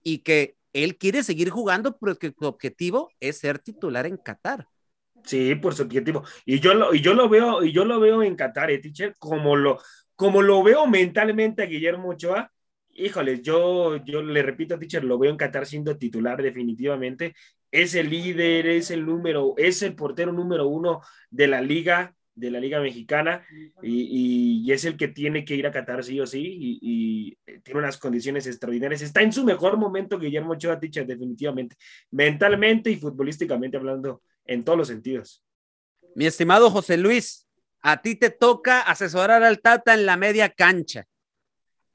y 0.03 0.21
que 0.21 0.57
él 0.73 0.97
quiere 0.97 1.23
seguir 1.23 1.51
jugando 1.51 1.99
porque 1.99 2.33
su 2.37 2.47
objetivo 2.47 3.11
es 3.21 3.39
ser 3.39 3.59
titular 3.59 4.07
en 4.07 4.17
Qatar. 4.17 4.67
Sí, 5.25 5.55
por 5.55 5.75
su 5.75 5.83
objetivo. 5.83 6.25
Y 6.47 6.61
yo 6.61 6.73
lo, 6.73 6.95
y 6.95 7.03
yo 7.03 7.13
lo 7.13 7.29
veo, 7.29 7.63
y 7.63 7.73
yo 7.73 7.85
lo 7.85 8.01
veo 8.01 8.23
en 8.23 8.37
Qatar, 8.37 8.71
eh, 8.71 8.79
teacher, 8.79 9.15
como 9.19 9.55
lo, 9.55 9.79
como 10.17 10.41
lo 10.41 10.63
veo 10.63 10.87
mentalmente 10.87 11.63
a 11.63 11.67
Guillermo 11.67 12.09
Ochoa. 12.09 12.51
Híjoles, 12.89 13.43
yo, 13.43 14.03
yo 14.03 14.23
le 14.23 14.43
repito, 14.43 14.79
teacher, 14.79 15.05
lo 15.05 15.19
veo 15.19 15.31
en 15.31 15.37
Qatar 15.37 15.67
siendo 15.67 15.99
titular 15.99 16.43
definitivamente. 16.43 17.35
Es 17.71 17.95
el 17.95 18.09
líder, 18.09 18.67
es 18.67 18.91
el 18.91 19.05
número, 19.05 19.53
es 19.59 19.83
el 19.83 19.95
portero 19.95 20.33
número 20.33 20.69
uno 20.69 21.03
de 21.29 21.49
la 21.49 21.61
liga, 21.61 22.15
de 22.41 22.51
la 22.51 22.59
liga 22.59 22.81
mexicana, 22.81 23.47
y, 23.83 24.01
y- 24.01 24.63
y 24.65 24.73
es 24.73 24.85
el 24.85 24.97
que 24.97 25.09
tiene 25.09 25.45
que 25.45 25.55
ir 25.55 25.67
a 25.67 25.71
Qatar 25.71 26.03
sí 26.03 26.19
o 26.19 26.27
sí, 26.27 26.41
y, 26.43 26.79
y 26.83 27.37
tiene 27.61 27.81
unas 27.81 27.99
condiciones 27.99 28.47
extraordinarias. 28.47 29.03
Está 29.03 29.23
en 29.23 29.33
su 29.33 29.45
mejor 29.45 29.77
momento 29.77 30.19
Guillermo 30.19 30.53
Ochoa, 30.53 30.77
definitivamente, 30.77 31.77
mentalmente 32.11 32.91
y 32.91 32.97
futbolísticamente 32.97 33.77
hablando 33.77 34.23
en 34.45 34.65
todos 34.65 34.79
los 34.79 34.89
sentidos. 34.89 35.45
Mi 36.15 36.27
estimado 36.27 36.71
José 36.71 36.97
Luis, 36.97 37.47
a 37.83 38.03
ti 38.03 38.17
te 38.17 38.31
toca 38.31 38.81
asesorar 38.81 39.43
al 39.43 39.61
Tata 39.61 39.95
en 39.95 40.07
la 40.07 40.17
media 40.17 40.49
cancha. 40.49 41.07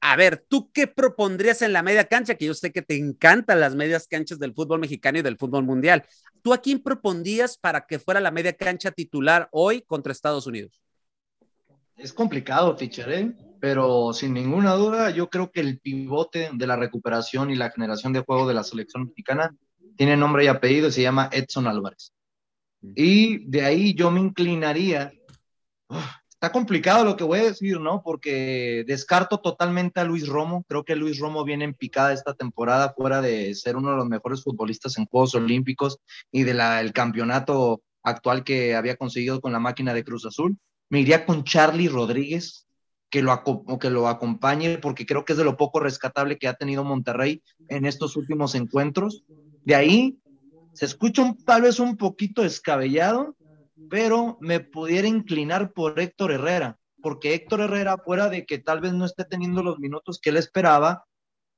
A 0.00 0.16
ver, 0.16 0.44
¿tú 0.48 0.70
qué 0.72 0.86
propondrías 0.86 1.62
en 1.62 1.72
la 1.72 1.82
media 1.82 2.04
cancha? 2.04 2.34
Que 2.34 2.46
yo 2.46 2.54
sé 2.54 2.72
que 2.72 2.82
te 2.82 2.96
encantan 2.96 3.60
las 3.60 3.74
medias 3.74 4.06
canchas 4.06 4.38
del 4.38 4.54
fútbol 4.54 4.80
mexicano 4.80 5.18
y 5.18 5.22
del 5.22 5.38
fútbol 5.38 5.64
mundial. 5.64 6.04
¿Tú 6.42 6.52
a 6.52 6.58
quién 6.58 6.82
propondrías 6.82 7.58
para 7.58 7.86
que 7.86 7.98
fuera 7.98 8.20
la 8.20 8.30
media 8.30 8.52
cancha 8.52 8.90
titular 8.90 9.48
hoy 9.52 9.82
contra 9.82 10.12
Estados 10.12 10.46
Unidos? 10.46 10.80
Es 11.96 12.12
complicado, 12.12 12.76
teacher, 12.76 13.10
¿eh? 13.10 13.34
pero 13.60 14.12
sin 14.12 14.34
ninguna 14.34 14.74
duda 14.74 15.10
yo 15.10 15.30
creo 15.30 15.50
que 15.50 15.60
el 15.60 15.80
pivote 15.80 16.50
de 16.52 16.66
la 16.66 16.76
recuperación 16.76 17.50
y 17.50 17.56
la 17.56 17.70
generación 17.70 18.12
de 18.12 18.20
juego 18.20 18.46
de 18.46 18.54
la 18.54 18.62
selección 18.62 19.06
mexicana 19.06 19.54
tiene 19.96 20.16
nombre 20.16 20.44
y 20.44 20.48
apellido 20.48 20.90
se 20.90 21.02
llama 21.02 21.30
Edson 21.32 21.66
Álvarez. 21.66 22.12
Y 22.94 23.38
de 23.46 23.64
ahí 23.64 23.94
yo 23.94 24.10
me 24.10 24.20
inclinaría. 24.20 25.12
Uf, 25.88 26.04
está 26.36 26.52
complicado 26.52 27.02
lo 27.02 27.16
que 27.16 27.24
voy 27.24 27.38
a 27.38 27.44
decir, 27.44 27.80
¿no? 27.80 28.02
Porque 28.02 28.84
descarto 28.86 29.38
totalmente 29.38 30.00
a 30.00 30.04
Luis 30.04 30.28
Romo. 30.28 30.64
Creo 30.68 30.84
que 30.84 30.94
Luis 30.94 31.18
Romo 31.18 31.44
viene 31.44 31.64
en 31.64 31.72
picada 31.72 32.12
esta 32.12 32.34
temporada, 32.34 32.92
fuera 32.94 33.22
de 33.22 33.54
ser 33.54 33.74
uno 33.74 33.90
de 33.90 33.96
los 33.96 34.06
mejores 34.06 34.42
futbolistas 34.42 34.98
en 34.98 35.06
Juegos 35.06 35.34
Olímpicos 35.34 35.98
y 36.30 36.42
del 36.42 36.92
campeonato 36.92 37.80
actual 38.02 38.44
que 38.44 38.76
había 38.76 38.96
conseguido 38.96 39.40
con 39.40 39.52
la 39.52 39.60
máquina 39.60 39.94
de 39.94 40.04
Cruz 40.04 40.26
Azul. 40.26 40.58
Me 40.90 41.00
iría 41.00 41.24
con 41.24 41.42
Charlie 41.42 41.88
Rodríguez, 41.88 42.66
que 43.08 43.22
lo, 43.22 43.42
que 43.80 43.88
lo 43.88 44.06
acompañe, 44.06 44.76
porque 44.76 45.06
creo 45.06 45.24
que 45.24 45.32
es 45.32 45.38
de 45.38 45.44
lo 45.44 45.56
poco 45.56 45.80
rescatable 45.80 46.36
que 46.36 46.48
ha 46.48 46.54
tenido 46.54 46.84
Monterrey 46.84 47.42
en 47.68 47.86
estos 47.86 48.14
últimos 48.14 48.54
encuentros. 48.54 49.24
De 49.64 49.74
ahí 49.74 50.18
se 50.74 50.84
escucha 50.84 51.34
tal 51.46 51.62
vez 51.62 51.80
un 51.80 51.96
poquito 51.96 52.42
descabellado, 52.42 53.35
pero 53.88 54.38
me 54.40 54.60
pudiera 54.60 55.06
inclinar 55.06 55.72
por 55.72 55.98
Héctor 55.98 56.32
Herrera, 56.32 56.78
porque 57.02 57.34
Héctor 57.34 57.60
Herrera, 57.60 57.98
fuera 57.98 58.28
de 58.28 58.46
que 58.46 58.58
tal 58.58 58.80
vez 58.80 58.92
no 58.92 59.04
esté 59.04 59.24
teniendo 59.24 59.62
los 59.62 59.78
minutos 59.78 60.18
que 60.20 60.30
él 60.30 60.36
esperaba, 60.36 61.04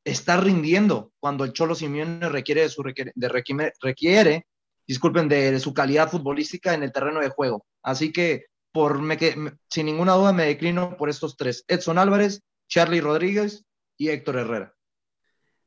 está 0.05 0.37
rindiendo 0.39 1.13
cuando 1.21 1.45
el 1.45 1.53
Cholo 1.53 1.75
Simeone 1.75 2.29
requiere 2.29 2.63
de 2.63 2.69
su 2.69 2.83
requiere, 2.83 3.13
requiere, 3.81 4.47
disculpen, 4.87 5.29
de, 5.29 5.59
su 5.61 5.75
calidad 5.75 6.11
futbolística 6.11 6.75
en 6.75 6.83
el 6.83 6.93
terreno 6.93 7.21
de 7.21 7.29
juego. 7.29 7.65
Así 7.83 8.13
que 8.13 8.47
por 8.73 9.01
me- 9.01 9.19
sin 9.69 9.87
ninguna 9.87 10.15
duda 10.15 10.33
me 10.33 10.47
declino 10.47 10.97
por 10.97 11.09
estos 11.09 11.37
tres: 11.37 11.65
Edson 11.69 11.99
Álvarez, 11.99 12.43
Charlie 12.69 13.01
Rodríguez 13.01 13.65
y 13.97 14.09
Héctor 14.09 14.37
Herrera. 14.37 14.75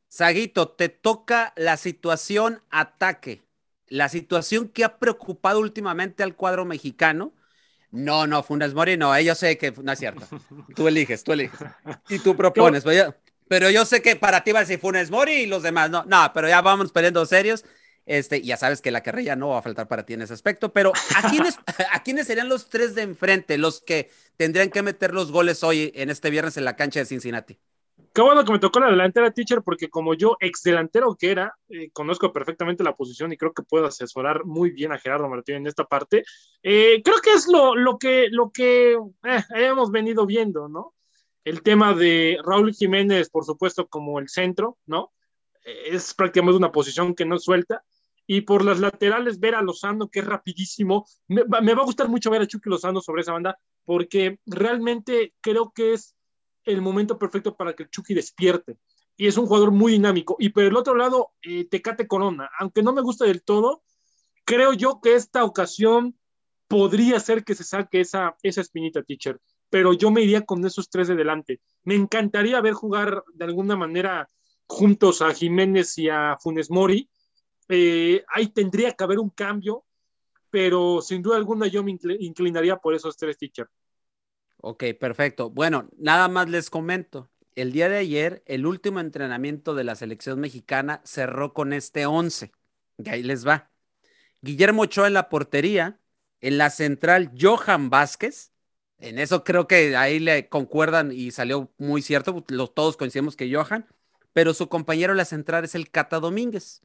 Saguito, 0.07 0.69
te 0.69 0.89
toca 0.89 1.53
la 1.55 1.77
situación 1.77 2.61
ataque, 2.69 3.43
la 3.91 4.07
situación 4.07 4.69
que 4.69 4.85
ha 4.85 4.97
preocupado 4.97 5.59
últimamente 5.59 6.23
al 6.23 6.33
cuadro 6.33 6.63
mexicano. 6.63 7.33
No, 7.91 8.25
no, 8.25 8.41
Funes 8.41 8.73
Mori, 8.73 8.95
no, 8.95 9.13
eh, 9.13 9.25
yo 9.25 9.35
sé 9.35 9.57
que 9.57 9.71
no 9.71 9.91
es 9.91 9.99
cierto. 9.99 10.25
Tú 10.75 10.87
eliges, 10.87 11.25
tú 11.25 11.33
eliges. 11.33 11.59
Y 12.07 12.19
tú 12.19 12.37
propones, 12.37 12.85
pero 12.85 12.95
yo, 12.95 13.15
pero 13.49 13.69
yo 13.69 13.83
sé 13.83 14.01
que 14.01 14.15
para 14.15 14.45
ti 14.45 14.53
va 14.53 14.59
a 14.59 14.61
decir 14.61 14.79
Funes 14.79 15.11
Mori 15.11 15.33
y 15.33 15.45
los 15.45 15.61
demás, 15.61 15.89
no, 15.89 16.05
no, 16.05 16.31
pero 16.33 16.47
ya 16.47 16.61
vamos 16.61 16.93
poniendo 16.93 17.25
serios. 17.25 17.65
Este, 18.05 18.41
ya 18.41 18.55
sabes 18.55 18.81
que 18.81 18.91
la 18.91 19.03
carrilla 19.03 19.35
no 19.35 19.49
va 19.49 19.59
a 19.59 19.61
faltar 19.61 19.89
para 19.89 20.05
ti 20.05 20.13
en 20.13 20.21
ese 20.21 20.33
aspecto, 20.33 20.71
pero 20.71 20.93
¿a 21.15 21.29
quiénes, 21.29 21.59
¿a 21.91 22.01
quiénes 22.01 22.27
serían 22.27 22.47
los 22.47 22.69
tres 22.69 22.95
de 22.95 23.01
enfrente, 23.01 23.57
los 23.57 23.81
que 23.81 24.09
tendrían 24.37 24.69
que 24.69 24.81
meter 24.83 25.13
los 25.13 25.33
goles 25.33 25.63
hoy 25.63 25.91
en 25.95 26.09
este 26.09 26.29
viernes 26.29 26.55
en 26.55 26.63
la 26.63 26.77
cancha 26.77 27.01
de 27.01 27.05
Cincinnati? 27.05 27.59
Qué 28.13 28.21
bueno 28.21 28.43
que 28.43 28.51
me 28.51 28.59
tocó 28.59 28.81
la 28.81 28.89
delantera, 28.89 29.31
teacher, 29.31 29.61
porque 29.63 29.89
como 29.89 30.13
yo, 30.13 30.35
ex 30.41 30.63
delantero 30.63 31.15
que 31.15 31.31
era, 31.31 31.55
eh, 31.69 31.91
conozco 31.91 32.33
perfectamente 32.33 32.83
la 32.83 32.95
posición 32.95 33.31
y 33.31 33.37
creo 33.37 33.53
que 33.53 33.63
puedo 33.63 33.85
asesorar 33.85 34.43
muy 34.43 34.71
bien 34.71 34.91
a 34.91 34.99
Gerardo 34.99 35.29
Martín 35.29 35.55
en 35.55 35.67
esta 35.67 35.85
parte. 35.85 36.25
Eh, 36.61 37.01
creo 37.05 37.21
que 37.23 37.31
es 37.31 37.47
lo, 37.47 37.73
lo 37.73 37.97
que, 37.97 38.27
lo 38.29 38.51
que 38.51 38.93
eh, 38.95 39.43
hemos 39.55 39.91
venido 39.91 40.25
viendo, 40.25 40.67
¿no? 40.67 40.93
El 41.45 41.63
tema 41.63 41.93
de 41.93 42.37
Raúl 42.43 42.73
Jiménez, 42.73 43.29
por 43.29 43.45
supuesto, 43.45 43.87
como 43.87 44.19
el 44.19 44.27
centro, 44.27 44.77
¿no? 44.85 45.13
Eh, 45.63 45.91
es 45.91 46.13
prácticamente 46.13 46.57
una 46.57 46.73
posición 46.73 47.15
que 47.15 47.25
no 47.25 47.39
suelta. 47.39 47.81
Y 48.27 48.41
por 48.41 48.65
las 48.65 48.79
laterales, 48.79 49.39
ver 49.39 49.55
a 49.55 49.61
Lozano, 49.61 50.09
que 50.09 50.19
es 50.19 50.25
rapidísimo. 50.25 51.05
Me, 51.29 51.43
me 51.45 51.73
va 51.73 51.81
a 51.81 51.85
gustar 51.85 52.09
mucho 52.09 52.29
ver 52.29 52.41
a 52.41 52.47
Chucky 52.47 52.69
Lozano 52.69 52.99
sobre 52.99 53.21
esa 53.21 53.31
banda, 53.31 53.57
porque 53.85 54.37
realmente 54.45 55.33
creo 55.41 55.71
que 55.73 55.93
es 55.93 56.15
el 56.65 56.81
momento 56.81 57.17
perfecto 57.17 57.55
para 57.55 57.73
que 57.73 57.83
el 57.83 57.89
Chucky 57.89 58.13
despierte. 58.13 58.77
Y 59.17 59.27
es 59.27 59.37
un 59.37 59.45
jugador 59.45 59.71
muy 59.71 59.93
dinámico. 59.93 60.35
Y 60.39 60.49
por 60.49 60.63
el 60.63 60.75
otro 60.75 60.95
lado, 60.95 61.31
eh, 61.41 61.65
Tecate 61.65 62.07
Corona, 62.07 62.49
aunque 62.59 62.83
no 62.83 62.93
me 62.93 63.01
gusta 63.01 63.25
del 63.25 63.43
todo, 63.43 63.83
creo 64.45 64.73
yo 64.73 64.99
que 65.01 65.15
esta 65.15 65.43
ocasión 65.43 66.17
podría 66.67 67.19
ser 67.19 67.43
que 67.43 67.55
se 67.55 67.63
saque 67.63 67.99
esa, 68.01 68.35
esa 68.43 68.61
espinita, 68.61 69.03
teacher. 69.03 69.39
pero 69.69 69.93
yo 69.93 70.11
me 70.11 70.21
iría 70.21 70.45
con 70.45 70.65
esos 70.65 70.89
tres 70.89 71.07
de 71.07 71.15
delante. 71.15 71.61
Me 71.83 71.95
encantaría 71.95 72.61
ver 72.61 72.73
jugar 72.73 73.23
de 73.33 73.45
alguna 73.45 73.75
manera 73.75 74.29
juntos 74.67 75.21
a 75.21 75.33
Jiménez 75.33 75.97
y 75.97 76.09
a 76.09 76.37
Funes 76.41 76.69
Mori. 76.69 77.09
Eh, 77.69 78.23
ahí 78.29 78.47
tendría 78.47 78.93
que 78.93 79.03
haber 79.03 79.19
un 79.19 79.29
cambio, 79.29 79.85
pero 80.49 81.01
sin 81.01 81.21
duda 81.21 81.37
alguna 81.37 81.67
yo 81.67 81.83
me 81.83 81.97
inclinaría 82.19 82.77
por 82.77 82.93
esos 82.93 83.15
tres 83.17 83.37
teachers. 83.37 83.69
Ok, 84.61 84.83
perfecto. 84.99 85.49
Bueno, 85.49 85.89
nada 85.97 86.27
más 86.27 86.47
les 86.49 86.69
comento. 86.69 87.29
El 87.55 87.71
día 87.71 87.89
de 87.89 87.97
ayer, 87.97 88.43
el 88.45 88.65
último 88.67 88.99
entrenamiento 88.99 89.73
de 89.73 89.83
la 89.83 89.95
selección 89.95 90.39
mexicana 90.39 91.01
cerró 91.03 91.53
con 91.53 91.73
este 91.73 92.05
11. 92.05 92.51
Y 93.03 93.09
ahí 93.09 93.23
les 93.23 93.45
va. 93.45 93.71
Guillermo 94.41 94.83
Ochoa 94.83 95.07
en 95.07 95.13
la 95.15 95.29
portería, 95.29 95.99
en 96.41 96.57
la 96.59 96.69
central 96.69 97.31
Johan 97.39 97.89
Vázquez. 97.89 98.51
En 98.99 99.17
eso 99.19 99.43
creo 99.43 99.67
que 99.67 99.95
ahí 99.97 100.19
le 100.19 100.47
concuerdan 100.47 101.11
y 101.11 101.31
salió 101.31 101.73
muy 101.79 102.03
cierto. 102.03 102.45
Los, 102.49 102.73
todos 102.75 102.97
coincidimos 102.97 103.35
que 103.35 103.53
Johan, 103.53 103.87
pero 104.33 104.53
su 104.53 104.69
compañero 104.69 105.13
en 105.13 105.17
la 105.17 105.25
central 105.25 105.65
es 105.65 105.75
el 105.75 105.89
Cata 105.89 106.19
Domínguez. 106.19 106.81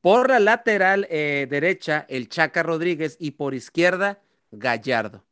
Por 0.00 0.30
la 0.30 0.40
lateral 0.40 1.06
eh, 1.10 1.46
derecha, 1.50 2.06
el 2.08 2.28
Chaca 2.28 2.62
Rodríguez 2.62 3.16
y 3.20 3.32
por 3.32 3.54
izquierda, 3.54 4.22
Gallardo. 4.50 5.27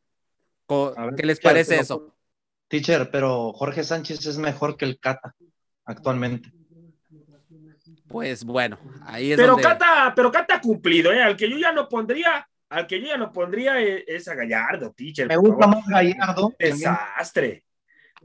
¿Qué 0.67 1.25
les 1.25 1.39
parece 1.39 1.79
eso? 1.79 2.13
Teacher, 2.67 3.09
pero 3.11 3.53
Jorge 3.53 3.83
Sánchez 3.83 4.25
es 4.25 4.37
mejor 4.37 4.75
que 4.75 4.85
el 4.85 4.99
Cata 4.99 5.33
actualmente. 5.85 6.51
Pues 8.07 8.43
bueno, 8.43 8.77
ahí 9.05 9.31
es 9.31 9.37
pero 9.37 9.53
donde... 9.53 9.63
Cata, 9.63 10.13
pero 10.15 10.31
Cata 10.31 10.55
ha 10.55 10.61
cumplido, 10.61 11.11
¿eh? 11.11 11.21
Al 11.21 11.35
que 11.35 11.49
yo 11.49 11.57
ya 11.57 11.71
no 11.71 11.87
pondría, 11.87 12.47
al 12.69 12.87
que 12.87 13.01
yo 13.01 13.07
ya 13.07 13.17
no 13.17 13.31
pondría 13.31 13.79
es, 13.79 14.27
a 14.27 14.35
Gallardo, 14.35 14.91
teacher. 14.91 15.27
Me 15.27 15.37
gusta 15.37 15.67
más 15.67 15.85
Gallardo. 15.85 16.53
Desastre. 16.57 17.63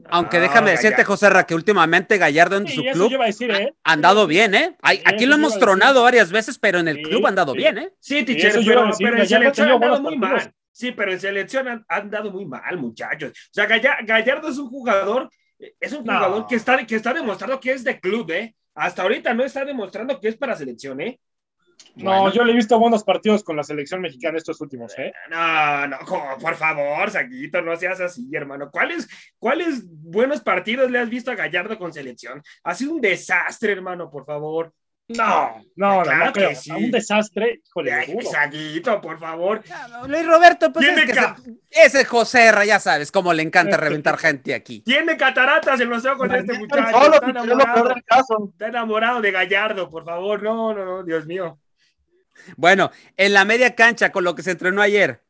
Aunque 0.09 0.39
déjame 0.39 0.71
decirte, 0.71 1.03
José 1.03 1.29
Ra, 1.29 1.45
que 1.45 1.53
últimamente 1.53 2.17
Gallardo 2.17 2.57
en 2.57 2.67
su 2.67 2.81
club 2.81 3.11
¿eh? 3.21 3.73
ha 3.83 3.91
andado 3.91 4.25
bien, 4.25 4.55
¿eh? 4.55 4.75
Aquí 4.81 5.25
lo 5.25 5.35
hemos 5.35 5.59
tronado 5.59 6.03
varias 6.03 6.31
veces, 6.31 6.57
pero 6.57 6.79
en 6.79 6.87
el 6.87 7.01
club 7.01 7.25
ha 7.25 7.29
andado 7.29 7.53
bien, 7.53 7.77
¿eh? 7.77 7.93
Sí, 7.99 8.23
teacher, 8.23 8.53
pero, 8.65 8.89
pero 8.97 9.17
en 9.19 9.27
selección 9.27 9.69
ha 9.69 9.73
andado 9.73 10.01
muy 10.01 10.17
mal. 10.17 10.53
Sí, 10.73 10.91
pero 10.91 11.11
en 11.13 11.19
selección 11.19 11.67
han, 11.67 11.85
andado 11.87 12.31
muy 12.31 12.45
mal, 12.45 12.77
muchachos. 12.77 13.31
O 13.31 13.53
sea, 13.53 13.65
Gallardo 13.67 14.49
es 14.49 14.57
un 14.57 14.69
jugador, 14.69 15.29
es 15.79 15.93
un 15.93 16.01
jugador 16.01 16.47
que, 16.47 16.55
está, 16.55 16.85
que 16.85 16.95
está 16.95 17.13
demostrando 17.13 17.59
que 17.59 17.71
es 17.71 17.83
de 17.83 17.99
club, 17.99 18.31
¿eh? 18.31 18.55
Hasta 18.73 19.03
ahorita 19.03 19.35
no 19.35 19.43
está 19.43 19.63
demostrando 19.63 20.19
que 20.19 20.29
es 20.29 20.35
para 20.35 20.55
selección, 20.55 20.99
¿eh? 20.99 21.19
No, 21.95 22.31
yo 22.31 22.43
le 22.43 22.53
he 22.53 22.55
visto 22.55 22.79
buenos 22.79 23.03
partidos 23.03 23.43
con 23.43 23.55
la 23.55 23.63
selección 23.63 24.01
mexicana 24.01 24.37
estos 24.37 24.59
últimos, 24.61 24.97
¿eh? 24.97 25.13
No, 25.29 25.87
no, 25.87 25.97
por 26.39 26.55
favor, 26.55 27.11
Saquito, 27.11 27.61
no 27.61 27.75
seas 27.75 28.01
así, 28.01 28.27
hermano. 28.33 28.71
¿Cuáles, 28.71 29.07
¿Cuáles 29.37 29.83
buenos 29.85 30.41
partidos 30.41 30.89
le 30.89 30.97
has 30.97 31.09
visto 31.09 31.29
a 31.29 31.35
Gallardo 31.35 31.77
con 31.77 31.93
selección? 31.93 32.41
Ha 32.63 32.73
sido 32.73 32.93
un 32.93 33.01
desastre, 33.01 33.73
hermano, 33.73 34.09
por 34.09 34.25
favor. 34.25 34.73
No, 35.17 35.63
no, 35.75 36.03
claro 36.03 36.25
no, 36.25 36.33
que 36.33 36.55
sí. 36.55 36.71
Un 36.71 36.91
desastre, 36.91 37.61
híjole. 37.65 38.21
Saquito, 38.23 39.01
por 39.01 39.19
favor. 39.19 39.61
Luis 40.07 40.25
Roberto, 40.25 40.71
pues 40.71 40.87
es 40.87 41.05
que 41.05 41.19
ese 41.69 42.05
José 42.05 42.51
ya 42.65 42.79
sabes 42.79 43.11
cómo 43.11 43.33
le 43.33 43.43
encanta 43.43 43.77
reventar 43.77 44.17
gente 44.17 44.53
aquí. 44.53 44.81
Tiene 44.81 45.17
cataratas 45.17 45.79
en 45.79 45.89
los 45.89 46.05
ojos 46.05 46.29
de 46.29 46.39
este 46.39 46.53
muchacho. 46.53 47.13
Está 47.13 47.29
enamorado, 47.29 47.95
está 48.49 48.67
enamorado 48.67 49.21
de 49.21 49.31
Gallardo, 49.31 49.89
por 49.89 50.05
favor. 50.05 50.43
No, 50.43 50.73
no, 50.73 50.85
no, 50.85 51.03
Dios 51.03 51.25
mío. 51.25 51.59
Bueno, 52.57 52.91
en 53.17 53.33
la 53.33 53.45
media 53.45 53.75
cancha, 53.75 54.11
con 54.11 54.23
lo 54.23 54.35
que 54.35 54.43
se 54.43 54.51
entrenó 54.51 54.81
ayer, 54.81 55.21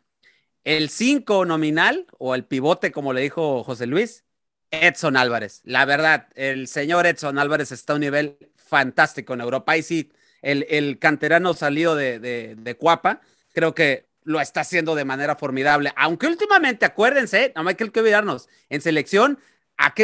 el 0.64 0.90
5 0.90 1.46
nominal, 1.46 2.08
o 2.18 2.36
el 2.36 2.46
pivote, 2.46 2.92
como 2.92 3.14
le 3.14 3.22
dijo 3.22 3.64
José 3.64 3.86
Luis, 3.88 4.24
Edson 4.72 5.18
Álvarez. 5.18 5.62
La 5.66 5.86
verdad, 5.86 6.28
el 6.36 6.68
señor 6.68 7.06
Edson 7.06 7.38
Álvarez 7.38 7.72
está 7.72 7.94
a 7.94 7.96
un 7.98 8.02
nivel 8.02 8.38
fantástico 8.66 9.34
en 9.34 9.42
Europa. 9.42 9.78
Y 9.78 9.84
sí, 9.84 10.12
el, 10.42 10.98
canterano 11.00 11.54
salido 11.54 11.96
de, 11.96 12.20
de, 12.20 12.76
Cuapa, 12.76 13.22
creo 13.54 13.74
que 13.74 14.08
lo 14.24 14.40
está 14.40 14.62
haciendo 14.62 14.96
de 14.96 15.06
manera 15.06 15.36
formidable. 15.36 15.92
Aunque 15.96 16.28
últimamente, 16.28 16.86
acuérdense, 16.86 17.54
no 17.56 17.68
hay 17.68 17.76
que 17.76 17.84
olvidarnos, 17.84 18.50
en 18.70 18.82
selección 18.82 19.40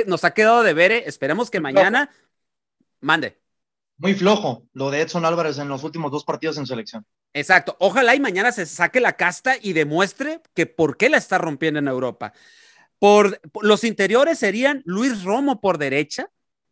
nos 0.07 0.23
ha 0.23 0.31
quedado 0.31 0.63
de 0.63 0.73
ver, 0.73 0.91
esperemos 0.91 1.49
que 1.49 1.61
mañana 1.61 2.09
mande 2.99 3.39
muy 3.99 4.15
flojo 4.15 4.63
lo 4.73 4.89
de 4.89 5.01
Edson 5.01 5.25
Álvarez 5.25 5.59
en 5.59 5.67
los 5.67 5.83
últimos 5.83 6.11
dos 6.11 6.23
partidos 6.23 6.57
en 6.57 6.65
selección. 6.65 7.05
Exacto. 7.33 7.75
Ojalá 7.79 8.15
y 8.15 8.19
mañana 8.19 8.51
se 8.51 8.65
saque 8.65 9.01
la 9.01 9.13
casta 9.13 9.55
y 9.61 9.73
demuestre 9.73 10.41
que 10.55 10.65
por 10.65 10.97
qué 10.97 11.09
la 11.09 11.17
está 11.17 11.37
rompiendo 11.37 11.79
en 11.79 11.89
Europa. 11.89 12.33
Por, 12.97 13.41
los 13.61 13.83
interiores 13.83 14.39
serían 14.39 14.81
Luis 14.85 15.23
Romo 15.23 15.59
por 15.59 15.77
derecha 15.77 16.31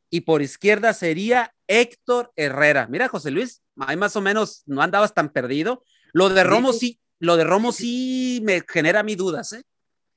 y 0.10 0.22
por 0.22 0.42
izquierda 0.42 0.94
sería 0.94 1.54
Héctor 1.68 2.32
Herrera. 2.36 2.88
Mira, 2.88 3.08
José 3.08 3.32
Luis, 3.32 3.62
ahí 3.80 3.98
más 3.98 4.16
o 4.16 4.22
menos 4.22 4.64
no 4.66 4.82
andabas 4.82 5.14
tan 5.14 5.30
perdido. 5.30 5.84
Lo 6.14 6.30
de 6.30 6.44
Romo 6.44 6.74
sí, 6.74 7.00
lo 7.20 7.38
de 7.38 7.44
Romo 7.44 7.72
sí 7.72 8.42
me 8.44 8.64
genera 8.68 9.04
mis 9.04 9.18
dudas, 9.18 9.54
¿eh? 9.54 9.64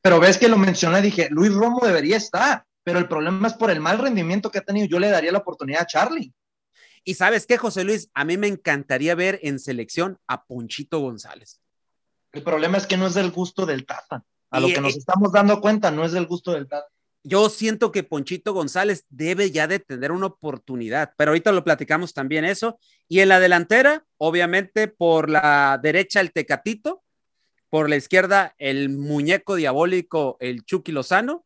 Pero 0.02 0.18
ves 0.18 0.38
que 0.38 0.48
lo 0.48 0.56
mencioné, 0.56 1.02
dije, 1.02 1.28
Luis 1.30 1.52
Romo 1.52 1.80
debería 1.84 2.16
estar, 2.16 2.64
pero 2.82 2.98
el 2.98 3.08
problema 3.08 3.48
es 3.48 3.54
por 3.54 3.70
el 3.70 3.80
mal 3.80 3.98
rendimiento 3.98 4.50
que 4.50 4.58
ha 4.58 4.64
tenido. 4.64 4.86
Yo 4.86 4.98
le 4.98 5.10
daría 5.10 5.32
la 5.32 5.38
oportunidad 5.38 5.82
a 5.82 5.86
Charlie. 5.86 6.32
Y 7.04 7.14
sabes 7.14 7.46
qué, 7.46 7.58
José 7.58 7.84
Luis, 7.84 8.10
a 8.14 8.24
mí 8.24 8.36
me 8.36 8.46
encantaría 8.46 9.14
ver 9.14 9.40
en 9.42 9.58
selección 9.58 10.18
a 10.26 10.44
Ponchito 10.44 11.00
González. 11.00 11.60
El 12.32 12.42
problema 12.42 12.78
es 12.78 12.86
que 12.86 12.96
no 12.96 13.06
es 13.06 13.14
del 13.14 13.30
gusto 13.30 13.66
del 13.66 13.86
Tata. 13.86 14.24
A 14.50 14.60
lo 14.60 14.68
que 14.68 14.80
nos 14.80 14.96
estamos 14.96 15.32
dando 15.32 15.60
cuenta, 15.60 15.90
no 15.90 16.04
es 16.04 16.12
del 16.12 16.26
gusto 16.26 16.52
del 16.52 16.68
Tata. 16.68 16.88
Yo 17.22 17.50
siento 17.50 17.92
que 17.92 18.02
Ponchito 18.02 18.54
González 18.54 19.04
debe 19.10 19.50
ya 19.50 19.66
de 19.66 19.78
tener 19.78 20.10
una 20.10 20.26
oportunidad, 20.26 21.12
pero 21.16 21.30
ahorita 21.30 21.52
lo 21.52 21.64
platicamos 21.64 22.14
también 22.14 22.44
eso. 22.44 22.78
Y 23.08 23.20
en 23.20 23.28
la 23.28 23.40
delantera, 23.40 24.06
obviamente 24.16 24.88
por 24.88 25.28
la 25.28 25.78
derecha 25.82 26.20
el 26.20 26.32
Tecatito, 26.32 27.02
por 27.68 27.90
la 27.90 27.96
izquierda 27.96 28.54
el 28.58 28.88
muñeco 28.88 29.54
diabólico, 29.54 30.38
el 30.40 30.64
Chucky 30.64 30.92
Lozano, 30.92 31.44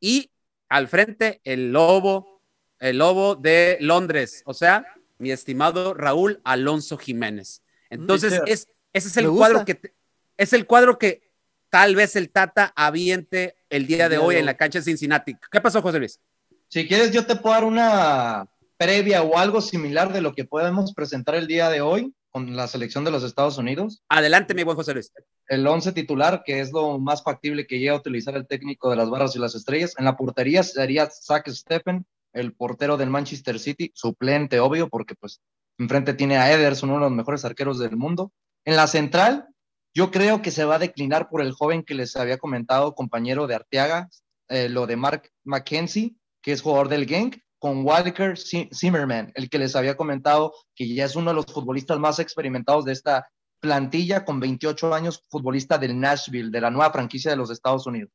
y 0.00 0.30
al 0.68 0.88
frente 0.88 1.40
el 1.44 1.72
lobo, 1.72 2.42
el 2.78 2.98
lobo 2.98 3.34
de 3.34 3.78
Londres, 3.80 4.42
o 4.46 4.54
sea, 4.54 4.86
mi 5.18 5.30
estimado 5.30 5.94
Raúl 5.94 6.40
Alonso 6.44 6.98
Jiménez. 6.98 7.62
Entonces, 7.90 8.40
es, 8.46 8.68
ese 8.92 9.08
es 9.08 9.16
el 9.16 9.28
cuadro 9.30 9.64
que 9.64 9.94
es 10.36 10.52
el 10.52 10.66
cuadro 10.66 10.98
que 10.98 11.25
tal 11.70 11.94
vez 11.94 12.16
el 12.16 12.30
Tata 12.30 12.72
aviente 12.76 13.56
el 13.70 13.86
día 13.86 14.08
de 14.08 14.18
hoy 14.18 14.36
en 14.36 14.46
la 14.46 14.56
cancha 14.56 14.78
de 14.78 14.84
Cincinnati. 14.84 15.36
¿Qué 15.50 15.60
pasó, 15.60 15.82
José 15.82 15.98
Luis? 15.98 16.20
Si 16.68 16.86
quieres, 16.86 17.12
yo 17.12 17.26
te 17.26 17.36
puedo 17.36 17.54
dar 17.54 17.64
una 17.64 18.46
previa 18.76 19.22
o 19.22 19.38
algo 19.38 19.60
similar 19.60 20.12
de 20.12 20.20
lo 20.20 20.34
que 20.34 20.44
podemos 20.44 20.92
presentar 20.92 21.34
el 21.34 21.46
día 21.46 21.70
de 21.70 21.80
hoy 21.80 22.12
con 22.30 22.54
la 22.54 22.68
selección 22.68 23.04
de 23.04 23.10
los 23.10 23.22
Estados 23.22 23.56
Unidos. 23.56 24.02
Adelante, 24.08 24.54
mi 24.54 24.62
buen 24.62 24.76
José 24.76 24.92
Luis. 24.92 25.10
El 25.48 25.66
11 25.66 25.92
titular, 25.92 26.42
que 26.44 26.60
es 26.60 26.72
lo 26.72 26.98
más 26.98 27.22
factible 27.22 27.66
que 27.66 27.78
llega 27.78 27.92
a 27.92 27.98
utilizar 27.98 28.36
el 28.36 28.46
técnico 28.46 28.90
de 28.90 28.96
las 28.96 29.08
barras 29.08 29.34
y 29.36 29.38
las 29.38 29.54
estrellas. 29.54 29.94
En 29.96 30.04
la 30.04 30.16
portería 30.16 30.62
sería 30.62 31.08
Zach 31.08 31.48
Steffen, 31.48 32.04
el 32.34 32.52
portero 32.52 32.98
del 32.98 33.08
Manchester 33.08 33.58
City, 33.58 33.90
suplente, 33.94 34.60
obvio, 34.60 34.88
porque 34.90 35.14
pues 35.14 35.40
enfrente 35.78 36.12
tiene 36.12 36.36
a 36.36 36.52
Ederson, 36.52 36.90
uno 36.90 36.98
de 36.98 37.10
los 37.10 37.16
mejores 37.16 37.44
arqueros 37.44 37.78
del 37.78 37.96
mundo. 37.96 38.32
En 38.66 38.76
la 38.76 38.86
central, 38.86 39.48
yo 39.96 40.10
creo 40.10 40.42
que 40.42 40.50
se 40.50 40.66
va 40.66 40.74
a 40.74 40.78
declinar 40.78 41.30
por 41.30 41.40
el 41.40 41.52
joven 41.52 41.82
que 41.82 41.94
les 41.94 42.16
había 42.16 42.36
comentado, 42.36 42.94
compañero 42.94 43.46
de 43.46 43.54
Arteaga, 43.54 44.10
eh, 44.48 44.68
lo 44.68 44.86
de 44.86 44.94
Mark 44.96 45.30
McKenzie, 45.44 46.16
que 46.42 46.52
es 46.52 46.60
jugador 46.60 46.90
del 46.90 47.06
Genk, 47.06 47.38
con 47.58 47.82
Walker 47.82 48.34
Zimmerman, 48.36 49.32
el 49.34 49.48
que 49.48 49.58
les 49.58 49.74
había 49.74 49.96
comentado 49.96 50.52
que 50.74 50.86
ya 50.94 51.06
es 51.06 51.16
uno 51.16 51.30
de 51.30 51.36
los 51.36 51.46
futbolistas 51.46 51.98
más 51.98 52.18
experimentados 52.18 52.84
de 52.84 52.92
esta 52.92 53.26
plantilla, 53.58 54.26
con 54.26 54.38
28 54.38 54.92
años, 54.92 55.24
futbolista 55.30 55.78
del 55.78 55.98
Nashville, 55.98 56.50
de 56.50 56.60
la 56.60 56.70
nueva 56.70 56.92
franquicia 56.92 57.30
de 57.30 57.38
los 57.38 57.50
Estados 57.50 57.86
Unidos. 57.86 58.10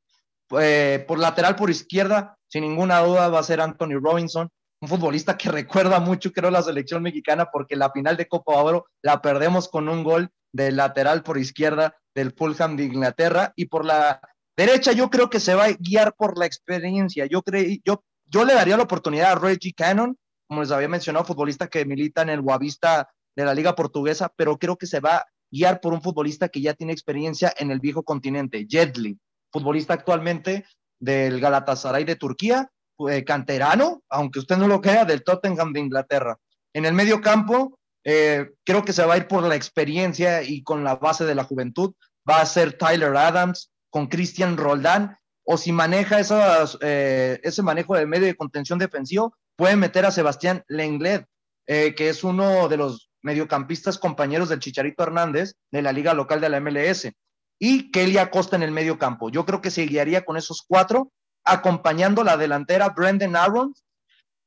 Eh, 0.60 1.04
por 1.08 1.18
lateral, 1.18 1.56
por 1.56 1.72
izquierda, 1.72 2.38
sin 2.48 2.62
ninguna 2.62 3.00
duda 3.00 3.28
va 3.30 3.40
a 3.40 3.44
ser 3.44 3.60
Anthony 3.60 4.00
Robinson, 4.00 4.48
un 4.82 4.88
futbolista 4.88 5.36
que 5.36 5.50
recuerda 5.52 6.00
mucho, 6.00 6.32
creo, 6.32 6.52
la 6.52 6.62
selección 6.62 7.02
mexicana, 7.02 7.50
porque 7.52 7.76
la 7.76 7.90
final 7.90 8.18
de 8.18 8.28
Copa 8.28 8.54
Oro 8.54 8.86
la 9.02 9.20
perdemos 9.20 9.68
con 9.68 9.90
un 9.90 10.04
gol 10.04 10.30
de 10.54 10.72
lateral 10.72 11.24
por 11.24 11.38
izquierda 11.38 11.96
del 12.14 12.34
Fulham 12.34 12.76
de 12.76 12.86
Inglaterra 12.86 13.54
y 13.56 13.66
por 13.66 13.86
la 13.86 14.20
derecha 14.58 14.92
yo 14.92 15.10
creo 15.10 15.30
que 15.30 15.40
se 15.40 15.56
va 15.56 15.66
a 15.66 15.72
guiar 15.72 16.14
por 16.16 16.38
la 16.38 16.46
experiencia. 16.46 17.26
Yo, 17.26 17.42
creí, 17.42 17.82
yo, 17.86 18.04
yo 18.26 18.46
le 18.46 18.54
daría 18.54 18.78
la 18.78 18.84
oportunidad 18.84 19.32
a 19.32 19.36
Reggie 19.36 19.74
Cannon, 19.74 20.18
como 20.48 20.62
les 20.62 20.72
había 20.72 20.90
mencionado, 20.90 21.26
futbolista 21.26 21.68
que 21.68 21.86
milita 21.86 22.22
en 22.22 22.30
el 22.30 22.42
Boavista 22.42 23.10
de 23.36 23.46
la 23.46 23.54
Liga 23.54 23.76
Portuguesa, 23.76 24.32
pero 24.36 24.58
creo 24.58 24.78
que 24.78 24.88
se 24.88 25.00
va 25.00 25.18
a 25.18 25.26
guiar 25.50 25.80
por 25.80 25.94
un 25.94 26.02
futbolista 26.02 26.50
que 26.50 26.62
ya 26.62 26.74
tiene 26.74 26.94
experiencia 26.94 27.54
en 27.58 27.72
el 27.72 27.80
viejo 27.80 28.04
continente, 28.04 28.66
Jedli, 28.70 29.18
futbolista 29.52 29.94
actualmente 29.94 30.66
del 31.00 31.40
Galatasaray 31.40 32.04
de 32.04 32.16
Turquía, 32.16 32.70
eh, 33.10 33.24
canterano, 33.24 34.04
aunque 34.10 34.40
usted 34.40 34.58
no 34.58 34.68
lo 34.68 34.82
crea, 34.82 35.06
del 35.06 35.24
Tottenham 35.24 35.74
de 35.74 35.80
Inglaterra. 35.80 36.38
En 36.74 36.86
el 36.86 36.94
medio 36.94 37.20
campo, 37.22 37.80
eh, 38.04 38.52
creo 38.64 38.84
que 38.84 38.94
se 38.94 39.06
va 39.06 39.16
a 39.16 39.18
ir 39.18 39.28
por 39.28 39.44
la 39.44 39.56
experiencia 39.56 40.44
y 40.44 40.64
con 40.64 40.84
la 40.84 40.96
base 40.96 41.26
de 41.26 41.36
la 41.36 41.44
juventud. 41.44 41.94
Va 42.30 42.42
a 42.42 42.46
ser 42.46 42.74
Tyler 42.74 43.16
Adams 43.16 43.72
con 43.90 44.08
Christian 44.08 44.58
Roldán, 44.58 45.18
o 45.44 45.58
si 45.58 45.72
maneja 45.72 46.20
esas, 46.20 46.78
eh, 46.82 47.40
ese 47.44 47.62
manejo 47.62 47.96
de 47.96 48.06
medio 48.06 48.28
de 48.28 48.36
contención 48.36 48.80
defensivo, 48.80 49.36
puede 49.56 49.76
meter 49.76 50.06
a 50.06 50.12
Sebastián 50.12 50.64
Lenglet, 50.68 51.26
eh, 51.68 51.94
que 51.96 52.10
es 52.10 52.24
uno 52.24 52.70
de 52.70 52.78
los 52.78 53.10
mediocampistas 53.22 53.98
compañeros 53.98 54.50
del 54.50 54.60
Chicharito 54.60 55.04
Hernández 55.04 55.56
de 55.72 55.82
la 55.82 55.92
liga 55.92 56.14
local 56.14 56.42
de 56.42 56.50
la 56.50 56.60
MLS, 56.60 57.12
y 57.60 57.92
Kelly 57.92 58.18
Acosta 58.18 58.56
en 58.56 58.64
el 58.64 58.72
medio 58.72 58.98
campo. 58.98 59.30
Yo 59.30 59.46
creo 59.46 59.62
que 59.62 59.72
se 59.72 59.86
guiaría 59.86 60.26
con 60.26 60.38
esos 60.38 60.64
cuatro, 60.68 61.12
acompañando 61.44 62.24
la 62.24 62.38
delantera 62.38 62.90
Brendan 62.90 63.36
Aaron, 63.36 63.74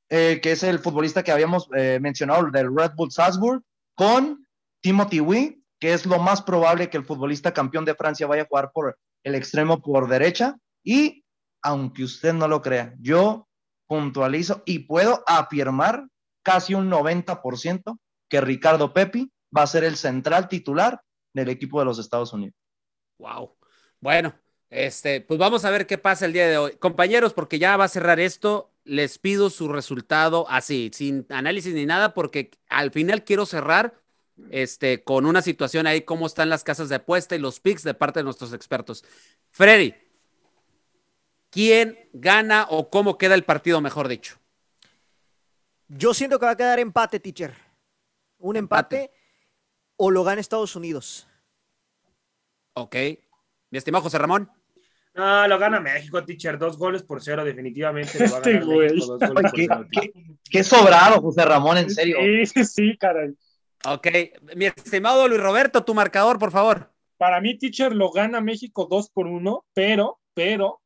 eh, 0.09 0.41
que 0.43 0.53
es 0.53 0.63
el 0.63 0.79
futbolista 0.79 1.23
que 1.23 1.33
habíamos 1.33 1.69
mencionado 2.01 2.51
del 2.51 2.75
Red 2.77 2.93
Bull 2.97 3.11
Salzburg, 3.11 3.63
con 3.95 4.47
Timothy 4.81 5.21
Wee, 5.21 5.63
que 5.81 5.93
es 5.93 6.07
lo 6.07 6.19
más 6.19 6.43
probable 6.43 6.91
que 6.91 6.97
el 6.97 7.05
futbolista 7.05 7.53
campeón 7.53 7.85
de 7.85 7.95
Francia 7.95 8.27
vaya 8.27 8.43
a 8.43 8.47
jugar 8.47 8.71
por 8.73 8.99
el 9.23 9.35
extremo 9.35 9.81
por 9.83 10.09
derecha. 10.09 10.57
Y 10.83 11.25
aunque 11.63 12.05
usted 12.05 12.35
no 12.35 12.49
lo 12.49 12.63
crea, 12.63 12.95
yo 13.01 13.49
puntualizo 13.87 14.63
y 14.67 14.81
puedo 14.81 15.23
afirmar 15.27 16.07
casi 16.43 16.75
un 16.75 16.91
90% 16.91 17.99
que 18.29 18.41
Ricardo 18.41 18.93
Pepi 18.93 19.33
va 19.57 19.63
a 19.63 19.67
ser 19.67 19.85
el 19.85 19.97
central 19.97 20.49
titular 20.49 21.01
del 21.33 21.49
equipo 21.49 21.79
de 21.79 21.87
los 21.87 21.99
Estados 21.99 22.33
Unidos. 22.33 22.55
Wow. 23.19 23.57
Bueno, 24.01 24.35
este, 24.71 25.21
pues 25.21 25.39
vamos 25.39 25.65
a 25.65 25.71
ver 25.71 25.87
qué 25.87 25.99
pasa 25.99 26.27
el 26.27 26.33
día 26.33 26.49
de 26.49 26.59
hoy. 26.59 26.77
Compañeros, 26.77 27.33
porque 27.33 27.59
ya 27.59 27.77
va 27.77 27.85
a 27.85 27.89
cerrar 27.89 28.21
esto, 28.21 28.74
les 28.85 29.19
pido 29.19 29.51
su 29.51 29.69
resultado 29.69 30.47
así, 30.49 30.91
sin 30.95 31.27
análisis 31.31 31.75
ni 31.75 31.87
nada, 31.87 32.15
porque 32.15 32.51
al 32.69 32.91
final 32.91 33.25
quiero 33.25 33.47
cerrar 33.47 34.01
este, 34.51 35.03
con 35.03 35.27
una 35.27 35.43
situación 35.43 35.87
ahí, 35.87 36.03
cómo 36.03 36.27
están 36.27 36.49
las 36.49 36.65
casas 36.65 36.89
de 36.89 36.97
apuesta 36.97 37.35
y 37.35 37.39
los 37.39 37.61
picks 37.61 37.83
de 37.83 37.95
parte 37.95 38.21
de 38.21 38.25
nuestros 38.25 38.53
expertos. 38.53 39.05
Freddy, 39.51 39.95
¿quién 41.51 42.09
gana 42.13 42.67
o 42.69 42.91
cómo 42.91 43.17
queda 43.17 43.35
el 43.35 43.45
partido, 43.45 43.81
mejor 43.81 44.09
dicho? 44.09 44.39
Yo 45.89 46.15
siento 46.15 46.39
que 46.39 46.47
va 46.47 46.53
a 46.53 46.57
quedar 46.57 46.79
empate, 46.79 47.21
teacher. 47.21 47.55
Un 48.39 48.57
empate, 48.57 49.13
o 49.97 50.11
lo 50.11 50.25
gana 50.25 50.41
Estados 50.41 50.77
Unidos. 50.77 51.27
Ok. 52.75 52.97
Mi 53.71 53.79
estimado 53.79 54.03
José 54.03 54.19
Ramón. 54.19 54.51
No, 55.15 55.47
lo 55.47 55.59
gana 55.59 55.79
México, 55.81 56.25
teacher. 56.25 56.59
Dos 56.59 56.77
goles 56.77 57.03
por 57.05 57.23
cero, 57.23 57.45
definitivamente. 57.45 58.19
Lo 58.19 58.31
va 58.31 58.37
a 58.37 58.37
Este 58.39 58.53
ganar 58.55 58.67
México, 58.69 59.07
dos 59.07 59.31
goles 59.31 59.33
por 59.35 59.53
¿Qué, 59.53 59.67
cero. 59.69 59.87
qué- 59.91 60.13
qué 60.51 60.65
sobrado, 60.65 61.21
José 61.21 61.45
Ramón, 61.45 61.79
en 61.79 61.91
serio. 61.91 62.19
Sí, 62.47 62.65
sí, 62.65 62.97
caray. 62.99 63.33
Ok. 63.87 64.09
Mi 64.57 64.67
estimado 64.67 65.29
Luis 65.29 65.41
Roberto, 65.41 65.85
tu 65.85 65.95
marcador, 65.95 66.39
por 66.39 66.51
favor. 66.51 66.91
Para 67.17 67.41
mí, 67.41 67.57
teacher 67.57 67.95
lo 67.95 68.11
gana 68.11 68.41
México 68.41 68.89
2 68.91 69.09
por 69.11 69.27
1, 69.29 69.65
pero, 69.73 70.19
pero, 70.35 70.81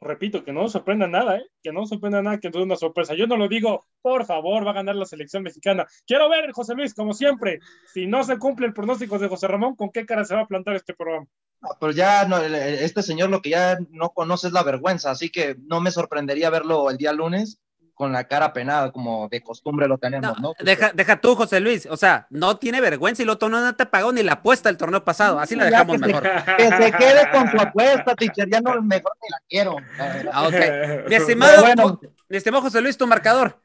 repito, 0.00 0.44
que 0.44 0.52
no 0.52 0.62
nos 0.62 0.72
sorprenda 0.72 1.06
nada, 1.06 1.38
¿eh? 1.38 1.46
Que 1.62 1.72
no 1.72 1.80
nos 1.80 1.88
sorprenda 1.88 2.22
nada, 2.22 2.38
que 2.38 2.50
no 2.50 2.58
es 2.60 2.64
una 2.64 2.76
sorpresa. 2.76 3.14
Yo 3.14 3.26
no 3.26 3.36
lo 3.36 3.48
digo, 3.48 3.86
por 4.02 4.24
favor, 4.24 4.66
va 4.66 4.70
a 4.70 4.74
ganar 4.74 4.96
la 4.96 5.06
selección 5.06 5.42
mexicana. 5.42 5.86
Quiero 6.06 6.28
ver, 6.28 6.52
José 6.52 6.74
Luis, 6.74 6.94
como 6.94 7.14
siempre, 7.14 7.60
si 7.92 8.06
no 8.06 8.24
se 8.24 8.38
cumple 8.38 8.66
el 8.66 8.74
pronóstico 8.74 9.18
de 9.18 9.28
José 9.28 9.48
Ramón, 9.48 9.76
¿con 9.76 9.90
qué 9.90 10.06
cara 10.06 10.24
se 10.24 10.34
va 10.34 10.42
a 10.42 10.46
plantar 10.46 10.76
este 10.76 10.94
programa? 10.94 11.26
Ah, 11.62 11.76
Pero 11.80 11.92
ya 11.92 12.26
no, 12.26 12.38
este 12.38 13.02
señor 13.02 13.30
lo 13.30 13.40
que 13.40 13.50
ya 13.50 13.78
no 13.90 14.10
conoce 14.10 14.48
es 14.48 14.52
la 14.52 14.62
vergüenza, 14.62 15.10
así 15.10 15.30
que 15.30 15.56
no 15.66 15.80
me 15.80 15.90
sorprendería 15.90 16.50
verlo 16.50 16.90
el 16.90 16.98
día 16.98 17.12
lunes 17.12 17.60
con 17.96 18.12
la 18.12 18.24
cara 18.28 18.52
penada, 18.52 18.92
como 18.92 19.26
de 19.30 19.42
costumbre 19.42 19.88
lo 19.88 19.96
tenemos, 19.96 20.38
No, 20.38 20.50
¿no? 20.50 20.54
deja, 20.60 20.92
deja 20.92 21.16
tú, 21.18 21.34
José 21.34 21.60
Luis. 21.60 21.86
O 21.86 21.96
sea, 21.96 22.26
no 22.28 22.58
tiene 22.58 22.80
vergüenza 22.82 23.22
y 23.22 23.24
lo 23.24 23.32
otro 23.32 23.48
no 23.48 23.74
te 23.74 23.86
pagó 23.86 24.12
ni 24.12 24.22
la 24.22 24.34
apuesta 24.34 24.68
del 24.68 24.76
torneo 24.76 25.02
pasado. 25.02 25.40
Así 25.40 25.56
la 25.56 25.64
dejamos 25.64 25.96
que 25.96 26.00
se- 26.00 26.06
mejor. 26.06 26.22
Que 26.58 26.68
se 26.68 26.92
quede 26.92 27.30
con 27.32 27.50
su 27.50 27.56
apuesta, 27.58 28.14
teacher, 28.14 28.48
ya 28.52 28.60
no, 28.60 28.80
mejor 28.82 29.12
ni 29.22 29.28
la 29.30 29.38
quiero. 29.48 29.76
la. 30.24 30.30
Ah, 30.30 30.46
ok. 30.46 31.08
Mi 31.08 31.14
estimado, 31.16 31.52
Pero 31.62 31.62
bueno. 31.82 32.00
mi 32.28 32.36
estimado 32.36 32.62
José 32.62 32.82
Luis, 32.82 32.98
tu 32.98 33.06
marcador. 33.06 33.58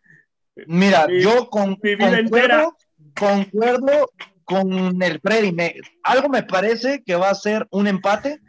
Mira, 0.65 1.07
Mi- 1.07 1.21
yo 1.21 1.49
con, 1.49 1.77
mi 1.83 1.95
vida 1.95 2.17
concuerdo, 2.21 2.77
concuerdo 3.19 4.11
con 4.45 5.01
el 5.03 5.19
Freddy. 5.19 5.51
Me- 5.51 5.75
algo 6.03 6.29
me 6.29 6.43
parece 6.43 7.03
que 7.05 7.15
va 7.15 7.29
a 7.29 7.35
ser 7.35 7.67
un 7.71 7.87
empate, 7.87 8.39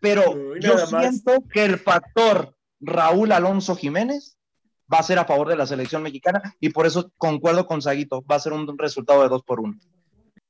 pero 0.00 0.32
Uy, 0.32 0.60
yo 0.60 0.74
más. 0.74 0.90
siento 0.90 1.42
que 1.50 1.64
el 1.64 1.78
factor 1.78 2.54
Raúl 2.80 3.32
Alonso 3.32 3.76
Jiménez 3.76 4.36
va 4.92 4.98
a 4.98 5.02
ser 5.02 5.18
a 5.18 5.24
favor 5.24 5.48
de 5.48 5.56
la 5.56 5.66
selección 5.66 6.02
mexicana 6.02 6.54
y 6.60 6.70
por 6.70 6.86
eso 6.86 7.10
concuerdo 7.16 7.66
con 7.66 7.82
Saguito. 7.82 8.22
Va 8.30 8.36
a 8.36 8.40
ser 8.40 8.52
un 8.52 8.78
resultado 8.78 9.22
de 9.22 9.28
dos 9.28 9.42
por 9.42 9.60
uno. 9.60 9.78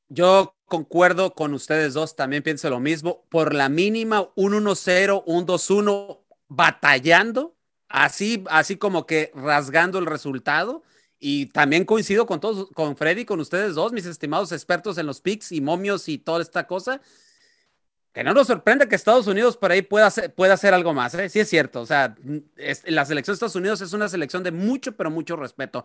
Yo 0.09 0.57
concuerdo 0.65 1.35
con 1.35 1.55
ustedes 1.55 1.95
dos, 1.95 2.17
también 2.17 2.43
pienso 2.43 2.69
lo 2.69 2.81
mismo. 2.81 3.25
Por 3.31 3.55
la 3.55 3.69
mínima, 3.69 4.29
un 4.35 4.53
1-0, 4.55 5.23
un 5.25 5.47
2-1, 5.47 6.19
batallando, 6.49 7.55
así, 7.89 8.43
así 8.51 8.77
como 8.77 9.07
que 9.07 9.31
rasgando 9.35 10.01
el 10.01 10.07
resultado. 10.07 10.83
Y 11.21 11.47
también 11.47 11.85
coincido 11.85 12.27
con 12.27 12.41
todos, 12.41 12.71
con 12.73 12.97
Freddy, 12.97 13.25
con 13.25 13.39
ustedes 13.41 13.75
dos, 13.75 13.93
mis 13.93 14.07
estimados 14.07 14.51
expertos 14.51 14.99
en 14.99 15.07
los 15.07 15.21
picks 15.21 15.53
y 15.53 15.61
momios 15.61 16.09
y 16.09 16.19
toda 16.19 16.43
esta 16.43 16.67
cosa. 16.67 17.01
Que 18.13 18.25
no 18.25 18.35
nos 18.35 18.49
sorprende 18.49 18.89
que 18.89 18.97
Estados 18.97 19.27
Unidos 19.29 19.57
por 19.57 19.71
ahí 19.71 19.83
pueda 19.83 20.07
hacer, 20.07 20.35
pueda 20.35 20.55
hacer 20.55 20.75
algo 20.75 20.93
más, 20.93 21.15
¿eh? 21.15 21.29
Sí 21.29 21.39
es 21.41 21.49
cierto. 21.49 21.81
O 21.81 21.87
sea, 21.87 22.17
es- 22.57 22.83
la 22.91 23.05
selección 23.05 23.35
de 23.35 23.37
Estados 23.37 23.55
Unidos 23.57 23.81
es 23.83 23.93
una 23.93 24.09
selección 24.09 24.43
de 24.43 24.51
mucho, 24.51 24.97
pero 24.97 25.11
mucho 25.11 25.37
respeto. 25.37 25.85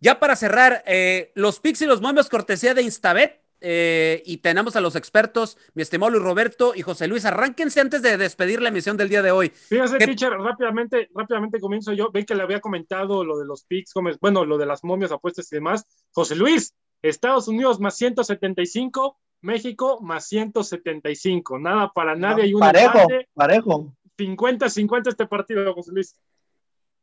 Ya 0.00 0.20
para 0.20 0.36
cerrar, 0.36 0.84
eh, 0.86 1.32
los 1.34 1.58
picks 1.58 1.82
y 1.82 1.86
los 1.86 2.00
momios 2.00 2.28
cortesía 2.28 2.74
de 2.74 2.82
Instabet. 2.82 3.40
eh, 3.66 4.22
y 4.26 4.38
tenemos 4.38 4.76
a 4.76 4.80
los 4.82 4.94
expertos, 4.94 5.56
mi 5.72 5.80
estimado 5.80 6.10
Luis 6.10 6.22
Roberto 6.22 6.74
y 6.74 6.82
José 6.82 7.08
Luis. 7.08 7.24
Arránquense 7.24 7.80
antes 7.80 8.02
de 8.02 8.18
despedir 8.18 8.60
la 8.60 8.68
emisión 8.68 8.98
del 8.98 9.08
día 9.08 9.22
de 9.22 9.30
hoy. 9.30 9.48
Fíjese, 9.48 9.96
¿Qué- 9.96 10.04
teacher, 10.04 10.32
rápidamente, 10.32 11.08
rápidamente 11.14 11.58
comienzo 11.60 11.94
yo. 11.94 12.10
Ven 12.12 12.26
que 12.26 12.34
le 12.34 12.42
había 12.42 12.60
comentado 12.60 13.24
lo 13.24 13.38
de 13.38 13.46
los 13.46 13.64
picks, 13.64 13.94
bueno, 14.20 14.44
lo 14.44 14.58
de 14.58 14.66
las 14.66 14.84
momias, 14.84 15.12
apuestas 15.12 15.50
y 15.50 15.56
demás. 15.56 15.86
José 16.10 16.34
Luis, 16.36 16.74
Estados 17.00 17.48
Unidos 17.48 17.80
más 17.80 17.96
175, 17.96 19.18
México 19.44 20.00
más 20.00 20.26
175. 20.28 21.58
Nada 21.58 21.90
para 21.94 22.16
nadie, 22.16 22.44
hay 22.44 22.54
un 22.54 22.60
parejo, 22.60 22.98
empate. 22.98 23.28
parejo. 23.34 23.94
50-50 24.18 25.08
este 25.08 25.26
partido, 25.26 25.74
José 25.74 25.92
Luis. 25.92 26.16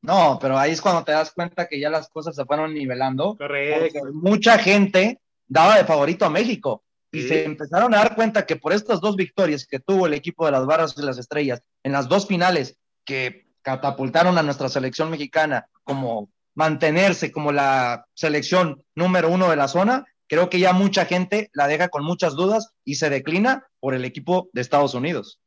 No, 0.01 0.39
pero 0.41 0.57
ahí 0.57 0.71
es 0.71 0.81
cuando 0.81 1.03
te 1.03 1.11
das 1.11 1.31
cuenta 1.31 1.67
que 1.67 1.79
ya 1.79 1.89
las 1.89 2.09
cosas 2.09 2.35
se 2.35 2.45
fueron 2.45 2.73
nivelando. 2.73 3.35
Correcto. 3.37 3.99
mucha 4.13 4.57
gente 4.57 5.19
daba 5.47 5.77
de 5.77 5.85
favorito 5.85 6.25
a 6.25 6.29
México 6.29 6.83
y 7.11 7.21
Sí. 7.21 7.27
se 7.27 7.45
empezaron 7.45 7.93
a 7.93 7.97
dar 7.97 8.15
cuenta 8.15 8.45
que 8.45 8.55
por 8.55 8.73
estas 8.73 8.99
dos 9.01 9.15
victorias 9.15 9.67
que 9.67 9.79
tuvo 9.79 10.07
el 10.07 10.13
equipo 10.13 10.45
de 10.45 10.53
las 10.53 10.65
Barras 10.65 10.95
y 10.97 11.01
las 11.03 11.17
Estrellas 11.19 11.61
en 11.83 11.91
las 11.91 12.07
dos 12.07 12.25
finales 12.25 12.77
que 13.05 13.45
catapultaron 13.61 14.37
a 14.37 14.43
nuestra 14.43 14.69
selección 14.69 15.11
mexicana 15.11 15.67
como 15.83 16.29
mantenerse 16.55 17.31
como 17.31 17.51
la 17.51 18.05
selección 18.13 18.83
número 18.95 19.29
uno 19.29 19.49
de 19.49 19.55
la 19.55 19.67
zona, 19.67 20.05
creo 20.31 20.49
que 20.49 20.59
ya 20.59 20.71
mucha 20.71 21.03
gente 21.03 21.49
la 21.51 21.67
deja 21.67 21.89
con 21.89 22.05
muchas 22.05 22.37
dudas 22.37 22.71
y 22.85 22.95
se 22.95 23.09
declina 23.09 23.67
por 23.81 23.93
el 23.93 24.05
equipo 24.05 24.47
de 24.53 24.61
Estados 24.61 24.93
Unidos. 24.93 25.41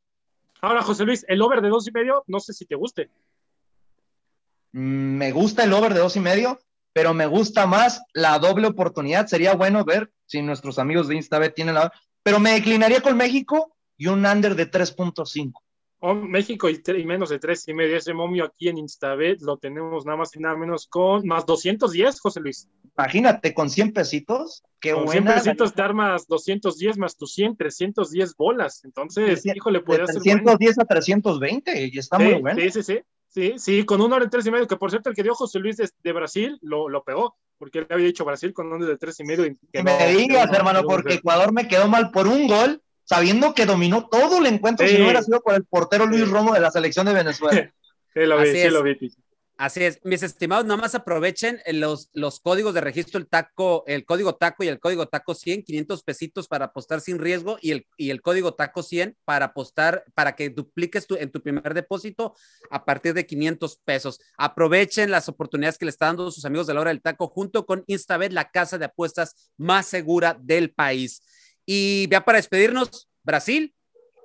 Ahora, 0.61 0.83
José 0.83 1.05
Luis, 1.05 1.25
el 1.27 1.41
over 1.41 1.63
de 1.63 1.69
dos 1.69 1.87
y 1.87 1.91
medio, 1.91 2.23
no 2.27 2.39
sé 2.39 2.53
si 2.53 2.67
te 2.67 2.75
guste. 2.75 3.09
Mm, 4.73 5.17
Me 5.17 5.31
gusta 5.31 5.63
el 5.63 5.73
over 5.73 5.91
de 5.91 6.01
dos 6.01 6.15
y 6.17 6.19
medio, 6.19 6.59
pero 6.93 7.15
me 7.15 7.25
gusta 7.25 7.65
más 7.65 8.03
la 8.13 8.37
doble 8.37 8.67
oportunidad. 8.67 9.25
Sería 9.25 9.55
bueno 9.55 9.83
ver 9.83 10.11
si 10.27 10.43
nuestros 10.43 10.77
amigos 10.77 11.07
de 11.07 11.15
Instabet 11.15 11.55
tienen 11.55 11.73
la. 11.73 11.91
Pero 12.21 12.39
me 12.39 12.51
declinaría 12.51 13.01
con 13.01 13.17
México 13.17 13.75
y 13.97 14.05
un 14.05 14.23
under 14.23 14.53
de 14.53 14.69
3.5. 14.69 15.51
Oh, 16.07 16.13
México 16.13 16.69
y, 16.69 16.79
y 16.85 17.05
menos 17.05 17.29
de 17.29 17.39
tres 17.39 17.67
y 17.67 17.73
medio. 17.73 17.97
Ese 17.97 18.13
momio 18.13 18.45
aquí 18.45 18.69
en 18.69 18.77
Instabet 18.77 19.41
lo 19.41 19.57
tenemos 19.57 20.05
nada 20.05 20.17
más 20.19 20.35
y 20.35 20.39
nada 20.39 20.55
menos 20.55 20.85
con 20.87 21.25
más 21.25 21.45
210, 21.47 22.19
José 22.19 22.39
Luis. 22.41 22.69
Imagínate, 22.95 23.53
con 23.55 23.69
100 23.71 23.91
pesitos, 23.91 24.63
qué 24.79 24.91
Con 24.93 25.07
100 25.07 25.23
buena. 25.23 25.41
pesitos 25.41 25.73
te 25.73 25.81
armas 25.81 26.27
210 26.27 26.97
más 26.99 27.17
tus 27.17 27.33
100, 27.33 27.57
310 27.57 28.35
bolas. 28.37 28.83
Entonces, 28.85 29.41
De 29.41 29.53
híjole, 29.55 29.79
De 29.79 29.85
podría 29.85 30.05
ser 30.05 30.21
bueno. 30.23 30.43
310 30.57 30.79
a 30.79 30.85
320 30.85 31.87
y 31.91 31.97
está 31.97 32.17
Sí, 32.17 32.23
muy 32.23 32.33
bueno. 32.41 32.61
Sí, 32.61 32.69
sí, 32.71 32.83
sí. 32.83 32.99
Sí, 33.27 33.53
sí, 33.57 33.83
con 33.83 33.99
un 33.99 34.13
hora 34.13 34.23
de 34.25 34.29
tres 34.31 34.45
y 34.45 34.51
medio, 34.51 34.65
que 34.65 34.77
por 34.77 34.91
cierto 34.91 35.09
el 35.09 35.15
que 35.15 35.23
dio 35.23 35.33
José 35.35 35.59
Luis 35.59 35.75
de, 35.75 35.89
de 36.03 36.13
Brasil 36.13 36.57
lo, 36.61 36.87
lo 36.87 37.03
pegó, 37.03 37.35
porque 37.57 37.79
él 37.79 37.87
había 37.89 38.05
dicho 38.05 38.23
Brasil 38.23 38.53
con 38.53 38.71
un 38.71 38.79
de 38.79 38.95
tres 38.97 39.19
y 39.19 39.25
medio. 39.25 39.45
y 39.45 39.55
que 39.55 39.59
Que 39.73 39.83
no- 39.83 39.97
me 39.97 40.07
digas, 40.15 40.47
no- 40.49 40.55
hermano, 40.55 40.83
no- 40.83 40.87
porque 40.87 41.15
Ecuador 41.15 41.51
me 41.51 41.67
quedó 41.67 41.89
mal 41.89 42.11
por 42.11 42.27
un 42.27 42.47
gol, 42.47 42.81
sabiendo 43.05 43.53
que 43.53 43.65
dominó 43.65 44.07
todo 44.09 44.39
el 44.39 44.47
encuentro 44.47 44.85
Sí. 44.85 44.93
si 44.93 44.97
no 44.99 45.05
hubiera 45.05 45.23
sido 45.23 45.41
por 45.41 45.53
el 45.55 45.63
portero 45.63 46.05
Luis. 46.05 46.29
Romo 46.29 46.53
de 46.53 46.59
la 46.59 46.71
selección 46.71 47.05
de 47.05 47.13
Venezuela. 47.13 47.71
Sí, 48.13 48.21
lo 48.21 48.37
vi, 48.37 48.43
Así 48.43 48.51
sí 48.53 48.59
es. 48.61 48.71
lo 48.73 48.81
vi. 48.83 48.97
Así 49.57 49.83
es, 49.85 49.99
mis 50.03 50.21
estimados, 50.23 50.65
nada 50.65 50.79
más 50.81 50.95
aprovechen 50.95 51.61
los, 51.73 52.09
los 52.13 52.41
códigos 52.41 52.73
de 52.73 52.81
registro, 52.81 53.17
el 53.19 53.27
taco, 53.27 53.83
el 53.87 54.05
código 54.05 54.35
taco 54.35 54.63
y 54.65 54.67
el 54.69 54.81
código 54.81 55.07
taco 55.07 55.33
100, 55.33 55.63
500 55.63 56.03
pesitos 56.03 56.47
para 56.49 56.65
apostar 56.65 56.99
sin 56.99 57.19
riesgo 57.19 57.57
y 57.61 57.71
el, 57.71 57.87
y 57.97 58.09
el 58.09 58.21
código 58.21 58.53
taco 58.53 58.83
100 58.83 59.17
para 59.25 59.45
apostar, 59.47 60.03
para 60.13 60.35
que 60.35 60.49
dupliques 60.49 61.07
tu, 61.07 61.15
en 61.15 61.29
tu 61.31 61.41
primer 61.41 61.73
depósito 61.73 62.35
a 62.69 62.83
partir 62.85 63.13
de 63.13 63.25
500 63.25 63.77
pesos. 63.85 64.19
Aprovechen 64.37 65.09
las 65.11 65.27
oportunidades 65.29 65.77
que 65.77 65.85
le 65.85 65.91
están 65.91 66.15
dando 66.15 66.31
sus 66.31 66.43
amigos 66.45 66.67
de 66.67 66.73
la 66.73 66.81
hora 66.81 66.89
del 66.91 67.01
taco 67.01 67.27
junto 67.27 67.65
con 67.65 67.83
Instabet, 67.87 68.31
la 68.33 68.49
casa 68.51 68.77
de 68.77 68.85
apuestas 68.85 69.51
más 69.57 69.85
segura 69.87 70.37
del 70.41 70.71
país. 70.71 71.21
Y 71.65 72.07
ya 72.09 72.23
para 72.23 72.37
despedirnos, 72.37 73.09
Brasil, 73.23 73.75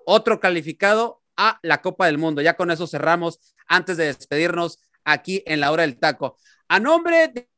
otro 0.05 0.41
calificado 0.41 1.23
a 1.37 1.59
la 1.63 1.81
Copa 1.81 2.07
del 2.07 2.19
Mundo. 2.19 2.43
Ya 2.43 2.57
con 2.57 2.71
eso 2.71 2.87
cerramos 2.87 3.41
antes 3.67 3.97
de 3.97 4.07
despedirnos 4.07 4.79
aquí 5.05 5.43
en 5.47 5.61
la 5.61 5.73
hora 5.73 5.83
del 5.83 5.99
taco. 5.99 6.37
A 6.69 6.79
nombre 6.79 7.29
de... 7.29 7.49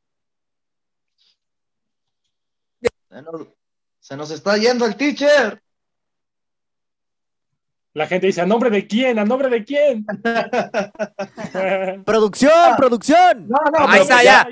Se 4.01 4.17
nos, 4.17 4.31
está 4.31 4.57
yendo 4.57 4.87
el 4.87 4.97
teacher. 4.97 5.63
La 7.95 8.07
gente 8.07 8.29
dice, 8.29 8.41
¿a 8.41 8.47
nombre 8.47 8.71
de 8.71 8.87
quién? 8.87 9.19
¿A 9.19 9.25
nombre 9.25 9.51
de 9.51 9.65
quién? 9.65 10.07
producción, 12.07 12.77
producción. 12.77 13.49
No, 13.49 13.59
no, 13.71 13.87
Ahí 13.87 14.01
está, 14.01 14.23
ya. 14.23 14.49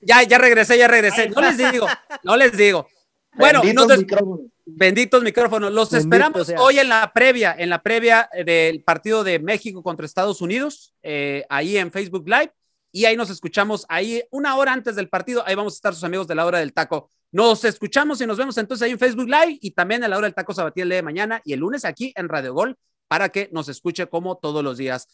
Ya. 0.00 0.22
ya, 0.24 0.38
regresé, 0.38 0.76
ya 0.76 0.86
regresé. 0.86 1.30
No 1.30 1.40
les 1.40 1.56
digo, 1.56 1.86
no 2.22 2.36
les 2.36 2.54
digo. 2.56 2.86
Bueno, 3.32 3.62
benditos, 3.62 3.98
micrófonos. 3.98 4.55
Benditos 4.66 5.22
micrófonos. 5.22 5.72
Los 5.72 5.92
esperamos 5.92 6.52
hoy 6.58 6.78
en 6.78 6.88
la 6.88 7.12
previa, 7.14 7.54
en 7.56 7.70
la 7.70 7.82
previa 7.82 8.28
del 8.44 8.82
partido 8.82 9.24
de 9.24 9.38
México 9.38 9.82
contra 9.82 10.04
Estados 10.04 10.42
Unidos, 10.42 10.94
eh, 11.02 11.46
ahí 11.48 11.78
en 11.78 11.90
Facebook 11.90 12.28
Live. 12.28 12.52
Y 12.92 13.04
ahí 13.04 13.16
nos 13.16 13.28
escuchamos, 13.28 13.84
ahí 13.88 14.22
una 14.30 14.56
hora 14.56 14.72
antes 14.72 14.96
del 14.96 15.08
partido, 15.08 15.42
ahí 15.46 15.54
vamos 15.54 15.74
a 15.74 15.76
estar 15.76 15.94
sus 15.94 16.04
amigos 16.04 16.26
de 16.26 16.34
la 16.34 16.46
hora 16.46 16.58
del 16.58 16.72
taco. 16.72 17.10
Nos 17.30 17.64
escuchamos 17.64 18.20
y 18.22 18.26
nos 18.26 18.38
vemos 18.38 18.56
entonces 18.56 18.84
ahí 18.84 18.92
en 18.92 18.98
Facebook 18.98 19.26
Live 19.26 19.58
y 19.60 19.72
también 19.72 20.02
a 20.02 20.08
la 20.08 20.16
hora 20.16 20.26
del 20.26 20.34
taco 20.34 20.54
sabatí 20.54 20.80
el 20.80 20.88
día 20.88 20.96
de 20.96 21.02
mañana 21.02 21.42
y 21.44 21.52
el 21.52 21.60
lunes 21.60 21.84
aquí 21.84 22.12
en 22.16 22.28
Radio 22.28 22.54
Gol 22.54 22.76
para 23.06 23.28
que 23.28 23.50
nos 23.52 23.68
escuche 23.68 24.06
como 24.06 24.38
todos 24.38 24.64
los 24.64 24.78
días. 24.78 25.08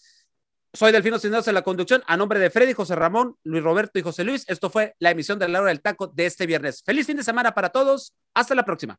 Soy 0.72 0.92
Delfino 0.92 1.18
Cisneros 1.18 1.48
en 1.48 1.54
la 1.54 1.62
conducción. 1.62 2.02
A 2.06 2.16
nombre 2.16 2.38
de 2.38 2.50
Freddy, 2.50 2.72
José 2.72 2.94
Ramón, 2.94 3.36
Luis 3.42 3.64
Roberto 3.64 3.98
y 3.98 4.02
José 4.02 4.22
Luis, 4.24 4.44
esto 4.48 4.70
fue 4.70 4.94
la 5.00 5.10
emisión 5.10 5.38
de 5.38 5.48
la 5.48 5.60
hora 5.60 5.68
del 5.68 5.82
taco 5.82 6.06
de 6.06 6.26
este 6.26 6.46
viernes. 6.46 6.82
Feliz 6.84 7.06
fin 7.06 7.16
de 7.16 7.24
semana 7.24 7.52
para 7.52 7.70
todos. 7.70 8.14
Hasta 8.32 8.54
la 8.54 8.64
próxima. 8.64 8.98